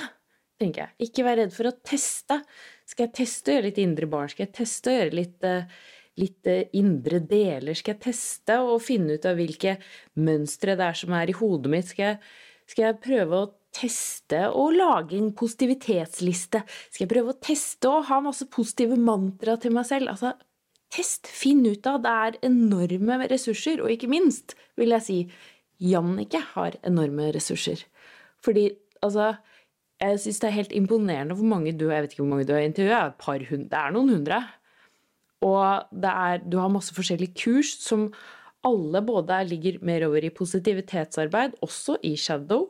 tenker 0.61 0.85
jeg. 0.85 1.09
Ikke 1.09 1.25
vær 1.25 1.41
redd 1.41 1.51
for 1.55 1.67
å 1.67 1.73
teste. 1.83 2.39
Skal 2.87 3.07
jeg 3.07 3.15
teste 3.19 3.51
å 3.51 3.57
gjøre 3.57 3.67
litt 3.67 3.81
indre 3.83 4.09
barn? 4.09 4.31
Skal 4.31 4.45
jeg 4.45 4.55
teste 4.61 4.91
å 4.91 4.95
gjøre 4.95 5.17
litt, 5.17 5.49
eh, 5.49 5.89
litt 6.21 6.49
eh, 6.51 6.69
indre 6.79 7.19
deler? 7.19 7.75
Skal 7.75 7.95
jeg 7.97 8.03
teste 8.05 8.59
og 8.63 8.79
finne 8.85 9.17
ut 9.17 9.27
av 9.27 9.41
hvilke 9.41 9.75
mønstre 10.21 10.77
det 10.79 10.87
er 10.87 11.01
som 11.01 11.17
er 11.17 11.33
i 11.33 11.37
hodet 11.41 11.73
mitt? 11.73 11.91
Skal 11.91 12.13
jeg, 12.13 12.21
skal 12.69 12.87
jeg 12.87 13.01
prøve 13.09 13.41
å 13.41 13.51
teste 13.73 14.45
å 14.53 14.69
lage 14.71 15.17
en 15.17 15.33
positivitetsliste? 15.35 16.63
Skal 16.93 17.07
jeg 17.07 17.13
prøve 17.17 17.33
å 17.33 17.41
teste 17.43 17.91
å 17.91 18.03
ha 18.07 18.23
masse 18.23 18.47
positive 18.53 18.95
mantra 18.95 19.57
til 19.59 19.73
meg 19.75 19.89
selv? 19.89 20.13
Altså, 20.13 20.35
test, 20.93 21.27
finn 21.27 21.63
ut 21.65 21.87
av. 21.89 22.01
Det 22.03 22.13
er 22.25 22.37
enorme 22.49 23.17
ressurser, 23.31 23.81
og 23.83 23.91
ikke 23.93 24.11
minst, 24.11 24.55
vil 24.79 24.93
jeg 24.95 25.05
si, 25.07 25.17
Jannicke 25.83 26.39
har 26.53 26.77
enorme 26.85 27.31
ressurser. 27.35 27.81
Fordi, 28.43 28.69
altså 29.01 29.33
Jeg 30.03 30.19
syns 30.19 30.39
det 30.41 30.47
er 30.49 30.55
helt 30.57 30.73
imponerende 30.75 31.35
hvor 31.37 31.47
mange 31.47 31.71
du 31.71 31.85
Jeg 31.87 32.03
vet 32.03 32.11
ikke 32.11 32.23
hvor 32.23 32.31
mange 32.33 32.47
du 32.47 32.53
har 32.53 32.65
intervjuet, 32.65 33.13
Det 33.69 33.77
er 33.79 33.91
noen 33.91 34.09
hundre. 34.09 34.39
Og 35.41 35.87
er, 36.03 36.41
du 36.43 36.57
har 36.57 36.69
masse 36.69 36.93
forskjellige 36.95 37.35
kurs 37.35 37.77
som 37.79 38.11
alle 38.63 39.01
både 39.01 39.43
ligger 39.47 39.79
mer 39.83 40.05
over 40.07 40.23
i 40.23 40.29
positivitetsarbeid, 40.31 41.57
også 41.61 41.97
i 42.03 42.15
shadow. 42.15 42.69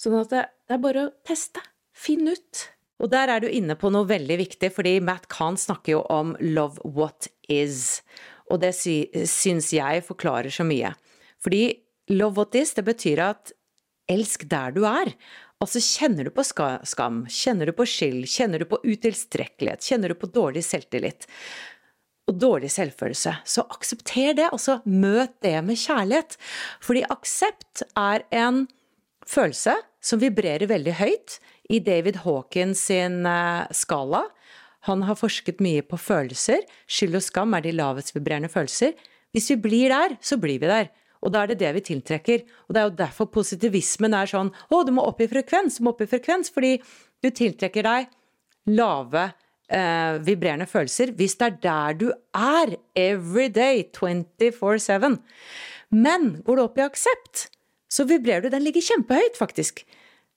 Sånn 0.00 0.16
at 0.18 0.30
det, 0.32 0.44
det 0.68 0.76
er 0.76 0.82
bare 0.82 1.06
å 1.06 1.12
teste. 1.26 1.60
Finn 1.94 2.26
ut. 2.28 2.73
Og 3.04 3.10
der 3.12 3.28
er 3.28 3.42
du 3.44 3.50
inne 3.52 3.76
på 3.76 3.90
noe 3.92 4.08
veldig 4.08 4.38
viktig, 4.40 4.70
fordi 4.72 4.96
Matt 5.04 5.28
Khan 5.28 5.58
snakker 5.60 5.98
jo 5.98 6.04
om 6.08 6.32
'love 6.40 6.80
what 6.84 7.28
is'. 7.52 8.00
Og 8.50 8.60
det 8.60 8.72
sy 8.74 9.04
syns 9.28 9.72
jeg 9.76 10.04
forklarer 10.08 10.48
så 10.48 10.64
mye. 10.64 10.94
Fordi 11.38 11.84
'love 12.08 12.38
what 12.38 12.54
is' 12.54 12.74
det 12.74 12.84
betyr 12.84 13.20
at 13.20 13.52
elsk 14.08 14.48
der 14.48 14.72
du 14.72 14.84
er. 14.84 15.12
Altså 15.60 15.80
kjenner 15.80 16.24
du 16.24 16.30
på 16.30 16.44
skam, 16.44 17.26
kjenner 17.28 17.66
du 17.66 17.72
på 17.72 17.84
skyld, 17.84 18.24
kjenner 18.24 18.58
du 18.58 18.64
på 18.64 18.80
utilstrekkelighet, 18.84 19.84
kjenner 19.84 20.08
du 20.08 20.14
på 20.14 20.32
dårlig 20.32 20.64
selvtillit 20.64 21.28
og 22.28 22.38
dårlig 22.40 22.70
selvfølelse, 22.72 23.34
så 23.44 23.66
aksepter 23.68 24.32
det, 24.36 24.48
og 24.52 24.60
så 24.60 24.78
møt 24.88 25.36
det 25.44 25.58
med 25.64 25.76
kjærlighet. 25.76 26.38
Fordi 26.80 27.04
aksept 27.12 27.84
er 27.96 28.24
en 28.32 28.66
følelse 29.28 29.76
som 30.04 30.20
vibrerer 30.20 30.68
veldig 30.68 30.96
høyt 31.00 31.38
i 31.72 31.80
David 31.84 32.20
Hawkins 32.24 32.86
sin 32.90 33.24
eh, 33.26 33.70
skala. 33.72 34.24
Han 34.88 35.04
har 35.08 35.16
forsket 35.16 35.62
mye 35.64 35.84
på 35.86 35.98
følelser. 36.00 36.64
Skyld 36.90 37.16
og 37.20 37.24
skam 37.24 37.56
er 37.56 37.64
de 37.64 37.72
lavest 37.76 38.12
vibrerende 38.16 38.52
følelser. 38.52 38.92
Hvis 39.34 39.48
vi 39.54 39.56
blir 39.64 39.94
der, 39.94 40.18
så 40.20 40.36
blir 40.40 40.60
vi 40.60 40.68
der. 40.70 40.90
Og 41.24 41.32
da 41.32 41.42
er 41.42 41.52
det 41.52 41.62
det 41.62 41.70
vi 41.78 41.84
tiltrekker. 41.88 42.44
Og 42.68 42.74
det 42.74 42.82
er 42.82 42.90
jo 42.90 42.98
derfor 42.98 43.30
positivismen 43.32 44.16
er 44.16 44.28
sånn 44.28 44.52
å, 44.68 44.82
du 44.84 44.92
må 44.92 45.06
opp 45.08 45.22
i 45.24 45.30
frekvens, 45.30 45.78
du 45.78 45.86
må 45.86 45.94
opp 45.94 46.04
i 46.04 46.10
frekvens, 46.10 46.52
fordi 46.52 46.76
du 47.24 47.30
tiltrekker 47.32 47.86
deg 47.86 48.12
lave 48.68 49.24
eh, 49.72 50.20
vibrerende 50.24 50.68
følelser 50.68 51.12
hvis 51.16 51.36
det 51.40 51.48
er 51.48 51.58
der 51.64 51.98
du 52.00 52.06
er 52.36 52.76
every 52.96 53.48
day, 53.48 53.86
24-7. 53.96 55.16
Men 55.94 56.30
går 56.44 56.60
du 56.60 56.64
opp 56.64 56.80
i 56.80 56.84
aksept, 56.84 57.48
så 57.88 58.04
vibrerer 58.08 58.44
du. 58.44 58.52
Den 58.52 58.64
ligger 58.66 58.84
kjempehøyt, 58.84 59.38
faktisk. 59.38 59.84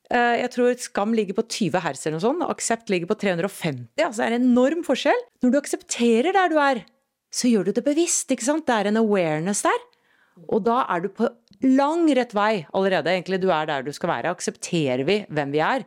Eh, 0.08 0.36
jeg 0.42 0.52
tror 0.54 0.78
skam 0.80 1.16
ligger 1.18 1.36
på 1.36 1.44
20 1.44 1.82
hertz 1.84 2.06
eller 2.06 2.18
noe 2.18 2.24
sånt, 2.24 2.44
og 2.46 2.54
aksept 2.54 2.92
ligger 2.94 3.10
på 3.10 3.18
350. 3.20 3.88
Altså 4.00 4.22
det 4.22 4.28
er 4.30 4.38
en 4.38 4.48
enorm 4.54 4.86
forskjell. 4.88 5.20
Når 5.44 5.54
du 5.54 5.60
aksepterer 5.60 6.36
der 6.38 6.54
du 6.54 6.58
er, 6.64 6.84
så 7.34 7.52
gjør 7.52 7.68
du 7.68 7.76
det 7.76 7.84
bevisst. 7.86 8.32
ikke 8.32 8.48
sant? 8.48 8.68
Det 8.68 8.76
er 8.76 8.92
en 8.92 9.02
awareness 9.02 9.66
der. 9.68 9.84
Og 10.48 10.64
da 10.68 10.84
er 10.94 11.04
du 11.04 11.10
på 11.12 11.28
lang 11.66 12.06
rett 12.16 12.36
vei 12.38 12.52
allerede. 12.78 13.12
Egentlig 13.12 13.42
du 13.44 13.50
er 13.52 13.68
der 13.68 13.84
du 13.84 13.92
skal 13.96 14.14
være. 14.14 14.32
Aksepterer 14.32 15.04
vi 15.08 15.20
hvem 15.28 15.52
vi 15.56 15.64
er? 15.66 15.84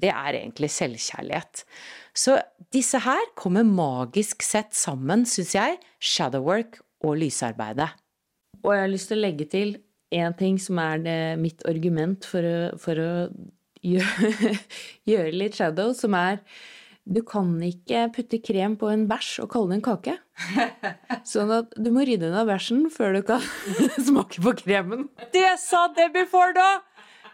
Det 0.00 0.10
er 0.10 0.38
egentlig 0.38 0.70
selvkjærlighet. 0.74 1.64
Så 2.14 2.38
disse 2.74 3.00
her 3.02 3.30
kommer 3.38 3.66
magisk 3.66 4.42
sett 4.46 4.74
sammen, 4.76 5.24
syns 5.26 5.54
jeg. 5.56 5.80
Shadowwork 5.98 6.78
og 7.04 7.18
lysarbeidet. 7.22 7.90
Og 8.62 8.72
jeg 8.72 8.84
har 8.84 8.92
lyst 8.92 9.10
til 9.10 9.18
å 9.18 9.24
legge 9.24 9.48
til 9.50 9.74
én 10.14 10.34
ting 10.38 10.58
som 10.62 10.78
er 10.78 11.02
det, 11.02 11.18
mitt 11.42 11.64
argument 11.68 12.26
for 12.28 12.46
å, 12.46 12.56
for 12.80 13.00
å 13.00 13.10
gjøre, 13.84 14.54
gjøre 15.10 15.34
litt 15.36 15.60
shadow, 15.60 15.92
som 15.96 16.16
er 16.18 16.40
du 17.04 17.20
kan 17.28 17.50
ikke 17.60 18.06
putte 18.14 18.38
krem 18.40 18.78
på 18.80 18.88
en 18.88 19.04
bæsj 19.10 19.42
og 19.44 19.50
kalle 19.52 19.74
det 19.74 19.76
en 19.76 19.84
kake. 19.84 20.14
Sånn 21.32 21.52
at 21.52 21.74
du 21.76 21.90
må 21.92 22.06
rydde 22.08 22.30
unna 22.30 22.46
bæsjen 22.48 22.86
før 22.92 23.18
du 23.18 23.20
kan 23.28 23.44
smake 24.08 24.40
på 24.44 24.54
kremen. 24.62 25.10
Det 25.34 25.50
sa 25.60 25.86
Debbie 25.96 26.24
Ford 26.30 26.56
òg! 26.60 26.80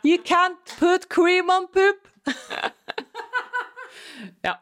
You 0.02 0.16
can't 0.24 0.74
put 0.80 1.06
cream 1.12 1.52
on 1.52 1.68
poop! 1.70 2.08
ja. 4.46 4.56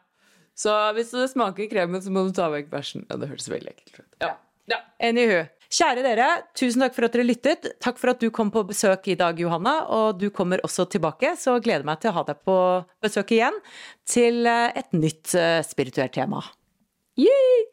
Så 0.53 0.75
hvis 0.93 1.13
du 1.15 1.23
smaker 1.31 1.69
kremen, 1.71 2.03
så 2.03 2.13
må 2.13 2.27
du 2.27 2.33
ta 2.35 2.49
vekk 2.53 2.69
bæsjen. 2.69 3.07
Ja, 3.09 3.17
det 3.17 3.31
hørtes 3.31 3.49
veldig 3.49 3.73
ekkelt 3.73 4.03
ut. 4.03 4.09
Ja. 4.21 4.35
ja. 4.69 4.83
Anywho. 5.01 5.47
Kjære 5.69 6.01
dere, 6.01 6.27
tusen 6.57 6.81
takk 6.81 6.95
for 6.95 7.05
at 7.05 7.13
dere 7.13 7.27
lyttet. 7.27 7.67
Takk 7.83 7.99
for 8.01 8.09
at 8.09 8.21
du 8.23 8.31
kom 8.33 8.49
på 8.49 8.63
besøk 8.65 9.05
i 9.13 9.17
dag, 9.19 9.37
Johanna. 9.37 9.75
Og 9.93 10.17
du 10.17 10.31
kommer 10.33 10.63
også 10.65 10.87
tilbake, 10.89 11.35
så 11.37 11.59
gleder 11.61 11.85
meg 11.85 12.01
til 12.01 12.09
å 12.09 12.15
ha 12.17 12.23
deg 12.25 12.41
på 12.41 12.55
besøk 13.05 13.35
igjen 13.37 13.59
til 14.09 14.49
eh, 14.49 14.73
et 14.81 14.89
nytt 14.97 15.35
eh, 15.37 15.61
spirituelt 15.65 16.15
tema. 16.17 16.41
Yay! 17.21 17.67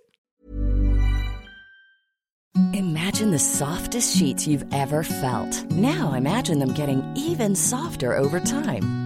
Imagine 2.76 3.30
the 3.30 3.38
softest 3.38 4.16
sheets 4.16 4.46
you've 4.46 4.66
ever 4.72 5.02
felt. 5.02 5.64
Now 5.70 6.12
imagine 6.12 6.58
them 6.58 6.74
getting 6.74 7.02
even 7.16 7.54
softer 7.54 8.16
over 8.16 8.40
time. 8.40 9.05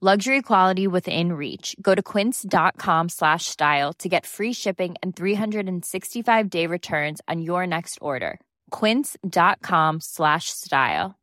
Luxury 0.00 0.42
quality 0.42 0.86
within 0.86 1.32
reach. 1.32 1.74
Go 1.82 1.92
to 1.92 2.00
quince.com 2.00 3.08
slash 3.08 3.46
style 3.46 3.92
to 3.94 4.08
get 4.08 4.26
free 4.26 4.52
shipping 4.52 4.94
and 5.02 5.16
365 5.16 6.48
day 6.48 6.68
returns 6.68 7.20
on 7.26 7.42
your 7.42 7.66
next 7.66 7.98
order. 8.00 8.38
Quince.com 8.70 9.98
slash 10.00 10.50
style. 10.50 11.16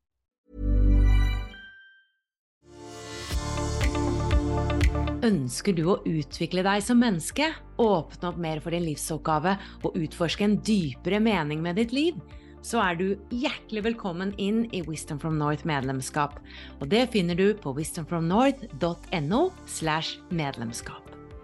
Ønsker 5.23 5.73
du 5.73 5.85
å 5.93 6.01
utvikle 6.03 6.61
deg 6.67 6.83
som 6.83 6.99
menneske, 6.99 7.47
åpne 7.79 8.27
opp 8.27 8.37
mer 8.37 8.59
for 8.59 8.75
din 8.75 8.83
livsoppgave 8.83 9.55
og 9.87 9.95
utforske 9.95 10.43
en 10.43 10.59
dypere 10.59 11.23
mening 11.23 11.63
med 11.63 11.79
ditt 11.79 11.95
liv? 11.95 12.19
Så 12.65 12.81
er 12.81 12.97
du 12.97 13.07
hjertelig 13.29 13.83
velkommen 13.85 14.33
inn 14.41 14.63
i 14.73 14.81
Wisdom 14.87 15.19
from 15.21 15.37
North 15.37 15.67
medlemskap. 15.69 16.39
Og 16.81 16.89
det 16.89 17.07
finner 17.13 17.37
du 17.37 17.51
på 17.61 17.75
wisdomfromnorth.no 17.77 19.41
slash 19.69 20.17
medlemskap. 20.33 21.03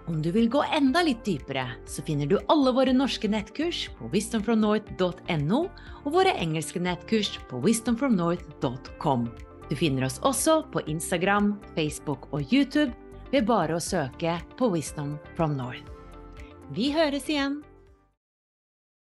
Om 0.10 0.24
du 0.26 0.32
vil 0.34 0.50
gå 0.52 0.64
enda 0.74 1.04
litt 1.06 1.22
dypere, 1.24 1.68
så 1.86 2.02
finner 2.04 2.28
du 2.28 2.40
alle 2.52 2.74
våre 2.74 2.94
norske 2.96 3.30
nettkurs 3.30 3.86
på 4.00 4.10
wisdomfromnorth.no 4.12 5.62
og 6.02 6.10
våre 6.12 6.34
engelske 6.42 6.82
nettkurs 6.82 7.36
på 7.52 7.62
wisdomfromnorth.com. 7.64 9.30
Du 9.70 9.78
finner 9.80 10.10
oss 10.10 10.20
også 10.28 10.64
på 10.74 10.84
Instagram, 10.92 11.54
Facebook 11.78 12.28
og 12.34 12.50
YouTube 12.52 12.92
ved 13.32 13.46
bare 13.48 13.78
å 13.78 13.84
søke 13.84 14.40
på 14.60 14.74
Wisdom 14.74 15.16
from 15.38 15.56
North. 15.56 15.86
Vi 16.76 16.92
høres 16.96 17.30
igjen! 17.32 17.62